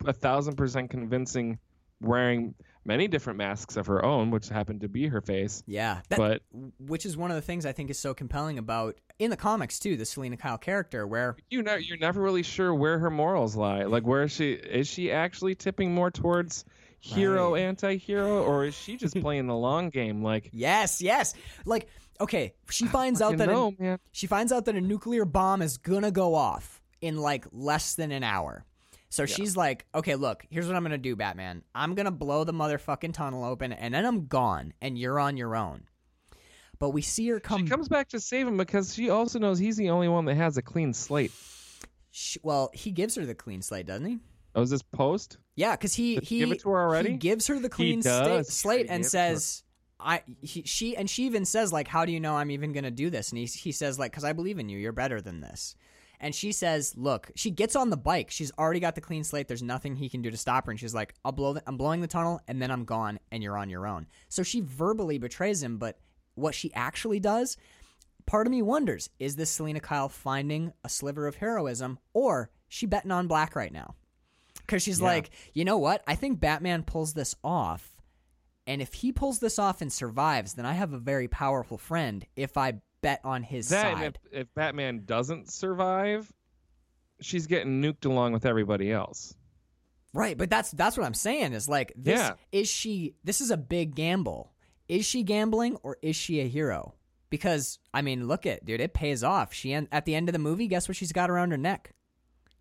[0.06, 1.58] a thousand percent convincing,
[2.00, 2.54] wearing
[2.84, 5.62] many different masks of her own, which happened to be her face.
[5.66, 6.42] yeah, that, But
[6.78, 9.78] which is one of the things I think is so compelling about in the comics
[9.78, 13.54] too, the Selina Kyle character, where you know, you're never really sure where her morals
[13.56, 13.84] lie.
[13.84, 14.52] Like, where is she?
[14.52, 16.64] Is she actually tipping more towards
[16.98, 17.62] hero, Right.
[17.62, 20.22] anti-hero, or is she just playing the long game?
[20.22, 21.34] Like, yes, yes,
[21.64, 21.88] like
[22.20, 23.98] okay, she finds out that a- no.
[24.12, 28.12] She finds out that a nuclear bomb is gonna go off in like less than
[28.12, 28.64] an hour.
[29.12, 31.62] So she's like, okay, look, here's what I'm gonna do, Batman.
[31.74, 35.54] I'm gonna blow the motherfucking tunnel open and then I'm gone and you're on your
[35.54, 35.84] own.
[36.78, 37.64] But we see her come.
[37.64, 40.36] She comes back to save him because she also knows he's the only one that
[40.36, 41.30] has a clean slate.
[42.10, 44.18] sh- well, he gives her the clean slate, doesn't he?
[44.54, 45.36] Oh, is this post?
[45.56, 47.10] Yeah, because he Did he give it to her already?
[47.10, 49.34] He gives her the clean sta- slate and gave it to her.
[49.34, 49.62] says,
[50.00, 52.90] "I." He, she and she even says like, "How do you know I'm even gonna
[52.90, 54.78] do this?" And he he says like, "Cause I believe in you.
[54.78, 55.76] You're better than this."
[56.22, 58.30] And she says, "Look." She gets on the bike.
[58.30, 59.48] She's already got the clean slate.
[59.48, 60.70] There's nothing he can do to stop her.
[60.70, 61.52] And she's like, "I'll blow.
[61.52, 64.42] The, I'm blowing the tunnel, and then I'm gone, and you're on your own." So
[64.42, 65.98] she verbally betrays him, but
[66.34, 67.58] what she actually does
[68.24, 72.86] part of me wonders is this Selina Kyle finding a sliver of heroism, or she
[72.86, 73.96] betting on black right now.
[74.68, 75.06] Cuz she's Yeah.
[75.06, 76.04] like, "You know what?
[76.06, 78.00] I think Batman pulls this off.
[78.64, 82.24] And if he pulls this off and survives, then I have a very powerful friend
[82.36, 86.32] if I bet on his That side." if, if Batman doesn't survive,
[87.20, 89.34] she's getting nuked along with everybody else.
[90.14, 92.34] Right, but that's that's what I'm saying is like this Yeah.
[92.52, 94.52] is she this is a big gamble.
[94.88, 96.94] Is she gambling or is she a hero?
[97.30, 99.54] Because I mean, look at dude, it pays off.
[99.54, 101.94] She at the end of the movie, guess what she's got around her neck?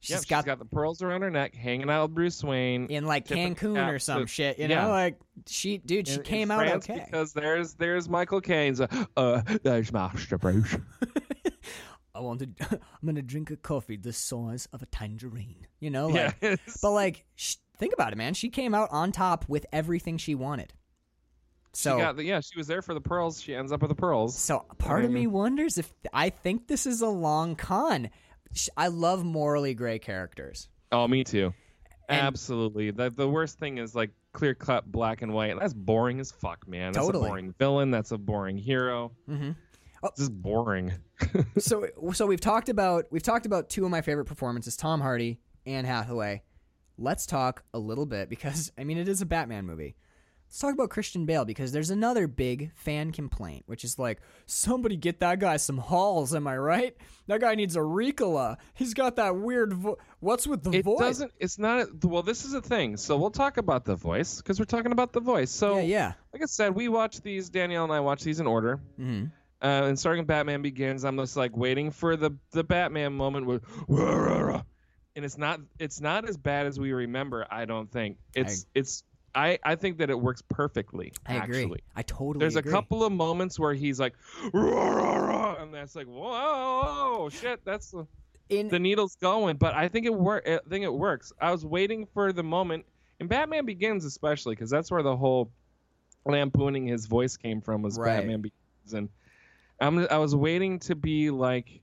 [0.04, 3.06] She's, She's got, got, the pearls around her neck, hanging out with Bruce Wayne in
[3.06, 4.84] like Cancun or some to- shit, you yeah.
[4.86, 4.90] know?
[4.90, 7.06] Like she dude, she in- in came out France okay.
[7.06, 8.82] because there's there's Michael Caine's.
[8.82, 10.76] Uh, uh, there's Master Bruce.
[12.16, 15.68] I want to I'm going to drink a coffee the size of a tangerine.
[15.80, 16.60] You know, like Yes.
[16.82, 18.34] but like sh- think about it, man.
[18.34, 20.74] She came out on top with everything she wanted.
[21.74, 23.40] So she got the, yeah, she was there for the pearls.
[23.40, 24.38] She ends up with the pearls.
[24.38, 28.10] So part of me wonders if I think this is a long con.
[28.78, 30.70] I love morally gray characters.
[30.92, 31.54] Oh, me too.
[32.10, 32.92] And- Absolutely.
[32.92, 35.58] The the worst thing is like clear cut black and white.
[35.60, 36.92] That's boring as fuck, man.
[36.94, 37.26] That's Totally.
[37.28, 37.92] a boring villain.
[37.92, 39.12] That's a boring hero.
[39.30, 39.56] Mhm.
[40.04, 40.10] Oh.
[40.18, 40.92] This is boring.
[41.60, 45.40] so so we've talked about we've talked about two of my favorite performances, Tom Hardy
[45.66, 46.42] and Hathaway.
[46.98, 49.96] Let's talk a little bit because I mean it is a Batman movie.
[50.52, 54.98] Let's talk about Christian Bale because there's another big fan complaint, which is like, somebody
[54.98, 56.94] get that guy some halls, am I right?
[57.28, 58.58] That guy needs a Ricola.
[58.74, 61.00] He's got that weird vo- What's with the It voice?
[61.00, 61.32] It doesn't.
[61.40, 62.04] It's not.
[62.04, 62.98] Well, this is a thing.
[62.98, 65.52] So we'll talk about the voice because we're talking about the voice.
[65.52, 66.14] So Yeah, yeah.
[66.34, 67.50] like I said, we watch these.
[67.50, 68.82] Danielle and I watch these in order.
[68.98, 69.28] hmm
[69.62, 73.64] Uh, and starting Batman Begins, I'm just like waiting for the the Batman moment with,
[75.16, 77.48] and it's not it's not as bad as we remember.
[77.50, 79.04] I don't think it's it's.
[79.34, 81.14] I, I think that it works perfectly.
[81.26, 81.62] I agree.
[81.62, 82.72] Actually, I totally there's agree.
[82.72, 84.14] a couple of moments where he's like,
[84.54, 88.06] and that's like, whoa, shit, that's the,
[88.50, 89.58] in the needle's going.
[89.58, 90.48] But I think it work.
[90.48, 91.32] I think it works.
[91.40, 92.86] I was waiting for the moment,
[93.20, 95.52] and Batman Begins especially because that's where the whole
[96.26, 98.18] lampooning his voice came from was Right.
[98.18, 99.10] Batman Begins, and
[99.80, 101.82] I'm I was waiting to be like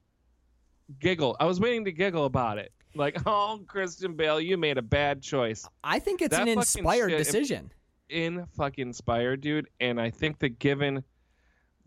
[1.00, 1.36] giggle.
[1.40, 2.72] I was waiting to giggle about it.
[2.94, 5.66] Like, oh, Christian Bale, you made a bad choice.
[5.85, 7.73] I think it's That an fucking inspired shit- decision.
[8.09, 9.69] In fucking inspired, dude.
[9.81, 11.05] And I think that given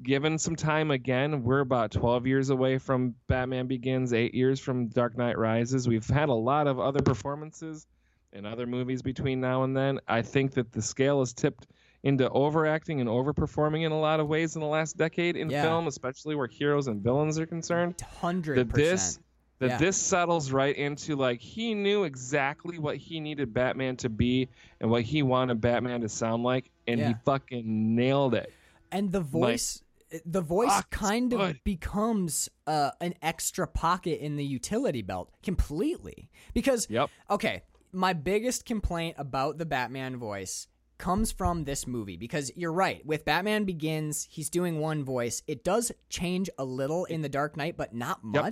[0.03, 4.88] given some time again, we're about 12 years away from Batman Begins, eight years from
[4.88, 5.88] Dark Knight Rises.
[5.88, 7.86] We've had a lot of other performances
[8.34, 9.99] in other movies between now and then.
[10.07, 11.68] I think that the scale is tipped
[12.03, 15.61] into overacting and overperforming in a lot of ways in the last decade in Yeah.
[15.64, 18.02] film, especially where heroes and villains are concerned.
[18.02, 19.26] Hundred That this percent.
[19.61, 19.77] That Yeah.
[19.77, 24.89] this settles right into like he knew exactly what he needed Batman to be and
[24.89, 28.51] what he wanted Batman to sound like, and he fucking nailed it.
[28.91, 29.83] And the voice,
[30.25, 36.27] the voice kind of becomes uh, an extra pocket in the utility belt completely.
[36.55, 37.09] Because Yep.
[37.29, 37.61] okay,
[37.91, 40.67] my biggest complaint about the Batman voice
[40.97, 43.05] comes from this movie because you're right.
[43.05, 45.43] With Batman Begins, he's doing one voice.
[45.47, 48.43] It does change a little in The Dark Knight, but not Yep.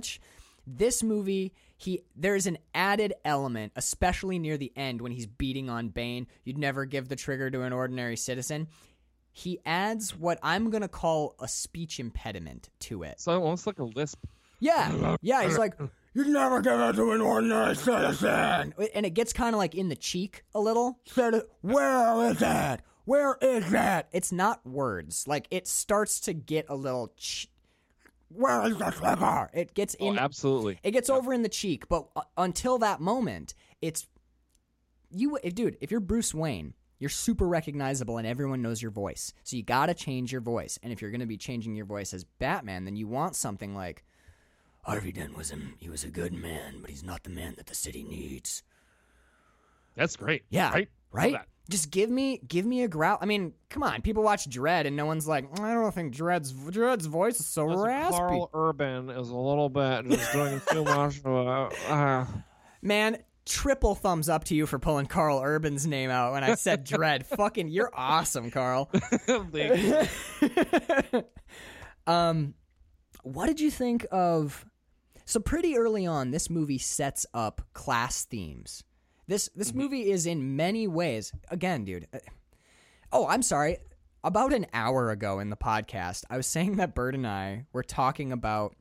[0.76, 5.88] This movie, he there's an added element, especially near the end when he's beating on
[5.88, 6.26] Bane.
[6.44, 8.68] You'd never give the trigger to an ordinary citizen.
[9.32, 13.20] He adds what I'm gonna call a speech impediment to it.
[13.20, 14.24] So almost like a lisp.
[14.60, 15.42] Yeah, yeah.
[15.44, 15.74] He's like,
[16.12, 18.74] You'd never give it to an ordinary citizen.
[18.94, 20.98] and it gets kind of like in the cheek a little.
[21.06, 22.82] Said, Where is that?
[23.06, 24.08] Where is that?
[24.12, 25.26] It's not words.
[25.26, 27.12] Like it starts to get a little.
[27.16, 27.48] Ch-
[28.32, 29.50] Where is the trigger?
[29.52, 30.18] it gets Oh, in.
[30.18, 30.78] absolutely.
[30.82, 34.06] It gets over in the cheek, but uh, until that moment, it's
[35.10, 35.76] you, dude.
[35.80, 39.32] If you're Bruce Wayne, you're super recognizable and everyone knows your voice.
[39.42, 40.78] So you got to change your voice.
[40.82, 43.74] And if you're going to be changing your voice as Batman, then you want something
[43.74, 44.04] like
[44.84, 45.74] Harvey Dent was him.
[45.78, 48.62] He was a good man, but he's not the man that the city needs.
[49.96, 50.44] That's great.
[50.50, 50.88] Yeah, Right?
[51.10, 51.36] right.
[51.70, 53.16] Just give me, give me a growl.
[53.20, 54.02] I mean, come on.
[54.02, 57.64] People watch Dredd, and no one's like, I don't think Dredd's Dredd's voice is so
[57.64, 58.16] raspy.
[58.16, 61.24] Karl Urban is a little bit just doing too much.
[61.24, 62.26] Uh,
[62.82, 66.84] Man, triple thumbs up to you for pulling Karl Urban's name out when I said
[66.88, 67.24] Dredd.
[67.24, 68.90] Fucking, you're awesome, Carl.
[72.06, 72.54] Um,
[73.22, 74.64] what did you think of?
[75.24, 78.82] So pretty early on, this movie sets up class themes.
[79.30, 81.32] This this movie is in many ways.
[81.52, 82.08] Again, dude.
[82.12, 82.18] uh,
[83.12, 83.78] Oh, I'm sorry.
[84.24, 87.84] About an hour ago in the podcast, I was saying that Bird and I were
[87.84, 88.74] talking about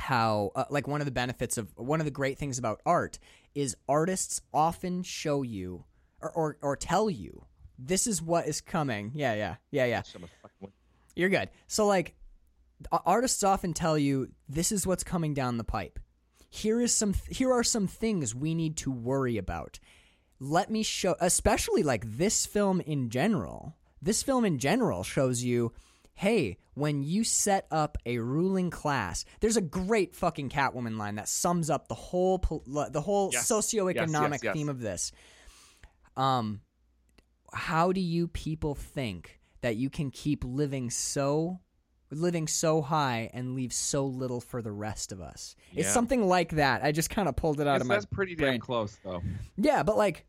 [0.00, 3.20] how, uh, like, one of the benefits of one of the great things about art
[3.54, 5.84] is artists often show you
[6.20, 7.44] or or, or tell you
[7.78, 9.12] this is what is coming.
[9.14, 10.02] Yeah, yeah, yeah, yeah.
[10.02, 10.70] Shut the fuck up.
[11.14, 11.50] You're good.
[11.68, 12.16] So like
[13.06, 16.00] artists often tell you this is what's coming down the pipe.
[16.48, 19.78] Here is some here are some things we need to worry about.
[20.40, 23.76] Let me show especially like this film in general.
[24.00, 25.72] This film in general shows you
[26.14, 31.28] hey, when you set up a ruling class, there's a great fucking Catwoman line that
[31.28, 33.48] sums up the whole pol- the whole Yes.
[33.48, 34.54] socioeconomic yes, yes.
[34.54, 35.12] theme of this.
[36.16, 36.60] Um,
[37.52, 41.60] how do you people think that you can keep living so
[42.10, 45.54] living so high and leave so little for the rest of us?
[45.74, 46.82] It's something like that.
[46.84, 49.22] I just kind of pulled it out Yes, of my that's pretty damn close, though.
[49.56, 50.24] yeah, but like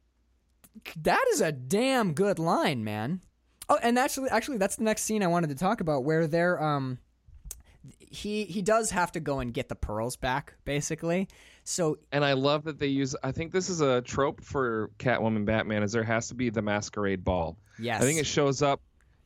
[1.04, 3.22] that is a damn good line, man.
[3.70, 6.62] Oh, and actually, actually, that's the next scene I wanted to talk about, where they're
[6.62, 6.98] um,
[8.00, 11.28] he he does have to go and get the pearls back, basically.
[11.64, 13.16] So And I love that they use.
[13.24, 16.64] I think this is a trope for Catwoman, Batman, is there has to be the
[16.64, 17.58] masquerade ball.
[17.78, 18.82] yes, I think it shows up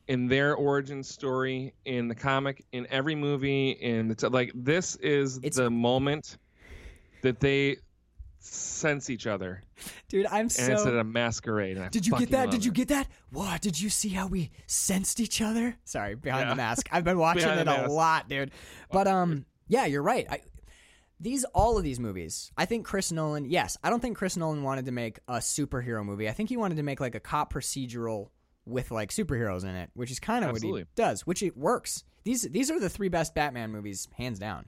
[0.08, 4.52] in their origin story in the comic, in every movie, in the t- like.
[4.54, 6.38] This is It's- the moment
[7.22, 7.76] that they
[8.38, 9.62] sense each other,
[10.08, 11.78] dude, I'm and it's at a masquerade.
[11.90, 12.50] Did you get that?
[12.50, 12.74] Did you it.
[12.74, 13.08] get that?
[13.30, 13.62] What?
[13.62, 15.76] Did you see how we sensed each other?
[15.84, 16.88] Sorry, behind the mask.
[16.92, 18.50] I've been watching it a lot, dude.
[18.92, 20.26] But um, yeah, you're right.
[20.28, 20.40] I,
[21.18, 22.52] these all of these movies.
[22.58, 23.46] I think Chris Nolan.
[23.46, 26.28] Yes, I don't think Chris Nolan wanted to make a superhero movie.
[26.28, 28.28] I think he wanted to make like a cop procedural
[28.66, 32.04] with like superheroes in it, which is kind of what he does, which it works.
[32.24, 34.66] These these are the three best Batman movies, hands down.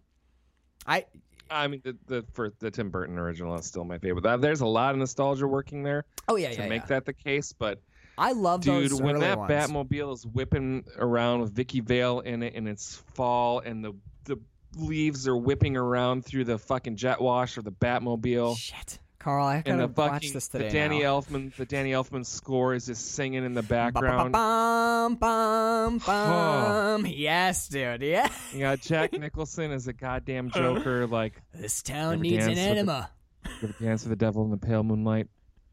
[0.86, 1.06] I
[1.50, 4.40] I mean, the the for the Tim Burton original is still my favorite.
[4.40, 6.86] There's a lot of nostalgia working there oh yeah to yeah, make yeah.
[6.88, 7.80] that the case, but
[8.18, 8.90] I love those.
[8.90, 9.50] dude, when that ones.
[9.50, 13.94] Batmobile is whipping around with Vicki Vale in it, and it's fall, and the
[14.24, 14.38] the
[14.76, 18.56] leaves are whipping around through the fucking jet wash of the Batmobile.
[18.56, 20.60] Shit, Carl, I gotta the watch fucking this the.
[20.68, 21.20] Danny now.
[21.20, 24.30] Elfman the Danny Elfman score is just singing in the background.
[24.30, 27.06] bum, bum, bum.
[27.06, 28.02] Yes, dude.
[28.02, 28.28] Yeah.
[28.52, 33.10] You got Jack Nicholson as a goddamn Joker, like This town needs an the- enema.
[33.44, 35.26] "You ever dance with the devil in the pale moonlight.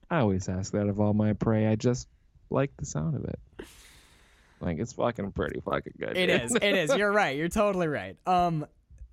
[0.09, 1.67] I always ask that of all my prey.
[1.67, 2.07] I just
[2.49, 3.39] like the sound of it.
[4.61, 6.17] Like it's fucking pretty fucking good.
[6.17, 6.41] It dude.
[6.41, 6.55] is.
[6.55, 6.95] It is.
[6.95, 7.37] You're right.
[7.37, 8.17] You're totally right.
[8.25, 8.65] Um,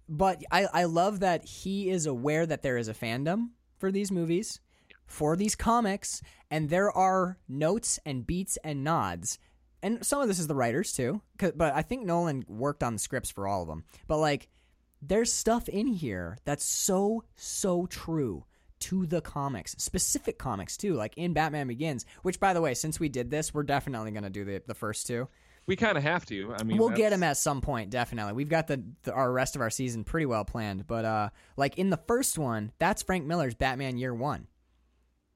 [0.09, 3.51] but I I love that he is aware that there is a fandom
[3.81, 4.61] for these movies,
[5.07, 9.39] for these comics, and there are notes and beats and nods.
[9.83, 12.99] And some of this is the writers too, but I think Nolan worked on the
[12.99, 13.85] scripts for all of them.
[14.07, 14.49] But like,
[15.03, 18.45] there's stuff in here that's so so true
[18.81, 22.05] to the comics, specific comics too, like in Batman Begins.
[22.23, 25.07] Which, by the way, since we did this, we're definitely gonna do the the first
[25.07, 25.29] two.
[25.67, 26.55] We kind of have to.
[26.59, 28.33] I mean, we'll get him at some point, definitely.
[28.33, 31.79] We've got the, the our rest of our season pretty well planned, but uh, like
[31.79, 34.49] in the first one, that's Frank Miller's Batman Year One.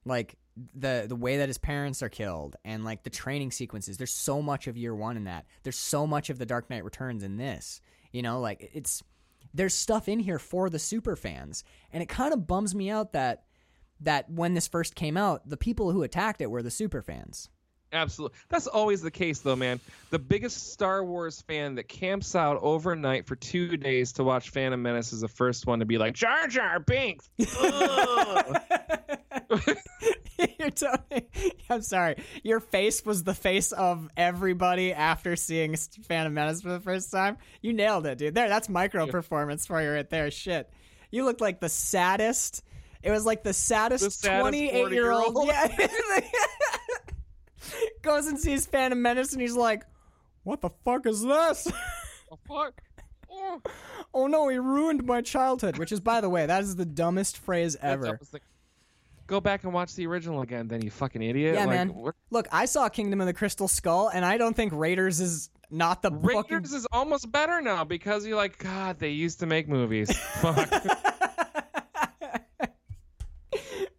[0.04, 0.36] Like
[0.74, 3.96] the the way that his parents are killed and like the training sequences.
[3.96, 5.46] There's so much of Year One in that.
[5.62, 7.80] There's so much of the Dark Knight Returns in this.
[8.12, 9.02] You know, like it's
[9.52, 13.12] there's stuff in here for the super fans, and it kind of bums me out
[13.12, 13.44] that
[14.00, 17.48] that when this first came out, the people who attacked it were the super fans.
[17.94, 18.36] Absolutely.
[18.48, 19.80] That's always the case, though, man.
[20.10, 24.80] The biggest Star Wars fan that camps out overnight for two days to watch Phantom
[24.82, 27.30] Menace is the first one to be like, Jar Jar Binks.
[30.58, 31.28] You're totally,
[31.70, 32.16] I'm sorry.
[32.42, 37.38] Your face was the face of everybody after seeing Phantom Menace for the first time.
[37.62, 38.34] You nailed it, dude.
[38.34, 40.30] There, that's micro performance for you right there.
[40.30, 40.70] Shit,
[41.10, 42.64] you looked like the saddest.
[43.02, 45.34] It was like the saddest saddest 28 year old.
[45.34, 45.48] 40-year-old.
[45.48, 45.68] Yeah.
[48.04, 49.82] Goes and sees Phantom Menace and he's like,
[50.44, 51.70] "What the fuck is this?"
[52.32, 52.80] Oh, fuck.
[53.30, 53.60] Oh.
[54.12, 55.78] oh no, he ruined my childhood.
[55.78, 58.18] Which is, by the way, that is the dumbest phrase ever.
[58.32, 58.42] like-
[59.26, 61.54] Go back and watch the original again, then you fucking idiot.
[61.54, 61.94] Yeah, like, man.
[61.94, 62.14] What?
[62.30, 66.02] Look, I saw Kingdom of the Crystal Skull, and I don't think Raiders is not
[66.02, 66.64] the Raiders fucking.
[66.76, 70.14] is almost better now because you're like, God, they used to make movies.
[70.40, 70.72] Fuck.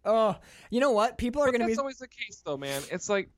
[0.04, 0.36] oh,
[0.70, 1.18] you know what?
[1.18, 1.72] People are going to be.
[1.72, 2.82] that's always the case, though, man.
[2.90, 3.30] It's like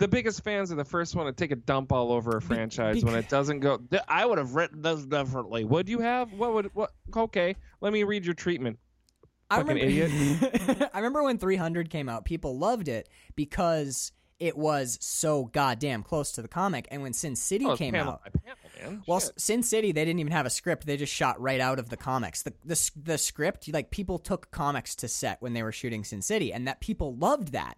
[0.00, 3.04] the biggest fans are the first one to take a dump all over a franchise
[3.04, 3.76] when it doesn't go.
[3.90, 5.62] "Th- I would have written this differently.
[5.64, 6.32] Would you have?
[6.32, 6.70] What would?
[6.74, 6.90] What?
[7.14, 8.78] Okay, let me read your treatment.
[9.50, 14.96] I fucking remember, I remember when 300 came out, people loved it because it was
[15.02, 16.86] so goddamn close to the comic.
[16.90, 18.22] And when Sin City Oh, came panel out,
[18.78, 19.02] panel.
[19.06, 19.38] Well, Shit.
[19.40, 20.86] Sin City, they didn't even have a script.
[20.86, 22.42] They just shot right out of the comics.
[22.42, 26.22] The the the script, like people took comics to set when they were shooting Sin
[26.22, 27.76] City, and that people loved that.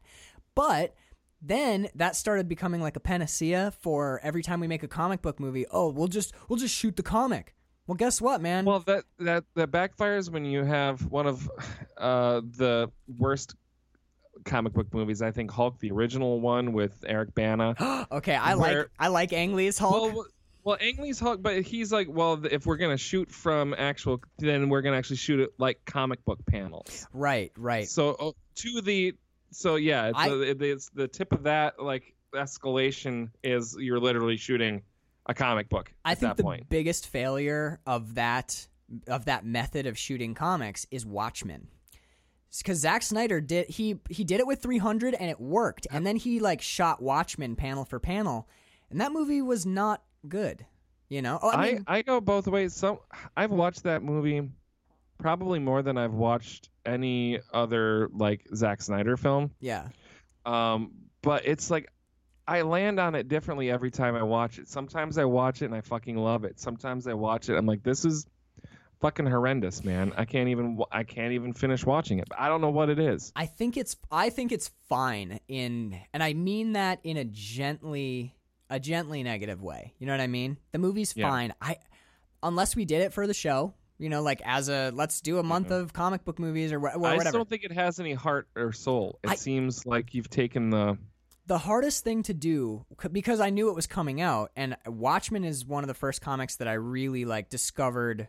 [0.55, 0.94] But
[1.43, 5.40] then that started becoming like a panacea for every time we make a comic book
[5.40, 5.66] movie.
[5.70, 7.55] Oh, we'll just we'll just shoot the comic.
[7.86, 8.64] Well, guess what, man?
[8.64, 11.51] Well, that that that backfires when you have one of
[11.98, 13.56] uh, the worst
[14.44, 15.20] comic book movies.
[15.20, 18.06] I think Hulk, the original one with Eric Bana.
[18.12, 20.14] okay, I like I like Ang Lee's Hulk.
[20.14, 20.27] Well,
[20.64, 24.69] Well, Ang Lee's Hulk, but he's like, well, if we're gonna shoot from actual, then
[24.69, 27.06] we're gonna actually shoot it like comic book panels.
[27.12, 27.89] Right, right.
[27.89, 29.14] So oh, to the,
[29.53, 34.01] so yeah, it's, I- the, it- it's the tip of that like escalation is you're
[34.01, 34.83] literally shooting
[35.27, 36.69] a comic book I at think that the point.
[36.69, 38.66] biggest failure of that
[39.07, 41.69] of that method of shooting comics is Watchmen.
[42.59, 46.16] Because Zack Snyder did he he did it with 300 and it worked, and then
[46.16, 48.47] he like shot Watchmen panel for panel,
[48.91, 50.66] and that movie was not good.
[51.09, 52.74] You know, oh, I I, mean, I go both ways.
[52.74, 53.03] So
[53.37, 54.51] I've watched that movie
[55.23, 59.53] probably more than I've watched any other like Zack Snyder film.
[59.61, 59.89] yeah,
[60.44, 60.93] Um,
[61.23, 61.89] but it's like
[62.47, 64.69] I land on it differently every time I watch it.
[64.69, 66.59] Sometimes I watch it and I fucking love it.
[66.61, 68.27] Sometimes I watch it I'm like this is
[69.01, 70.12] fucking horrendous, man.
[70.16, 72.28] I can't even I can't even finish watching it.
[72.36, 73.32] I don't know what it is.
[73.36, 78.35] I think it's I think it's fine in, and I mean that in a gently
[78.70, 79.94] a gently negative way.
[79.99, 80.57] You know what I mean?
[80.73, 81.28] The movie's Yeah.
[81.31, 81.55] fine.
[81.61, 81.77] I
[82.43, 83.74] unless we did it for the show.
[84.03, 86.89] You know, like as a let's do a month of comic book movies or, wha-
[86.91, 87.05] or Mm-hmm.
[87.20, 89.19] I just don't think it has any heart or soul.
[89.23, 90.99] It I- seems like you've taken the
[91.47, 95.65] the hardest thing to do because I knew it was coming out, and Watchmen is
[95.66, 98.29] one of the first comics that I really like discovered,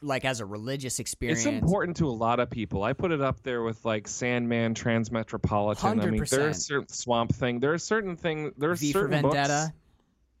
[0.00, 1.40] like as a religious experience.
[1.40, 2.82] It's important to a lot of people.
[2.84, 5.84] I put it up there with like Sandman, Transmetropolitan.
[5.84, 6.54] I mean, there are 100%.
[6.54, 7.60] certain Swamp Thing.
[7.60, 8.52] There are certain thing.
[8.56, 9.64] There are V for certain Vendetta.
[9.72, 9.78] books.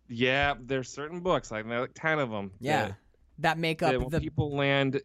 [0.08, 1.50] Yeah, there's certain books.
[1.50, 2.52] Like there are like ten of them.
[2.60, 2.96] Yeah, that
[3.58, 5.00] make up That, when the people land,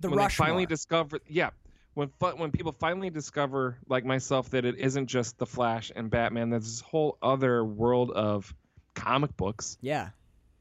[0.00, 1.50] the when they finally discover, yeah,
[1.94, 6.50] when when people finally discover, like myself, that it isn't just the Flash and Batman.
[6.50, 8.54] There's this whole other world of
[8.94, 10.10] comic books, yeah,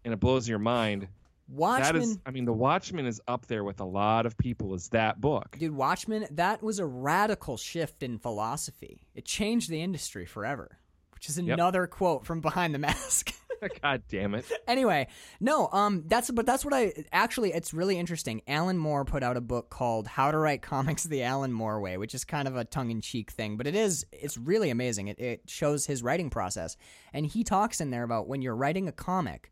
[0.05, 1.07] and it blows your mind.
[1.47, 1.93] Watchmen.
[1.93, 4.87] That is, I mean, The Watchmen is up there with a lot of people as
[4.89, 5.57] that book.
[5.59, 9.01] Dude, Watchmen, that was a radical shift in philosophy.
[9.15, 10.77] It changed the industry forever,
[11.13, 13.33] which is another quote from Behind the Mask.
[13.81, 14.45] God damn it.
[14.67, 15.07] anyway,
[15.39, 17.53] no, um, that's but that's what I actually.
[17.53, 18.41] It's really interesting.
[18.47, 21.97] Alan Moore put out a book called "How to Write Comics the Alan Moore Way,"
[21.97, 24.05] which is kind of a tongue-in-cheek thing, but it is.
[24.11, 25.07] It's really amazing.
[25.07, 26.75] It it shows his writing process,
[27.13, 29.51] and he talks in there about when you're writing a comic.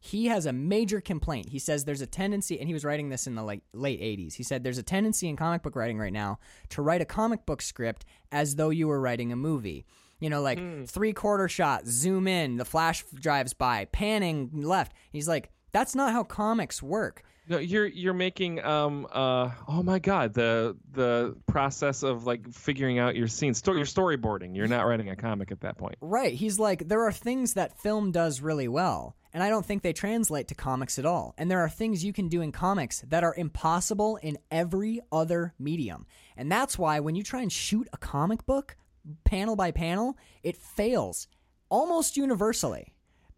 [0.00, 1.48] He has a major complaint.
[1.48, 4.34] He says there's a tendency, and he was writing this in the like late '80s.
[4.34, 6.38] He said there's a tendency in comic book writing right now
[6.70, 9.86] to write a comic book script as though you were writing a movie.
[10.24, 14.94] You know, like three quarter shot, zoom in, the flash drives by, panning left.
[15.12, 17.22] He's like, that's not how comics work.
[17.46, 22.98] No, you're you're making um uh oh my god the the process of like figuring
[22.98, 23.58] out your scenes.
[23.58, 24.56] Sto- you're storyboarding.
[24.56, 25.96] You're not writing a comic at that point.
[26.00, 26.32] Right.
[26.32, 29.92] He's like, there are things that film does really well, and I don't think they
[29.92, 31.34] translate to comics at all.
[31.36, 35.52] And there are things you can do in comics that are impossible in every other
[35.58, 36.06] medium.
[36.34, 38.78] And that's why when you try and shoot a comic book
[39.24, 41.28] panel by panel, it fails
[41.68, 42.94] almost universally.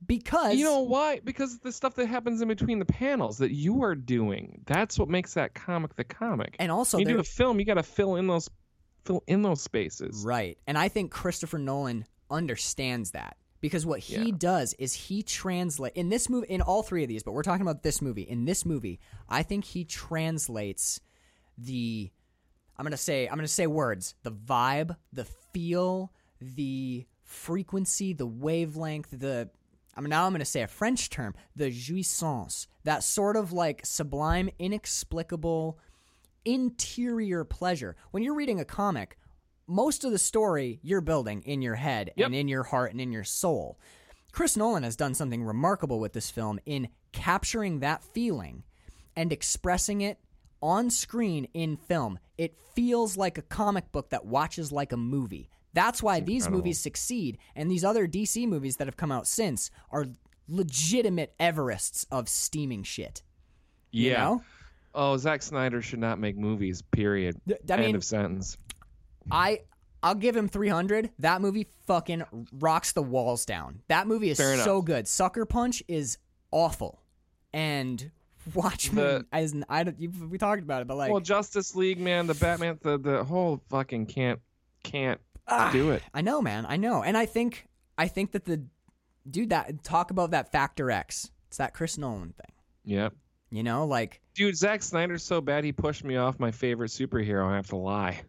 [0.06, 1.20] Because You know why?
[1.24, 4.60] Because the stuff that happens in between the panels that you are doing.
[4.66, 6.54] That's what makes that comic the comic.
[6.58, 8.48] and also you do a film, you got to fill in those
[9.06, 10.22] fill in those spaces.
[10.26, 10.58] Right.
[10.66, 14.34] And I think Christopher Nolan understands that because what he Yeah.
[14.36, 17.62] does is he translate in this movie in all three of these, but we're talking
[17.62, 18.22] about this movie.
[18.22, 21.00] In this movie, I think he translates
[21.56, 22.10] the
[22.78, 28.26] I'm going to say I'm to say words, the vibe, the feel, the frequency, the
[28.26, 29.50] wavelength, the
[29.96, 33.52] I mean, now I'm going to say a French term, the jouissance, that sort of
[33.52, 35.78] like sublime, inexplicable
[36.44, 37.96] interior pleasure.
[38.10, 39.18] When you're reading a comic,
[39.66, 42.26] most of the story you're building in your head Yep.
[42.26, 43.78] and in your heart and in your soul.
[44.32, 48.62] Chris Nolan has done something remarkable with this film in capturing that feeling
[49.16, 50.18] and expressing it
[50.62, 52.18] on screen in film.
[52.38, 55.48] It feels like a comic book that watches like a movie.
[55.72, 56.58] That's why these incredible.
[56.58, 60.06] movies succeed, and these other DC movies that have come out since are
[60.48, 63.22] legitimate Everests of steaming shit.
[63.90, 64.24] You Yeah.
[64.24, 64.42] know?
[64.94, 66.80] Oh, Zack Snyder should not make movies.
[66.82, 67.38] Period.
[67.46, 68.56] Th- I End mean, of sentence.
[69.30, 69.60] I
[70.02, 71.10] I'll give him 300.
[71.18, 72.22] That movie fucking
[72.52, 73.80] rocks the walls down.
[73.88, 75.08] That movie is so good.
[75.08, 76.16] Sucker Punch is
[76.52, 77.02] awful,
[77.52, 78.10] and
[78.54, 79.26] Watchmen.
[79.32, 82.26] As an, I don't, you, we talked about it, but like well, Justice League, man,
[82.26, 84.40] the Batman, the the whole fucking can't
[84.82, 86.02] can't ah, do it.
[86.14, 86.66] I know, man.
[86.66, 87.66] I know, and I think
[87.98, 88.62] I think that the
[89.28, 91.30] dude that talk about that Factor X.
[91.48, 92.52] It's that Chris Nolan thing.
[92.84, 93.14] Yep.
[93.50, 97.46] You know, like Dude, Zack Snyder's so bad he pushed me off my favorite superhero.
[97.46, 98.22] I have to lie.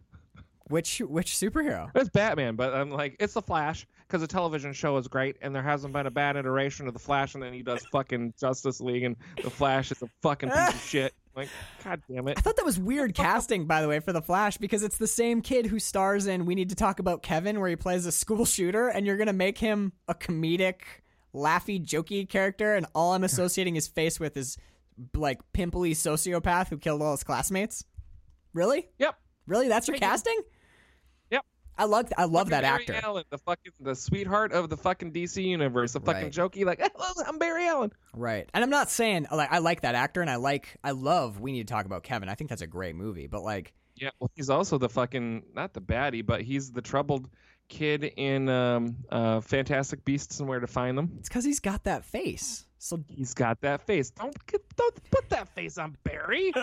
[0.68, 1.90] Which which superhero?
[1.94, 5.54] It's Batman, but I'm like, it's the Flash because the television show is great, and
[5.54, 8.80] there hasn't been a bad iteration of the Flash, and then he does fucking Justice
[8.80, 11.14] League, and the Flash is a fucking piece of shit.
[11.36, 11.48] Like,
[11.84, 12.38] god damn it.
[12.38, 15.06] I thought that was weird casting, by the way, for the Flash because it's the
[15.06, 18.12] same kid who stars in We Need to Talk About Kevin, where he plays a
[18.12, 20.80] school shooter, and you're gonna make him a comedic
[21.34, 24.56] laughy, jokey character, and all I'm associating his face with is
[25.14, 27.84] like pimply sociopath who killed all his classmates.
[28.52, 28.88] Really?
[28.98, 29.14] Yep.
[29.46, 29.68] Really?
[29.68, 30.40] That's your casting?
[31.78, 32.86] I love I love that actor.
[32.86, 33.06] Barry actor.
[33.08, 36.32] Allen, the fucking the sweetheart of the fucking DC universe, the fucking Right.
[36.32, 36.80] jokey like
[37.26, 37.92] I'm Barry Allen.
[38.14, 38.48] Right.
[38.52, 41.52] And I'm not saying like I like that actor and I like I love We
[41.52, 42.28] Need to Talk About Kevin.
[42.28, 45.72] I think that's a great movie, but like Yeah, well, he's also the fucking not
[45.72, 47.28] the baddie, but he's the troubled
[47.68, 51.12] kid in um, uh, Fantastic Beasts and Where to Find Them.
[51.18, 52.64] it's cuz he's got that face.
[52.78, 54.10] So He's got that face.
[54.10, 56.52] Don't get- don't put that face on Barry.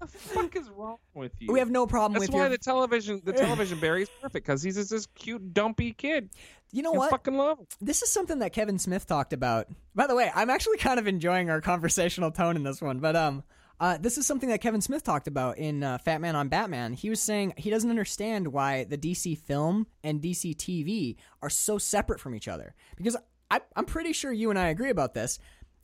[0.00, 1.52] the fuck is wrong with you?
[1.52, 4.62] we have no problem That's with why your the television the television Barry's perfect because
[4.62, 6.30] he's just this cute dumpy kid.
[6.72, 7.10] You know You what?
[7.10, 7.66] fucking love him.
[7.80, 9.66] This is something that Kevin Smith talked about.
[9.94, 13.16] By the way, I'm actually kind of enjoying our conversational tone in this one, but
[13.16, 13.42] um
[13.80, 16.92] uh, this is something that Kevin Smith talked about in uh, Fat Man on Batman.
[16.92, 21.78] He was saying he doesn't understand why the DC film and DC TV are so
[21.78, 22.74] separate from each other.
[22.98, 23.16] Because
[23.50, 25.38] I, I'm pretty sure you and I agree about this.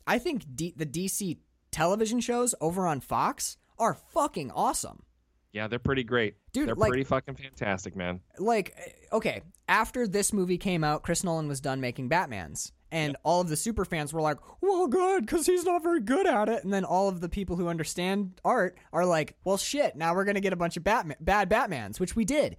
[0.06, 1.38] I think D- the DC
[1.70, 5.02] television shows over on Fox are fucking awesome.
[5.52, 6.34] Yeah, they're pretty great.
[6.52, 8.20] Dude, they're like- pretty fucking fantastic, man.
[8.38, 8.74] like
[9.12, 13.48] okay after this movie came out chris nolan was done making batmans and all of
[13.48, 16.72] the super fans were like well good because he's not very good at it and
[16.72, 20.40] then all of the people who understand art are like well shit now we're gonna
[20.40, 22.56] get a bunch of Batman- bad batmans which we did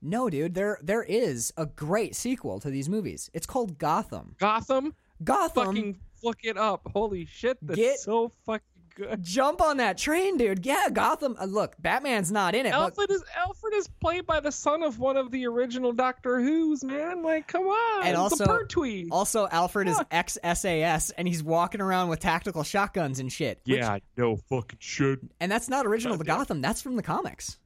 [0.00, 4.94] no dude there there is a great sequel to these movies it's called gotham Gotham,
[5.24, 6.88] gotham fucking look it up.
[6.94, 8.62] Holy shit, that's Get- so fucking
[8.94, 9.22] good.
[9.22, 13.10] jump on that train dude yeah gotham uh, look batman's not in it but Alfred
[13.10, 17.22] is Alfred is played by the son of one of the original Doctor Who's man.
[17.22, 19.08] Like, come on, And it's also- a Pertwee.
[19.10, 20.06] also alfred is Fuck.
[20.10, 24.78] ex sas and he's walking around with tactical shotguns and shit which- yeah, no fucking
[24.80, 25.20] shit.
[25.40, 26.60] And that's not original to Gotham.
[26.60, 27.58] That's from the comics.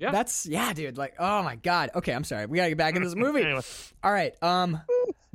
[0.00, 0.12] Yeah.
[0.12, 0.96] That's yeah, dude.
[0.96, 1.90] Like, oh my god.
[1.94, 2.46] Okay, I'm sorry.
[2.46, 3.40] We gotta get back into this movie.
[3.44, 3.62] Anyway.
[4.02, 4.32] All right.
[4.42, 4.80] Um,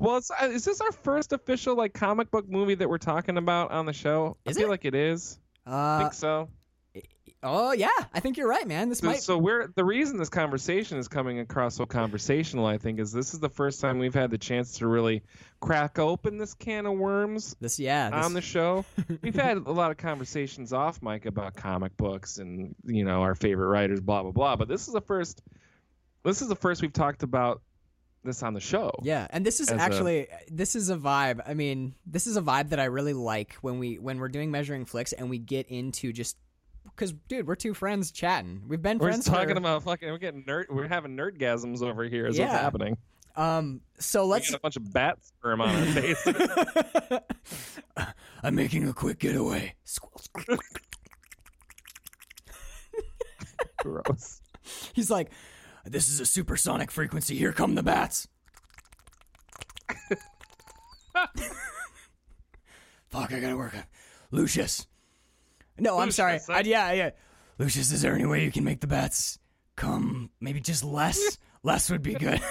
[0.04, 3.38] Well, it's, uh, is this our first official like comic book movie that we're talking
[3.38, 4.36] about on the show?
[4.44, 4.72] Is I feel it?
[4.72, 5.40] like it is.
[5.66, 6.50] I uh, think so.
[7.42, 8.90] oh yeah, I think you're right, man.
[8.90, 9.22] This So, might.
[9.22, 12.66] so we're the reason this conversation is coming across so conversational.
[12.66, 15.24] I think is this is the first time we've had the chance to really
[15.62, 18.10] crack open this can of worms This yeah.
[18.10, 18.84] This, on the show.
[19.22, 23.36] We've had a lot of conversations off mic about comic books and you know our
[23.36, 24.58] favorite writers, blah blah blah.
[24.58, 25.42] But this is the first.
[26.26, 27.62] This is the first we've talked about
[28.24, 28.92] this on the show.
[29.04, 31.42] yeah, and this is as a- actually this is a vibe.
[31.48, 34.52] I mean, this is a vibe that I really like when we when we're doing
[34.52, 36.38] measuring flicks and we get into just
[36.86, 38.64] because dude, we're two friends chatting.
[38.68, 40.10] We've been We're friends talking for, about fucking.
[40.10, 40.66] We're getting nerd.
[40.70, 42.28] We're having nerdgasms over here.
[42.28, 42.58] Is what's Yeah.
[42.60, 42.98] happening.
[43.36, 44.50] Um, so let's.
[44.52, 46.28] got a bunch of bat sperm on our face.
[48.44, 49.74] I'm making a quick getaway.
[53.80, 54.42] Gross.
[54.94, 55.32] He's like,
[55.86, 57.36] This is a supersonic frequency.
[57.36, 58.28] Here come the bats.
[63.10, 63.76] Fuck, I gotta work.
[64.32, 64.88] Lucius.
[65.78, 66.40] no, I'm Lucius, sorry.
[66.50, 67.10] I- I, yeah, yeah.
[67.60, 69.38] Lucius, is there any way you can make the bats
[69.76, 70.32] come?
[70.42, 71.38] Maybe just less?
[71.64, 72.42] less would be good.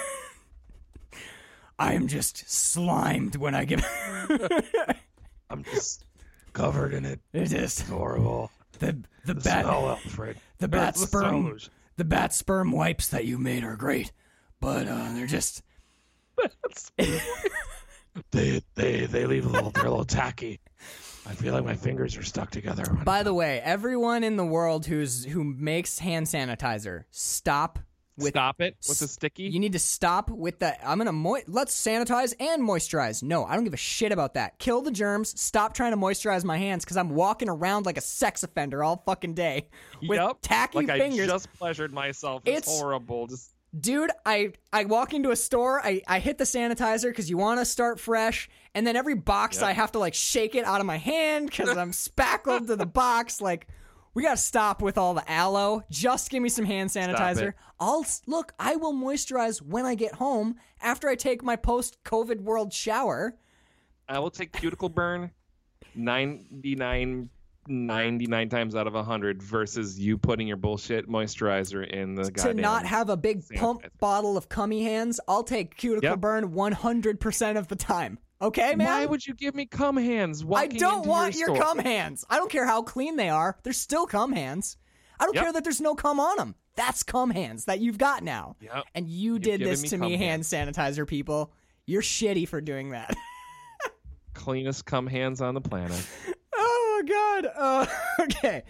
[1.79, 3.83] I am just slimed when I get.
[5.49, 6.05] I'm just
[6.53, 7.19] covered in it.
[7.33, 8.51] it is Horrible.
[8.79, 10.37] the the The bat smell, Alfred.
[10.59, 11.73] the bat The sperm smell.
[11.97, 14.11] The bat sperm wipes that you made are great,
[14.59, 15.63] but uh, they're just
[18.31, 19.71] They they they leave a little.
[19.71, 20.59] They're a little tacky.
[21.25, 22.83] I feel like my fingers are stuck together.
[23.05, 27.79] By the way, everyone in the world who's who makes hand sanitizer, stop
[28.17, 29.43] with Stop it with the sticky.
[29.43, 30.79] You need to stop with that.
[30.85, 33.23] I'm gonna mo- let's sanitize and moisturize.
[33.23, 34.59] No, I don't give a shit about that.
[34.59, 35.39] Kill the germs.
[35.39, 39.01] Stop trying to moisturize my hands because I'm walking around like a sex offender all
[39.05, 39.67] fucking day
[40.07, 40.39] with Yup.
[40.41, 41.27] tacky like fingers.
[41.29, 42.43] I just pleasured myself.
[42.45, 43.27] It's, It's- horrible.
[43.27, 43.49] Just
[43.79, 45.81] Dude, I I walk into a store.
[45.83, 49.57] I I hit the sanitizer because you want to start fresh, and then every box
[49.57, 49.65] Yep.
[49.65, 52.85] I have to like shake it out of my hand because I'm spackled to the
[52.85, 53.41] box.
[53.41, 53.67] Like.
[54.13, 55.83] We gotta stop with all the aloe.
[55.89, 57.53] Just give me some hand sanitizer.
[57.79, 58.53] I'll look.
[58.59, 63.35] I will moisturize when I get home after I take my post-COVID world shower.
[64.07, 65.31] I will take cuticle burn
[65.95, 67.29] 99
[67.67, 72.85] 99 times out of 100 versus you putting your bullshit moisturizer in the to not
[72.85, 76.19] have a big pump bottle of cummy hands, I'll take cuticle Yep.
[76.19, 78.19] burn 100% of the time.
[78.43, 78.87] Okay, man?
[78.87, 80.43] Why would you give me cum hands?
[80.53, 81.57] I don't want your, store?
[81.61, 82.25] cum hands.
[82.29, 83.57] I don't care how clean they are.
[83.63, 84.77] They're still cum hands.
[85.19, 85.43] I don't Yep.
[85.43, 86.55] care that there's no cum on them.
[86.75, 88.57] That's cum hands that you've got now.
[88.59, 88.83] Yep.
[88.95, 91.53] And you did given this me to me, hand sanitizer people.
[91.85, 93.15] You're shitty for doing that.
[94.33, 96.05] Cleanest cum hands on the planet.
[96.55, 97.51] oh god.
[97.55, 97.85] Uh,
[98.23, 98.63] okay.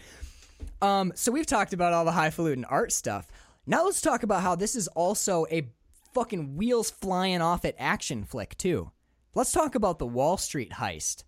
[0.82, 1.14] Um.
[1.16, 3.28] So we've talked about all the highfalutin art stuff.
[3.66, 5.68] Now let's talk about how this is also a
[6.14, 8.92] fucking wheels flying off at action flick too.
[9.36, 11.24] Let's talk about the Wall Street heist.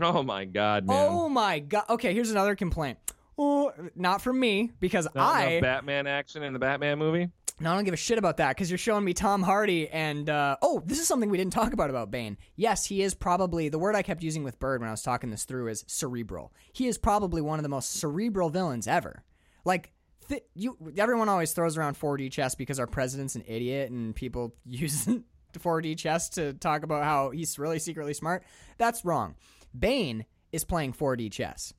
[0.00, 1.08] Oh my god, man.
[1.08, 1.84] Oh my god.
[1.88, 2.98] Okay, here's another complaint.
[3.38, 7.30] Oh, not from me because Not I Batman action in the Batman movie.
[7.58, 10.28] No, I don't give a shit about that because you're showing me Tom Hardy and
[10.28, 12.36] uh, oh, this is something we didn't talk about about Bane.
[12.54, 15.30] Yes, he is probably the word I kept using with Bird when I was talking
[15.30, 16.52] this through is cerebral.
[16.72, 19.24] He is probably one of the most cerebral villains ever.
[19.64, 19.92] Like
[20.28, 24.54] th- you, everyone always throws around 4D chess because our president's an idiot and people
[24.66, 25.08] use
[25.58, 28.44] 4D chess to talk about how he's really secretly smart.
[28.78, 29.34] That's wrong.
[29.78, 31.72] Bane is playing 4D chess.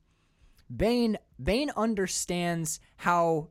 [0.74, 3.48] Bane Bane understands how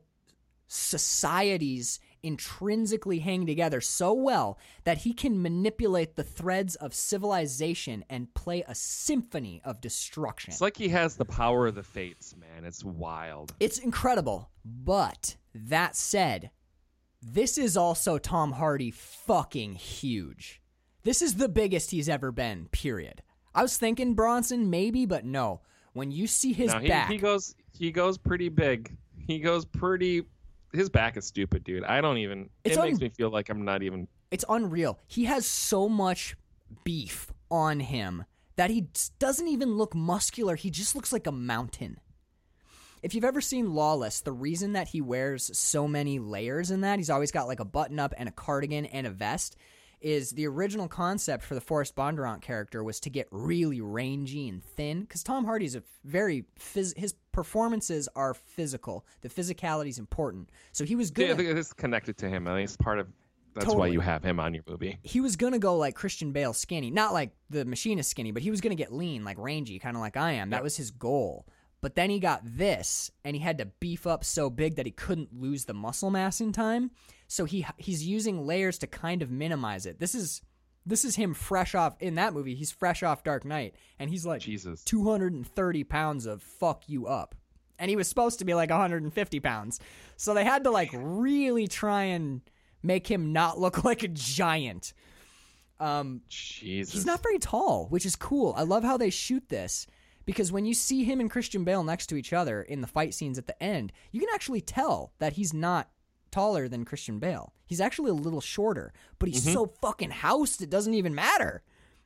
[0.68, 8.32] societies intrinsically hang together so well that he can manipulate the threads of civilization and
[8.34, 10.52] play a symphony of destruction.
[10.52, 12.64] It's like he has the power of the fates, man.
[12.64, 13.54] It's wild.
[13.60, 14.50] It's incredible.
[14.64, 16.50] But that said,
[17.22, 20.60] this is also Tom Hardy fucking huge.
[21.02, 23.22] This is the biggest he's ever been, period.
[23.54, 25.62] I was thinking Bronson maybe, but no.
[25.92, 28.96] When you see his Now, he, back, he goes he goes pretty big.
[29.26, 30.22] He goes pretty
[30.72, 31.84] his back is stupid, dude.
[31.84, 34.98] I don't even it makes me feel like I'm not even it's unreal.
[35.06, 36.36] He has so much
[36.84, 38.24] beef on him
[38.56, 38.88] that he
[39.18, 40.56] doesn't even look muscular.
[40.56, 41.98] He just looks like a mountain.
[43.02, 46.98] If you've ever seen Lawless, the reason that he wears so many layers in that,
[46.98, 49.56] he's always got like a button up and a cardigan and a vest,
[50.00, 54.62] is the original concept for the Forrest Bondurant character was to get really rangy and
[54.62, 55.00] thin.
[55.00, 59.04] Because Tom Hardy's a very phys- his performances are physical.
[59.22, 60.50] The physicality is important.
[60.72, 61.26] So he was good.
[61.28, 62.46] Yeah, I think it's connected to him.
[62.46, 63.08] I think it's part of
[63.54, 64.98] that's why you have him on your movie.
[65.02, 68.52] he was gonna go like Christian Bale skinny, not like The Machinist skinny, but he
[68.52, 70.50] was gonna get lean, like rangy, kind of like I am.
[70.50, 71.44] That was his goal.
[71.80, 74.92] But then he got this, and he had to beef up so big that he
[74.92, 76.90] couldn't lose the muscle mass in time.
[77.28, 80.00] So he he's using layers to kind of minimize it.
[80.00, 80.42] This is
[80.84, 82.54] this is him fresh off in that movie.
[82.54, 84.82] He's fresh off Dark Knight, and he's like Jesus.
[84.84, 87.34] 230 pounds of fuck you up.
[87.78, 89.78] And he was supposed to be like 150 pounds.
[90.16, 92.40] So they had to like really try and
[92.82, 94.94] make him not look like a giant.
[95.78, 96.92] Um, Jesus.
[96.92, 98.52] he's not very tall, which is cool.
[98.56, 99.86] I love how they shoot this
[100.28, 103.14] because when you see him and Christian Bale next to each other in the fight
[103.14, 105.88] scenes at the end, you can actually tell that he's not
[106.30, 107.54] taller than Christian Bale.
[107.64, 109.54] He's actually a little shorter, but he's mm-hmm.
[109.54, 111.62] so fucking housed it doesn't even matter.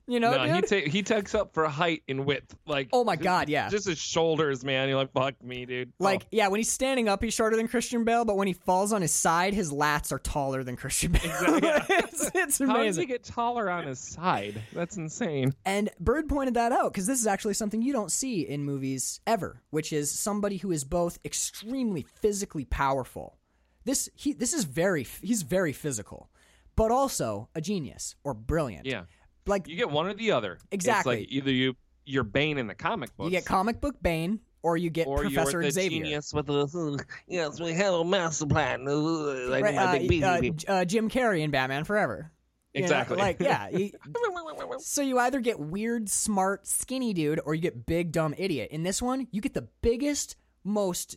[0.09, 2.55] You know, no, he ta- he takes up for height and width.
[2.67, 3.69] Like Oh my just- God, yeah.
[3.69, 4.89] Just his shoulders, man.
[4.89, 5.93] You're like, fuck me, dude.
[6.01, 6.05] Oh.
[6.05, 6.29] Like, Oh.
[6.33, 9.01] yeah, when he's standing up, he's shorter than Christian Bale, but when he falls on
[9.01, 11.23] his side, his lats are taller than Christian Bale.
[11.25, 11.97] Exactly.
[11.97, 14.61] it's, it's how does he get taller on his side?
[14.73, 15.55] That's insane.
[15.65, 19.21] And Bird pointed that out because this is actually something you don't see in movies
[19.27, 23.39] ever, which is somebody who is both extremely physically powerful.
[23.85, 26.29] This he this is very he's very physical,
[26.77, 28.87] but also a genius or brilliant.
[28.87, 29.03] Yeah.
[29.47, 30.59] Like You get one or the other.
[30.71, 31.23] Exactly.
[31.23, 31.75] It's like either you
[32.05, 33.27] you're Bane in the comic books.
[33.27, 36.03] you get comic book Bane or you get or Professor you're the Xavier.
[36.05, 38.85] genius with the yes, we have a master plan.
[38.87, 39.99] Like Right, uh,
[40.41, 40.73] big uh.
[40.73, 42.31] Uh, Jim Carrey in Batman Forever.
[42.75, 43.17] You know, Exactly.
[43.19, 43.69] like yeah,
[44.79, 48.71] So you either get weird, smart, skinny dude, or you get big, dumb idiot.
[48.71, 51.17] In this one, you get the biggest, most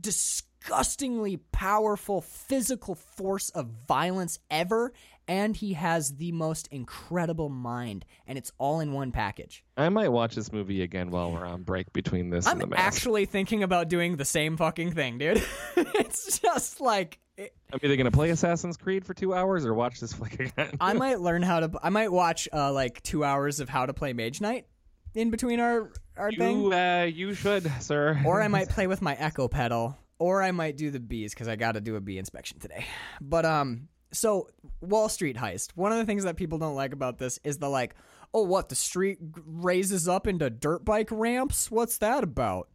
[0.00, 4.92] disgustingly powerful physical force of violence ever,
[5.28, 9.64] and he has the most incredible mind, and it's all in one package.
[9.76, 12.66] I might watch this movie again while we're on break between this I'm and the
[12.68, 12.82] mask.
[12.82, 15.42] actually thinking about doing the same fucking thing, dude.
[15.76, 17.18] it's just like.
[17.36, 20.76] it- I'm either gonna play Assassin's Creed for two hours or watch this flick again.
[20.80, 21.70] I might learn how to.
[21.82, 24.66] I might watch uh, like two hours of how to play Mage Knight
[25.14, 26.60] in between our our thing.
[26.62, 28.20] you uh, you should, sir.
[28.24, 31.48] or I might play with my echo pedal, or I might do the bees because
[31.48, 32.86] I got to do a bee inspection today.
[33.20, 34.48] But um, so
[34.80, 35.70] Wall Street heist.
[35.74, 37.94] One of the things that people don't like about this is the like,
[38.34, 41.70] oh, what the street raises up into dirt bike ramps?
[41.70, 42.68] What's that about?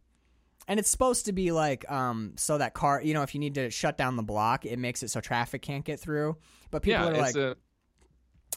[0.68, 3.56] And it's supposed to be like, um, so that car, you know, if you need
[3.56, 6.36] to shut down the block, it makes it so traffic can't get through.
[6.70, 7.56] But people yeah, are it's like, a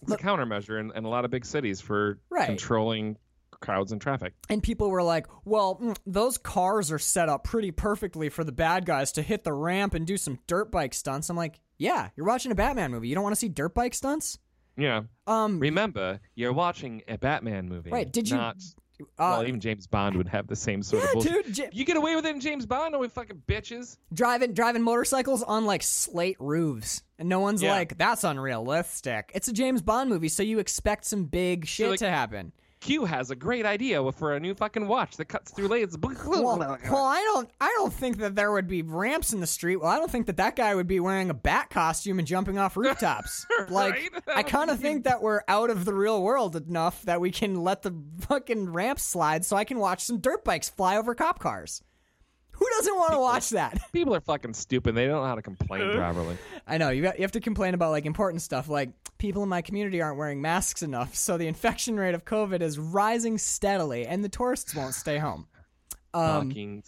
[0.03, 2.45] it's a countermeasure in, in a lot of big cities for Right.
[2.45, 3.18] controlling
[3.60, 4.34] crowds and traffic.
[4.49, 8.52] And people were like, well, mm, those cars are set up pretty perfectly for the
[8.52, 11.30] bad guys to hit the ramp and do some dirt bike stunts.
[11.30, 13.07] I'm like, yeah, you're watching a Batman movie.
[13.07, 14.39] You don't want to see dirt bike stunts?
[14.77, 15.03] Yeah.
[15.27, 17.91] Um, Remember, you're watching a Batman movie.
[17.91, 18.57] Right, did you- Not,
[19.02, 21.45] uh, well, even James Bond would have the same sort yeah, of bullshit.
[21.45, 23.97] dude, j- You get away with it in James Bond, no we fucking bitches.
[24.14, 27.72] driving driving motorcycles on like slate roofs, and no one's Yeah.
[27.72, 29.31] like, that's unrealistic.
[29.34, 32.52] It's a James Bond movie, so you expect some big shit like- to happen.
[32.86, 35.98] Q has a great idea for a new fucking watch that cuts through layers.
[36.44, 36.60] Well,
[36.91, 39.78] well, I don't, I don't think that there would be ramps in the street.
[39.78, 42.60] Well, I don't think that that guy would be wearing a bat costume and jumping
[42.60, 43.48] off rooftops.
[43.70, 44.38] Like, Right?
[44.38, 47.64] I kind of think that we're out of the real world enough that we can
[47.64, 51.40] let the fucking ramps slide, so I can watch some dirt bikes fly over cop
[51.40, 51.82] cars.
[52.57, 53.80] Who doesn't want to watch that?
[53.94, 54.95] People are fucking stupid.
[54.95, 56.38] They don't know how to complain properly.
[56.68, 59.49] I know you got, you have to complain about like important stuff, like people in
[59.49, 64.06] my community aren't wearing masks enough, so the infection rate of COVID is rising steadily,
[64.06, 65.48] and the tourists won't stay home.
[66.14, 66.84] Um, fucking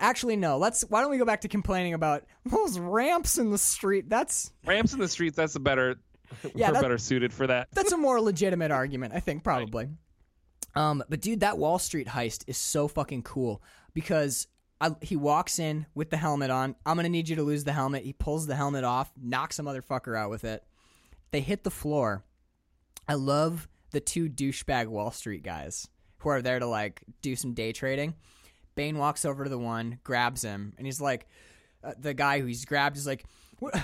[0.00, 0.58] Actually, no.
[0.58, 0.82] Let's.
[0.82, 4.08] Why don't we go back to complaining about those ramps in the street?
[4.08, 5.36] That's ramps in the streets.
[5.36, 5.96] That's a better.
[6.56, 7.68] Yeah, we're that- better suited for that.
[7.72, 9.88] that's a more legitimate argument, I think, probably.
[10.74, 13.62] Um, but dude, that Wall Street heist is so fucking cool
[13.94, 14.48] because
[14.80, 16.76] I, he walks in with the helmet on.
[16.84, 18.04] I'm gonna need you to lose the helmet.
[18.04, 20.62] He pulls the helmet off, knocks a motherfucker out with it.
[21.30, 22.24] They hit the floor.
[23.08, 25.88] I love the two douchebag Wall Street guys
[26.18, 28.14] who are there to like do some day trading.
[28.74, 31.26] Bane walks over to the one, grabs him, and he's like,
[31.82, 33.24] uh, the guy who he's grabbed is like,
[33.58, 33.74] what?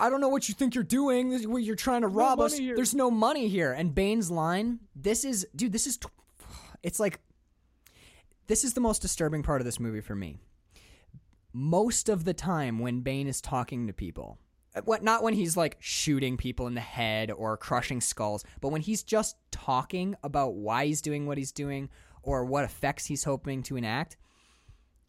[0.00, 1.30] I don't know what you think you're doing.
[1.30, 2.56] This- what You're trying to rob us.
[2.58, 3.72] here." There's no money here.
[3.72, 6.06] And Bane's line, this is, dude, this is, tw-
[6.82, 7.20] it's like,
[8.46, 10.38] this is the most disturbing part of this movie for me.
[11.52, 14.38] Most of the time when Bane is talking to people,
[14.74, 18.68] uh, what not when he's like shooting people in the head or crushing skulls, but
[18.70, 21.90] when he's just talking about why he's doing what he's doing
[22.22, 24.16] or what effects he's hoping to enact,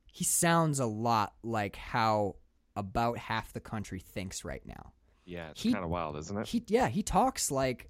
[0.05, 2.35] he sounds a lot like how
[2.75, 4.93] about half the country thinks right now.
[5.25, 6.47] Yeah, it's kind of wild, isn't it?
[6.47, 7.89] He yeah, he talks like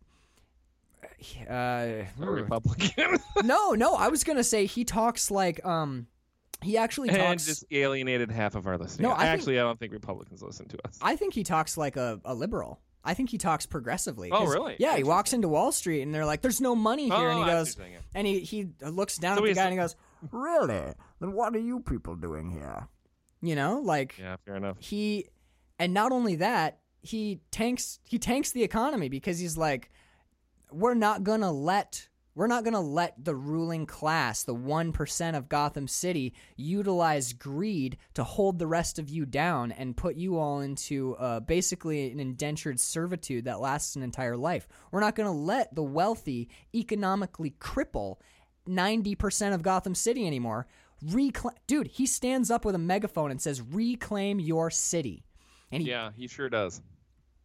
[1.50, 3.18] uh A Republican.
[3.44, 6.08] no, no, I was going to say he talks like um
[6.62, 9.02] he actually and talks just alienated half of our listeners.
[9.02, 10.98] No, I think- actually, I don't think Republicans listen to us.
[11.02, 12.80] I think he talks like a, a liberal.
[13.06, 14.30] I think he talks progressively.
[14.32, 14.78] Oh, really?
[14.80, 17.44] Yeah, he walks into Wall Street and they're like, "There's no money here," and he
[17.44, 18.00] Oh, goes, what you're saying, yeah.
[18.16, 19.98] and he he looks down So at the guy and he goes,
[20.32, 20.94] Really?
[21.20, 22.88] Then what are you people doing here?
[23.42, 24.78] you know, like yeah, fair enough.
[24.80, 25.26] he,
[25.80, 29.92] and not only that, he tanks he tanks the economy because he's like,
[30.74, 32.08] we're not gonna let.
[32.36, 37.98] We're not going to let the ruling class, the 1% of Gotham City, utilize greed
[38.16, 42.20] to hold the rest of you down and put you all into uh, basically an
[42.20, 44.68] indentured servitude that lasts an entire life.
[44.92, 48.16] We're not going to let the wealthy economically cripple
[48.68, 50.68] 90% of Gotham City anymore.
[51.12, 55.26] Reclaim, dude, he stands up with a megaphone and says, "Reclaim your city."
[55.72, 56.82] And he, Yeah, he sure does.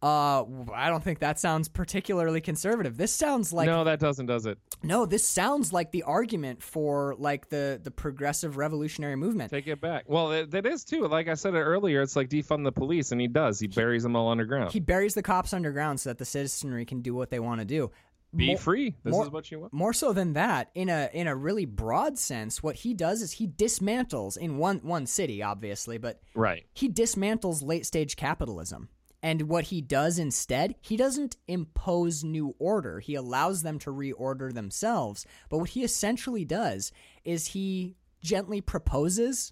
[0.01, 0.43] Uh,
[0.73, 2.95] I don't think that sounds particularly conservative.
[2.95, 4.57] This sounds like no, that doesn't, does it?
[4.81, 9.51] no, this sounds like the argument for like the the progressive revolutionary movement.
[9.51, 10.05] Take it back.
[10.07, 11.07] Well, that, that is too.
[11.07, 13.59] Like I said earlier, it's like defund the police, and he does.
[13.59, 14.71] He buries them all underground.
[14.71, 17.65] He buries the cops underground so that the citizenry can do what they want to
[17.65, 17.91] do.
[18.35, 18.95] Be Mo- free.
[19.03, 19.73] This more- is what you want.
[19.73, 23.33] More so than that, in a in a really broad sense, what he does is
[23.33, 26.65] he dismantles in one one city, obviously, but Right.
[26.73, 28.87] he dismantles late stage capitalism.
[29.21, 32.99] And what he does instead, he doesn't impose new order.
[32.99, 35.25] He allows them to reorder themselves.
[35.49, 36.91] But what he essentially does
[37.25, 39.51] is he gently proposes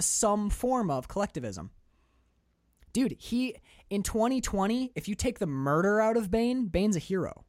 [0.00, 1.70] some form of collectivism.
[2.92, 3.56] Dude, he
[3.90, 7.44] in 2020, if you take the murder out of Bane, Bane's a hero.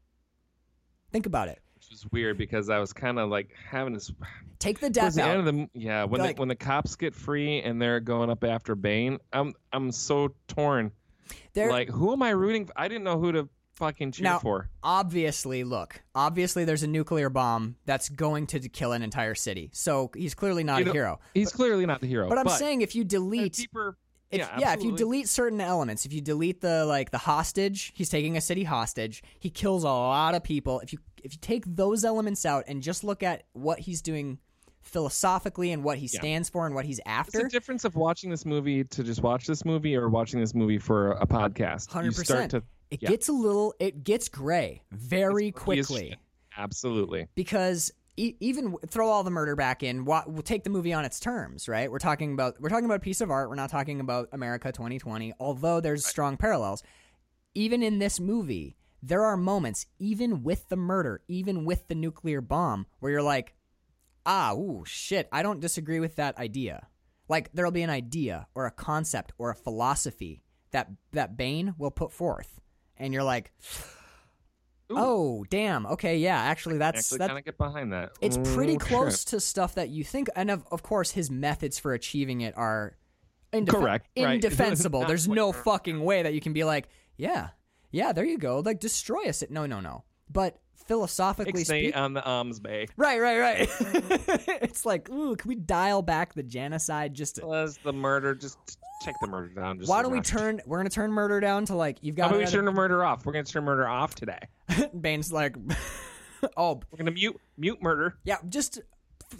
[1.12, 1.60] Think about it.
[1.76, 4.12] Which is weird because I was kind of like having this.
[4.60, 5.46] Take the death the out.
[5.46, 8.76] the yeah, when Like- the, when the cops get free and they're going up after
[8.76, 10.92] Bane, I'm I'm so torn.
[11.54, 12.66] There- like, who am I rooting?
[12.68, 12.74] For?
[12.76, 14.70] I didn't know who to fucking cheer Now, for.
[14.84, 19.70] obviously, look, obviously there's a nuclear bomb that's going to kill an entire city.
[19.74, 21.20] So he's clearly not You a know, hero.
[21.34, 22.30] He's clearly not the hero.
[22.30, 23.98] But I'm saying if you delete deeper.
[24.30, 27.92] if, yeah, yeah, if you delete certain elements, if you delete the like the hostage,
[27.96, 29.24] he's taking a city hostage.
[29.40, 30.80] He kills a lot of people.
[30.82, 34.38] If you if you take those elements out and just look at what he's doing
[34.82, 36.20] philosophically and what he Yeah.
[36.20, 39.22] stands for and what he's It's after, the difference of watching this movie to just
[39.22, 41.88] watch this movie or watching this movie for a podcast.
[41.90, 42.52] You hundred start percent.
[42.52, 43.10] to It yeah.
[43.10, 46.16] gets a little, it gets gray very It's quickly.
[46.58, 47.28] absolutely.
[47.36, 51.18] because e- even throw all the murder back in we'll take the movie on its
[51.20, 54.02] terms right we're talking about we're talking about a piece of art we're not talking
[54.02, 56.84] about america 2020 although there's strong parallels
[57.56, 62.42] even in this movie there are moments even with the murder even with the nuclear
[62.42, 63.54] bomb where you're like
[64.26, 66.88] ah ooh shit i don't disagree with that idea
[67.28, 71.92] like there'll be an idea or a concept or a philosophy that that bane will
[71.92, 72.60] put forth
[72.98, 73.52] and you're like
[74.92, 74.96] Ooh.
[74.98, 78.12] oh damn okay yeah actually that's Actually, that, kind of get behind that.
[78.22, 79.28] it's pretty Oh, close shit.
[79.30, 82.98] to stuff that you think, and of, of course, his methods for achieving it are
[83.54, 85.00] indef- Correct, indefensible.
[85.02, 87.50] Not There's no fucking way that you can be like, yeah,
[87.92, 89.44] yeah, there you go, like destroy us.
[89.50, 90.04] No, no, no.
[90.30, 92.88] but philosophically speaking, on the arms bay.
[92.98, 93.70] right, right, right.
[94.62, 98.36] it's like, ooh, can we dial back the genocide just to, Was the murder?
[98.36, 98.58] Just
[99.04, 99.80] check the murder down.
[99.80, 100.62] Just why don't we turn?
[100.66, 102.28] We're gonna turn murder down to like you've How got.
[102.28, 103.26] about we another- turn the murder off?
[103.26, 104.40] We're gonna turn murder off today.
[105.00, 105.56] Bane's like,
[106.58, 108.18] oh We're gonna mute mute murder.
[108.24, 108.80] yeah, just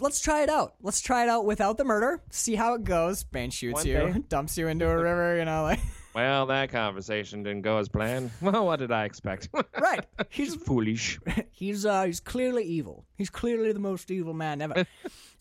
[0.00, 0.74] let's try it out.
[0.82, 2.22] Let's try it out without the murder.
[2.30, 3.24] See how it goes.
[3.24, 4.14] Bane shoots One you, day.
[4.28, 5.36] dumps you into a river.
[5.38, 5.80] You know, like
[6.14, 8.30] Well, that conversation didn't go as planned.
[8.42, 9.48] Well, what did I expect?
[9.80, 10.04] right.
[10.28, 11.18] He's He's foolish.
[11.50, 13.06] he's uh he's clearly evil.
[13.16, 14.86] He's clearly the most evil man ever.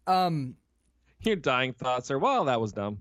[0.08, 0.56] um,
[1.24, 3.00] Your dying thoughts are, well, that was dumb.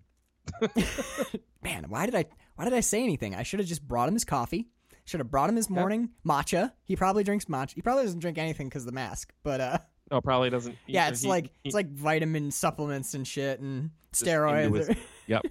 [1.62, 2.24] man, why did I
[2.56, 3.34] why did I say anything?
[3.34, 4.68] I should have just brought him his coffee.
[5.04, 6.72] Should have brought him his morning matcha.
[6.84, 7.74] He probably drinks matcha.
[7.74, 9.32] He probably doesn't drink anything because of the mask.
[9.42, 9.78] But uh,
[10.10, 10.76] No, probably doesn't.
[10.86, 14.76] he- yeah, it's he- like he- it's like vitamin supplements and shit and just steroids,
[14.76, 14.94] his- or
[15.26, 15.42] Yep.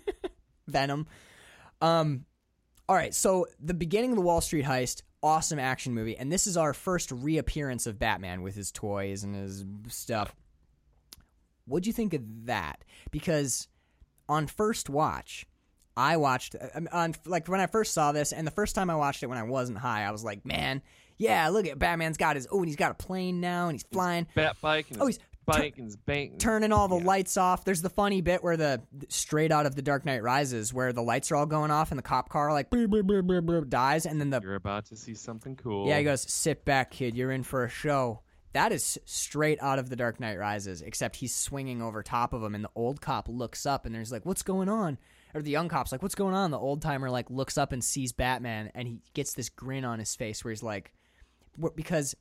[0.68, 1.08] venom.
[1.82, 2.26] Um,
[2.88, 3.14] all right.
[3.14, 6.74] So the beginning of the Wall Street heist, awesome action movie, and this is our
[6.74, 10.36] first reappearance of Batman with his toys and his stuff.
[11.66, 12.84] What'd you think of that?
[13.12, 13.68] Because
[14.28, 15.46] on first watch,
[15.96, 16.56] I watched
[16.92, 19.38] on like when I first saw this, and the first time I watched it when
[19.38, 20.82] I wasn't high, I was like, man,
[21.18, 23.86] yeah, look at Batman's got his oh, and he's got a plane now, and he's
[23.92, 25.20] flying, Bat bike and Oh, he's
[25.78, 25.96] and his
[26.38, 27.66] turning all the lights off.
[27.66, 31.02] There's the funny bit where the straight out of the Dark Knight Rises, where the
[31.02, 34.20] lights are all going off, and the cop car like boop, boop, boop, dies, and
[34.20, 35.88] then the You're about to see something cool.
[35.88, 37.16] yeah, he goes, "Sit back, kid.
[37.16, 38.22] You're in for a show."
[38.54, 42.42] That is straight out of The Dark Knight Rises, except he's swinging over top of
[42.42, 44.98] him, and the old cop looks up, and there's like, "What's going on?"
[45.36, 47.84] Or the young cop's like, "What's going on?" The old timer like looks up and
[47.84, 50.92] sees Batman, and he gets this grin on his face where he's like,
[51.76, 52.16] Because,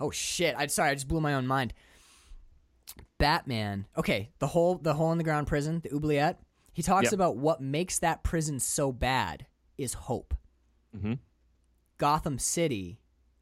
[0.00, 0.54] oh shit!
[0.56, 1.74] I sorry, I just blew my own mind.
[3.18, 3.86] Batman.
[3.96, 6.40] Okay, the hole, the hole in the ground prison, the oubliette.
[6.72, 7.12] He talks Yep.
[7.14, 9.46] about what makes that prison so bad
[9.78, 10.34] is hope.
[10.94, 11.18] Mhm.
[11.98, 13.00] Gotham City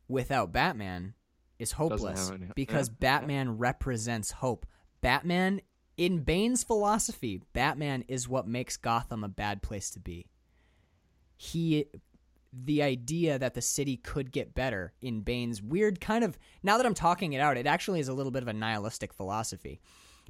[0.08, 1.14] without Batman
[1.58, 4.66] is hopeless any- because yeah, Batman represents hope.
[5.00, 5.60] Batman,
[5.96, 10.26] in Bane's philosophy, Batman is what makes Gotham a bad place to be.
[11.36, 11.86] He,
[12.64, 16.86] the idea that the city could get better in Bane's weird kind of, now that
[16.86, 19.81] I'm talking it out, it actually is a little bit of a nihilistic philosophy.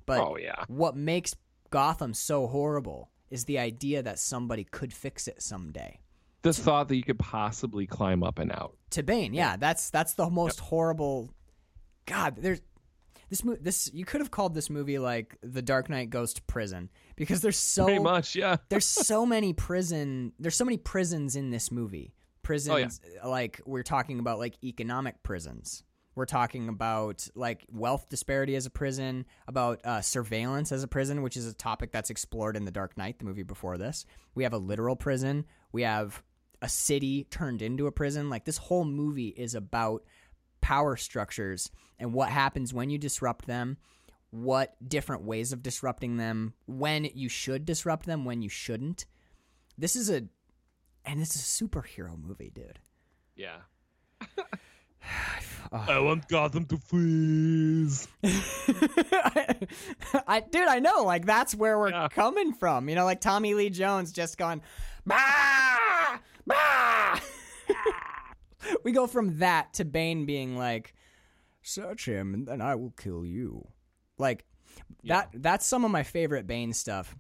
[0.07, 0.65] But Oh yeah.
[0.69, 1.35] what makes
[1.71, 6.01] Gotham so horrible is the idea that somebody could fix it someday.
[6.43, 8.77] The thought that you could possibly climb up and out.
[8.91, 9.33] to Bane.
[9.35, 11.31] Yeah, that's that's the most horrible.
[12.07, 12.61] God, there's
[13.35, 16.43] this mo- this you could have called this movie like The Dark Knight Goes to
[16.43, 18.56] Prison because there's so Pretty much, yeah.
[18.69, 22.15] there's so many prison there's so many prisons in this movie.
[22.44, 25.82] Prisons like we're talking about like economic prisons.
[26.15, 31.23] We're talking about like wealth disparity as a prison, about uh, surveillance as a prison,
[31.23, 34.06] which is a topic that's explored in The Dark Knight, the movie before this.
[34.36, 35.44] We have a literal prison.
[35.73, 36.23] We have
[36.62, 38.31] a city turned into a prison.
[38.31, 40.05] Like this whole movie is about
[40.65, 43.77] power structures and what happens when you disrupt them,
[44.31, 49.05] what different ways of disrupting them, when you should disrupt them, when you shouldn't.
[49.77, 50.24] This is a
[51.05, 52.78] and it's a superhero movie, dude.
[53.36, 53.59] Yeah.
[54.39, 54.45] Oh.
[55.73, 58.09] I want Gotham to freeze.
[60.27, 62.09] I dude, I know, like that's where we're Yeah.
[62.09, 62.89] coming from.
[62.89, 64.62] You know, like Tommy Lee Jones just gone
[65.05, 67.20] bah, bah.
[68.85, 70.95] we go from that to Bane being like,
[71.62, 73.66] search him and then I will kill you.
[74.19, 74.45] Like
[75.05, 77.16] that that's some of my favorite Bane stuff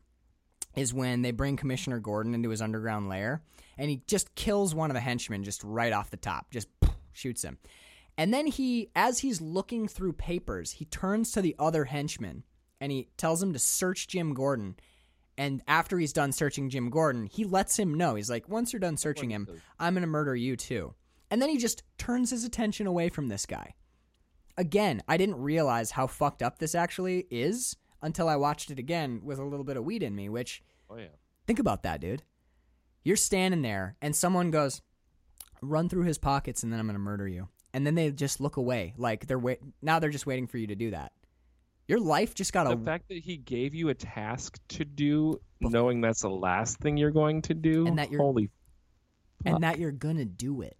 [0.76, 3.42] is when they bring Commissioner Gordon into his underground lair
[3.78, 6.68] and he just kills one of the henchmen just right off the top, just
[7.12, 7.58] shoots him.
[8.16, 12.44] And then he, as he's looking through papers, he turns to the other henchman
[12.80, 14.76] and he tells him to search Jim Gordon.
[15.36, 18.14] And after he's done searching Jim Gordon, he lets him know.
[18.14, 19.48] He's like, once you're done searching him,
[19.80, 20.94] I'm going to murder you too.
[21.34, 23.74] And then he just turns his attention away from this guy.
[24.56, 29.20] Again, I didn't realize how fucked up this actually is until I watched it again
[29.24, 31.08] with a little bit of weed in me, which Oh yeah.
[31.44, 32.22] Think about that, dude.
[33.02, 34.80] You're standing there and someone goes,
[35.60, 38.40] "Run through his pockets and then I'm going to murder you." And then they just
[38.40, 41.10] look away like they're wait now they're just waiting for you to do that.
[41.88, 45.40] Your life just got The a fact that he gave you a task to do,
[45.60, 48.50] knowing that's the last thing you're going to do, And that you're- holy,
[49.44, 50.76] and that you're going to do it.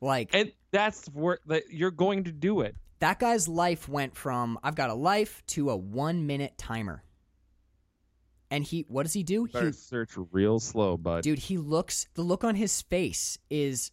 [0.00, 2.74] Like and that's where that you're going to do it.
[3.00, 7.02] that guy's life went from I've got a life to a 1 minute timer.
[8.50, 9.44] And he what does he do?
[9.44, 11.22] He Better search real slow, bud.
[11.22, 13.92] dude he looks the look on his face is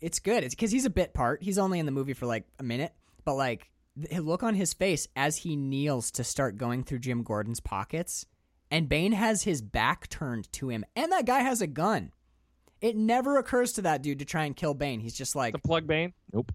[0.00, 2.44] it's good it's because he's a bit part he's only in the movie for like
[2.58, 2.92] a minute
[3.24, 7.22] but like the look on his face as he kneels to start going through jim
[7.22, 8.26] gordon's pockets
[8.72, 12.10] and bane has his back turned to him and that guy has a gun
[12.80, 15.00] It never occurs to that dude to try and kill Bane.
[15.00, 16.12] He's just like, The plug Bane?
[16.32, 16.52] Nope.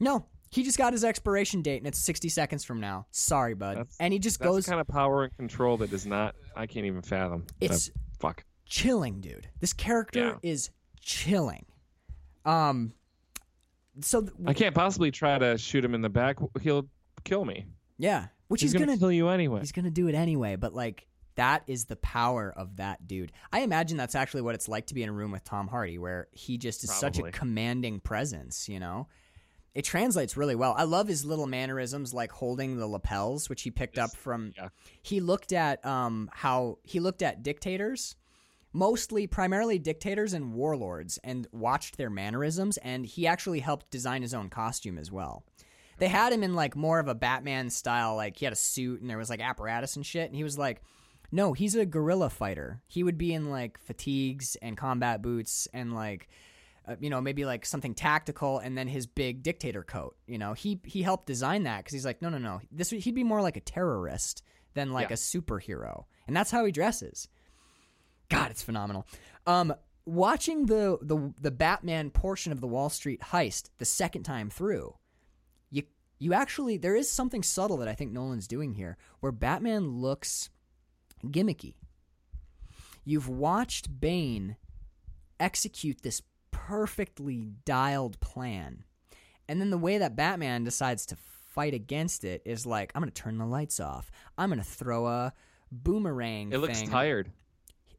[0.00, 3.06] no, he just got his expiration date and it's 60 seconds from now.
[3.10, 3.76] Sorry, bud.
[3.78, 6.34] That's- and he just That's goes, the kind of power and control that is not.
[6.54, 7.46] I can't even fathom.
[7.60, 8.44] It's- fuck.
[8.66, 9.48] chilling, dude.
[9.60, 10.50] This character Yeah.
[10.50, 10.70] is
[11.00, 11.66] chilling.
[12.44, 12.92] Um,
[14.00, 16.38] so th- I can't possibly try to shoot him in the back.
[16.60, 16.86] He'll
[17.24, 17.66] kill me.
[17.98, 19.60] yeah, which He's, he's, gonna, gonna kill you anyway.
[19.60, 23.32] He's gonna do it anyway, but like that is the power of that dude.
[23.52, 25.98] I imagine that's actually what it's like to be in a room with Tom Hardy,
[25.98, 28.68] where he just is such a commanding presence.
[28.68, 29.08] You know,
[29.74, 30.74] it translates really well.
[30.76, 34.52] I love his little mannerisms, like holding the lapels, which he picked up from.
[34.56, 34.68] yeah.
[35.02, 38.16] He looked at um how he looked at dictators.
[38.76, 42.76] Mostly, primarily dictators and warlords, and watched their mannerisms.
[42.78, 45.44] And he actually helped design his own costume as well.
[45.98, 49.00] They had him in like more of a Batman style, like he had a suit
[49.00, 50.26] and there was like apparatus and shit.
[50.26, 50.82] And he was like,
[51.34, 52.80] no, he's a guerrilla fighter.
[52.86, 56.28] He would be in like fatigues and combat boots and like,
[56.86, 60.16] uh, you know, maybe like something tactical and then his big dictator coat.
[60.28, 63.14] You know, he he helped design that because he's like, no, no, no, this he'd
[63.16, 64.42] be more like a terrorist
[64.74, 65.14] than like Yeah.
[65.14, 67.28] a superhero, and that's how he dresses.
[68.28, 69.06] God, it's phenomenal.
[69.46, 69.74] Um,
[70.06, 74.94] watching the the the Batman portion of the Wall Street heist the second time through,
[75.70, 75.82] you
[76.20, 80.50] you actually there is something subtle that I think Nolan's doing here, where Batman looks
[81.30, 81.74] gimmicky.
[83.04, 84.56] You've watched Bane
[85.38, 88.84] execute this perfectly dialed plan.
[89.48, 93.12] And then the way that Batman decides to fight against it is like, I'm going
[93.12, 94.10] to turn the lights off.
[94.38, 95.32] I'm going to throw a
[95.70, 96.90] boomerang It looks thing.
[96.90, 97.30] tired.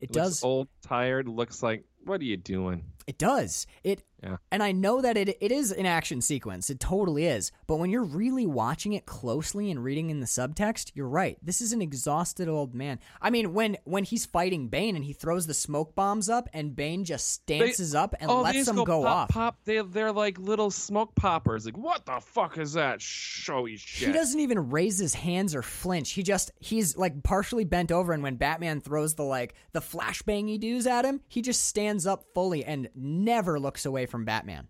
[0.01, 0.43] It looks does.
[0.43, 1.27] old, tired.
[1.27, 2.83] Looks like what are you doing?
[3.07, 3.67] It does.
[3.83, 4.37] It Yeah.
[4.51, 6.69] and I know that it it is an action sequence.
[6.69, 7.51] It totally is.
[7.67, 11.37] But when you're really watching it closely and reading in the subtext, you're right.
[11.41, 12.99] This is an exhausted old man.
[13.21, 16.75] I mean, when when he's fighting Bane and he throws the smoke bombs up and
[16.75, 19.29] Bane just stances up and oh, lets them go, go, pop, off.
[19.29, 19.57] Pop.
[19.65, 21.65] They they're like little smoke poppers.
[21.65, 24.07] Like what the fuck is that showy shit?
[24.07, 26.11] He doesn't even raise his hands or flinch.
[26.11, 30.47] He just he's like partially bent over and when Batman throws the like the flashbang
[30.47, 34.67] he does at him, he just stands up fully and never looks away from Batman.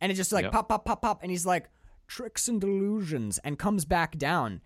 [0.00, 0.52] And it just like Yep.
[0.52, 1.68] pop pop pop pop and he's like
[2.06, 4.60] tricks and delusions and comes back down.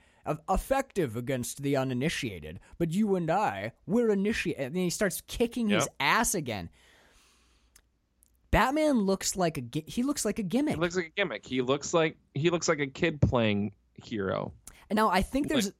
[0.50, 4.66] Effective against the uninitiated, but you and I, we're initiated.
[4.66, 6.68] And he starts kicking his ass again.
[8.50, 10.74] Batman looks like a he looks like a gimmick.
[10.74, 11.46] He looks like a gimmick.
[11.46, 14.52] He looks like he looks like a kid playing hero.
[14.90, 15.72] And now I think Like- there's,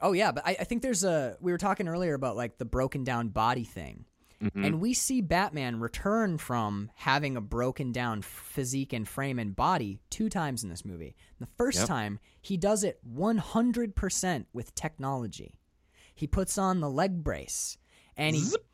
[0.00, 1.36] oh yeah, but I, I think there's a.
[1.40, 4.06] We were talking earlier about like the broken down body thing,
[4.42, 4.66] Mhm.
[4.66, 10.00] and we see Batman return from having a broken down physique and frame and body
[10.10, 11.14] two times in this movie.
[11.38, 11.88] The first Yep.
[11.88, 15.58] time he does it 100 percent with technology.
[16.14, 17.76] He puts on the leg brace,
[18.16, 18.42] and he.
[18.42, 18.64] Zip.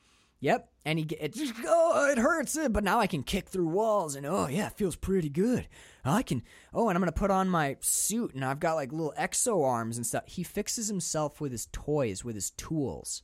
[0.42, 3.68] Yep, and he it just oh it hurts, eh, but now I can kick through
[3.68, 5.68] walls and oh yeah, it feels pretty good.
[6.02, 6.42] I can
[6.72, 9.98] oh and I'm gonna put on my suit and I've got like little exo arms
[9.98, 10.24] and stuff.
[10.26, 13.22] He fixes himself with his toys, with his tools,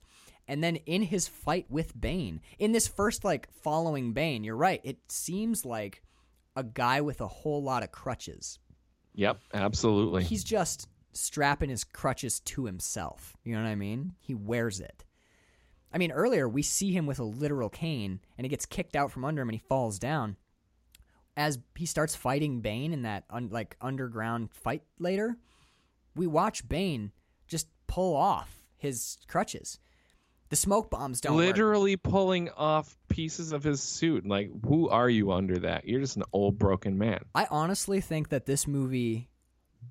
[0.49, 4.81] and then in his fight with Bane, in this first like following Bane, you're right.
[4.85, 6.03] It seems like
[6.55, 8.59] a guy with a whole lot of crutches.
[9.15, 10.25] Yep, absolutely.
[10.25, 13.37] He's just strapping his crutches to himself.
[13.45, 14.15] You know what I mean?
[14.21, 15.05] He wears it.
[15.93, 19.11] I mean, earlier we see him with a literal cane and he gets kicked out
[19.11, 20.37] from under him and he falls down.
[21.37, 25.37] As he starts fighting Bane in that un- like underground fight later,
[26.15, 27.13] we watch Bane
[27.47, 29.79] just pull off his crutches.
[30.49, 31.47] The smoke bombs don't work.
[31.47, 34.27] Literally pulling off pieces of his suit.
[34.27, 35.87] Like, who are you under that?
[35.87, 37.21] You're just an old broken man.
[37.35, 39.29] I honestly think that this movie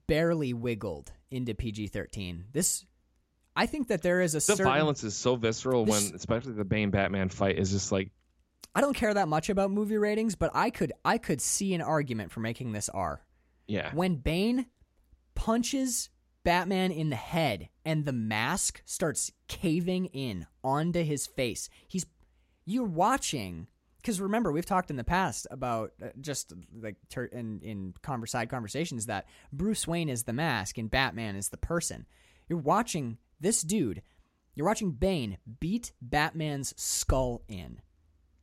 [0.07, 2.43] barely wiggled into PG-13.
[2.53, 2.85] This
[3.57, 6.53] I think that there is a The certain violence is so visceral This- when, especially
[6.53, 8.11] the Bane Batman fight is just like,
[8.73, 11.81] I don't care that much about movie ratings, but I could I could see an
[11.81, 13.23] argument for making this R.
[13.67, 14.65] yeah, When Bane
[15.35, 16.09] punches
[16.45, 21.67] Batman in the head and the mask starts caving in onto his face.
[21.89, 22.05] He's
[22.65, 23.67] you're watching
[23.97, 27.93] because remember we've talked in the past about uh, just like ter- in in
[28.27, 32.05] side conversations that Bruce Wayne is the mask and Batman is the person.
[32.47, 34.03] You're watching this dude.
[34.53, 37.81] You're watching Bane beat Batman's skull in.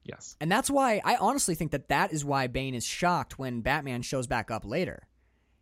[0.05, 0.37] yes.
[0.41, 4.03] And that's why I honestly think that that is why Bane is shocked when Batman
[4.03, 5.09] shows back up later.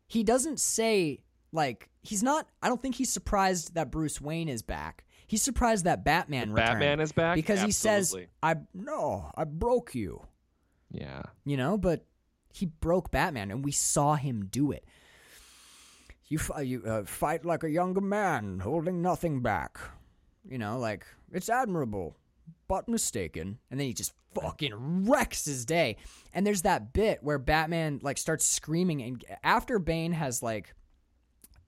[0.08, 1.20] He doesn't say
[1.52, 5.04] like he's not I don't think he's surprised that Bruce Wayne is back.
[5.26, 9.94] He's surprised that Batman returned Batman is back because he says I no, I broke
[9.94, 10.22] you.
[10.90, 11.22] yeah.
[11.44, 12.04] You know, but
[12.52, 14.84] he broke Batman and we saw him do it.
[16.26, 19.78] You you uh, fight like a younger man, holding nothing back.
[20.48, 22.16] You know, like it's admirable,
[22.68, 23.58] but mistaken.
[23.70, 25.96] And then he just fucking wrecks his day.
[26.32, 30.72] And there's that bit where Batman like starts screaming and after Bane has like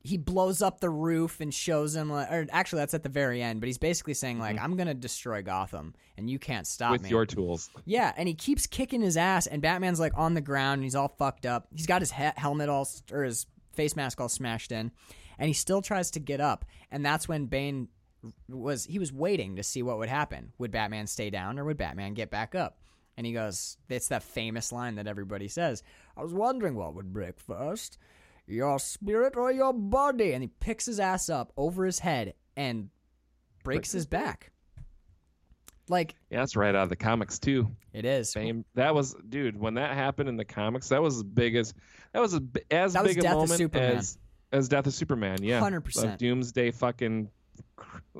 [0.04, 3.40] he blows up the roof and shows him like, or actually that's at the very
[3.42, 6.86] end, but he's basically saying like I'm going to destroy Gotham and you can't stop
[6.88, 6.92] Mm-hmm.
[6.94, 7.10] with me.
[7.10, 7.70] your tools.
[7.84, 10.94] Yeah, and he keeps kicking his ass, and Batman's like on the ground, and he's
[10.96, 11.68] all fucked up.
[11.74, 14.90] He's got his he- helmet all or his face mask all smashed in,
[15.38, 16.64] and he still tries to get up.
[16.90, 17.88] And that's when Bane
[18.48, 20.52] was he was waiting to see what would happen.
[20.58, 22.78] Would Batman stay down, or would Batman get back up?
[23.16, 25.82] And he goes, "It's that famous line that everybody says.
[26.16, 27.98] I was wondering what would break first,
[28.46, 32.90] your spirit or your body." And he picks his ass up over his head and
[33.64, 34.50] breaks his back.
[35.88, 37.68] Like Yeah, that's right out of the comics too.
[37.92, 38.32] it is.
[38.32, 38.64] Fame.
[38.74, 39.58] That was, dude.
[39.58, 41.74] When that happened in the comics, that was as big as
[42.12, 43.96] that was as, bi- as That was big a Death moment Superman.
[43.98, 44.18] as
[44.52, 45.42] as Death of Superman.
[45.42, 45.96] Yeah, 100%.
[46.04, 46.70] Like Doomsday.
[46.70, 47.28] Fucking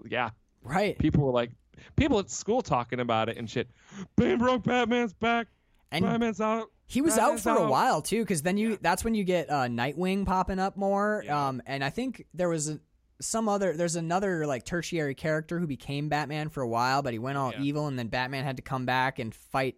[0.08, 0.30] yeah.
[0.64, 0.98] Right.
[0.98, 1.50] People were like,
[1.96, 3.68] people at school talking about it and shit.
[4.16, 5.46] Bane broke Batman's back.
[5.90, 6.70] And Batman's out.
[6.92, 9.62] He was out for a while too, because then you that's when you get uh,
[9.62, 11.24] Nightwing popping up more.
[11.30, 12.80] Um, and I think there was a,
[13.20, 17.18] some other there's another like tertiary character who became Batman for a while, but he
[17.18, 19.76] went all evil, and then Batman had to come back and fight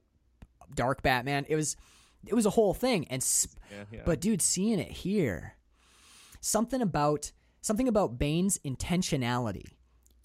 [0.74, 1.46] Dark Batman.
[1.48, 1.76] It was
[2.26, 4.00] it was a whole thing, and s Yeah, yeah.
[4.04, 5.54] but dude, seeing it here,
[6.40, 7.30] something about
[7.60, 9.76] something about Bane's intentionality.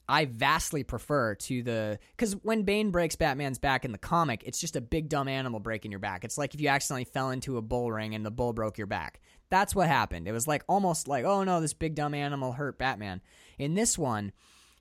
[0.10, 4.60] I vastly prefer to the because when Bane breaks Batman's back in the comic, it's
[4.60, 6.26] just a big dumb animal breaking your back.
[6.26, 8.88] It's like if you accidentally fell into a bull ring and the bull broke your
[8.88, 9.22] back.
[9.52, 10.28] That's what happened.
[10.28, 13.22] It was like almost like, oh no, this big dumb animal hurt Batman.
[13.60, 14.32] In this one,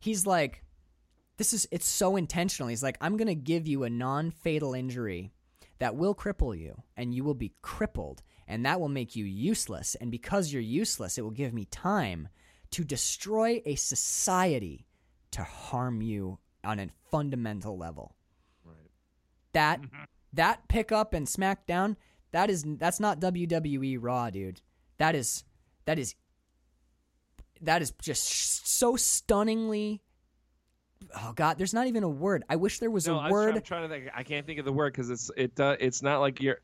[0.01, 0.65] he's like,
[1.37, 2.71] this is it's so intentional.
[2.71, 5.31] He's like, I'm gonna give you a non-fatal injury
[5.79, 9.95] that will cripple you, and you will be crippled, and that will make you useless.
[9.95, 12.29] And because you're useless, it will give me time
[12.71, 14.87] to destroy a society
[15.33, 18.15] to harm you on a fundamental level.
[19.53, 19.81] That
[20.35, 21.97] that pickup and SmackDown,
[22.33, 24.61] that is that's not WWE Raw, dude.
[24.99, 25.45] That is
[25.87, 26.15] that is
[27.61, 30.03] that is just so stunningly
[31.15, 32.43] Oh god, there's not even a word.
[32.51, 33.49] I wish there was No, a I was word.
[33.51, 34.11] try- I'm trying to think.
[34.15, 35.59] I can't think of the word because it's it.
[35.59, 36.59] Uh, it's not like you're.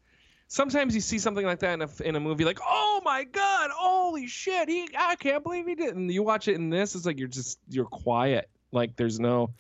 [0.49, 3.71] Sometimes you see something like that in a in a movie, like, oh my god,
[3.73, 5.95] holy shit, he, I can't believe he did.
[5.97, 9.55] And you watch it in this, it's like you're just you're quiet, like there's no,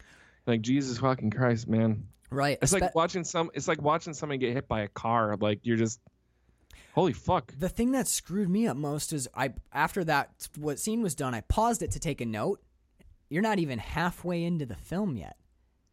[0.46, 2.08] like Jesus fucking Christ, man.
[2.30, 2.58] right.
[2.60, 3.50] It's like watching some.
[3.54, 5.36] It's like watching somebody get hit by a car.
[5.40, 6.00] Like you're just,
[6.94, 7.52] holy fuck.
[7.58, 11.34] The thing that screwed me up most is I after that what scene was done,
[11.34, 12.60] I paused it to take a note.
[13.30, 15.36] You're not even halfway into the film yet.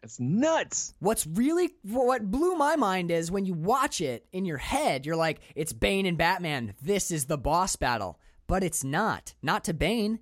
[0.04, 0.94] It's nuts.
[1.00, 5.16] What's really what blew my mind is when you watch it in your head, you're
[5.16, 6.74] like, it's Bane and Batman.
[6.82, 8.20] This is the boss battle.
[8.48, 9.34] But it's not.
[9.42, 10.20] Not to Bane.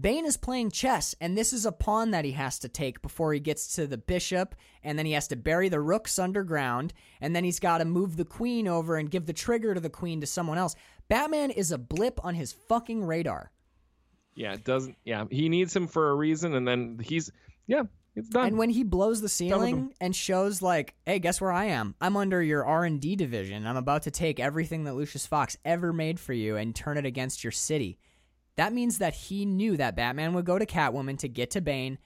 [0.00, 3.32] Bane is playing chess, and this is a pawn that he has to take before
[3.32, 4.54] he gets to the bishop,
[4.84, 8.16] and then he has to bury the rooks underground, and then he's got to move
[8.16, 10.76] the queen over and give the trigger to the queen to someone else.
[11.08, 13.50] Batman is a blip on his fucking radar.
[14.36, 14.96] Yeah, it doesn't.
[15.04, 17.32] Yeah, he needs him for a reason, and then he's
[17.66, 17.82] yeah,
[18.14, 18.46] it's done.
[18.46, 21.96] And when he blows the ceiling and shows like, "Hey, guess where I am?
[22.00, 23.66] I'm under your R&D division.
[23.66, 27.04] I'm about to take everything that Lucius Fox ever made for you and turn it
[27.04, 27.98] against your city."
[28.58, 31.96] That means that he knew that Batman would go to Catwoman to get to Bane,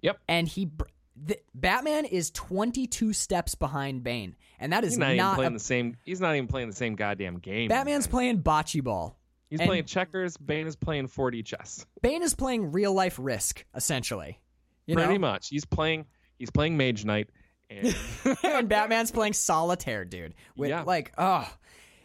[0.00, 0.18] yep.
[0.28, 0.70] and he
[1.16, 5.52] the, Batman is 22 steps behind Bane, and that is He's not, even not playing
[5.52, 5.96] a, the same.
[6.04, 7.68] He's not even playing the same goddamn game.
[7.68, 8.10] Batman's man.
[8.12, 9.18] playing bocce ball.
[9.50, 10.36] He's playing checkers.
[10.36, 11.84] Bane is playing 4D chess.
[12.02, 14.38] Bane is playing real life Risk essentially.
[14.86, 15.20] You Pretty know?
[15.20, 15.48] much.
[15.48, 16.06] He's playing.
[16.38, 17.30] He's playing Mage Knight.
[17.70, 17.96] And
[18.44, 20.34] and Batman's playing solitaire, dude.
[20.56, 20.82] With Yeah.
[20.82, 21.50] like, oh,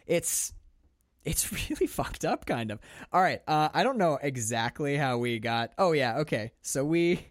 [0.06, 0.52] it's
[1.24, 2.80] it's really fucked up, kind of.
[3.12, 5.72] All right, uh, I don't know exactly how we got.
[5.78, 6.52] Oh yeah, okay.
[6.62, 7.26] So we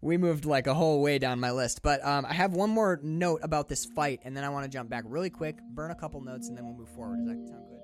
[0.00, 3.00] we moved like a whole way down my list, but um, I have one more
[3.02, 5.96] note about this fight, and then I want to jump back really quick, burn a
[5.96, 7.18] couple notes, and then we'll move forward.
[7.18, 7.78] Does that sound good?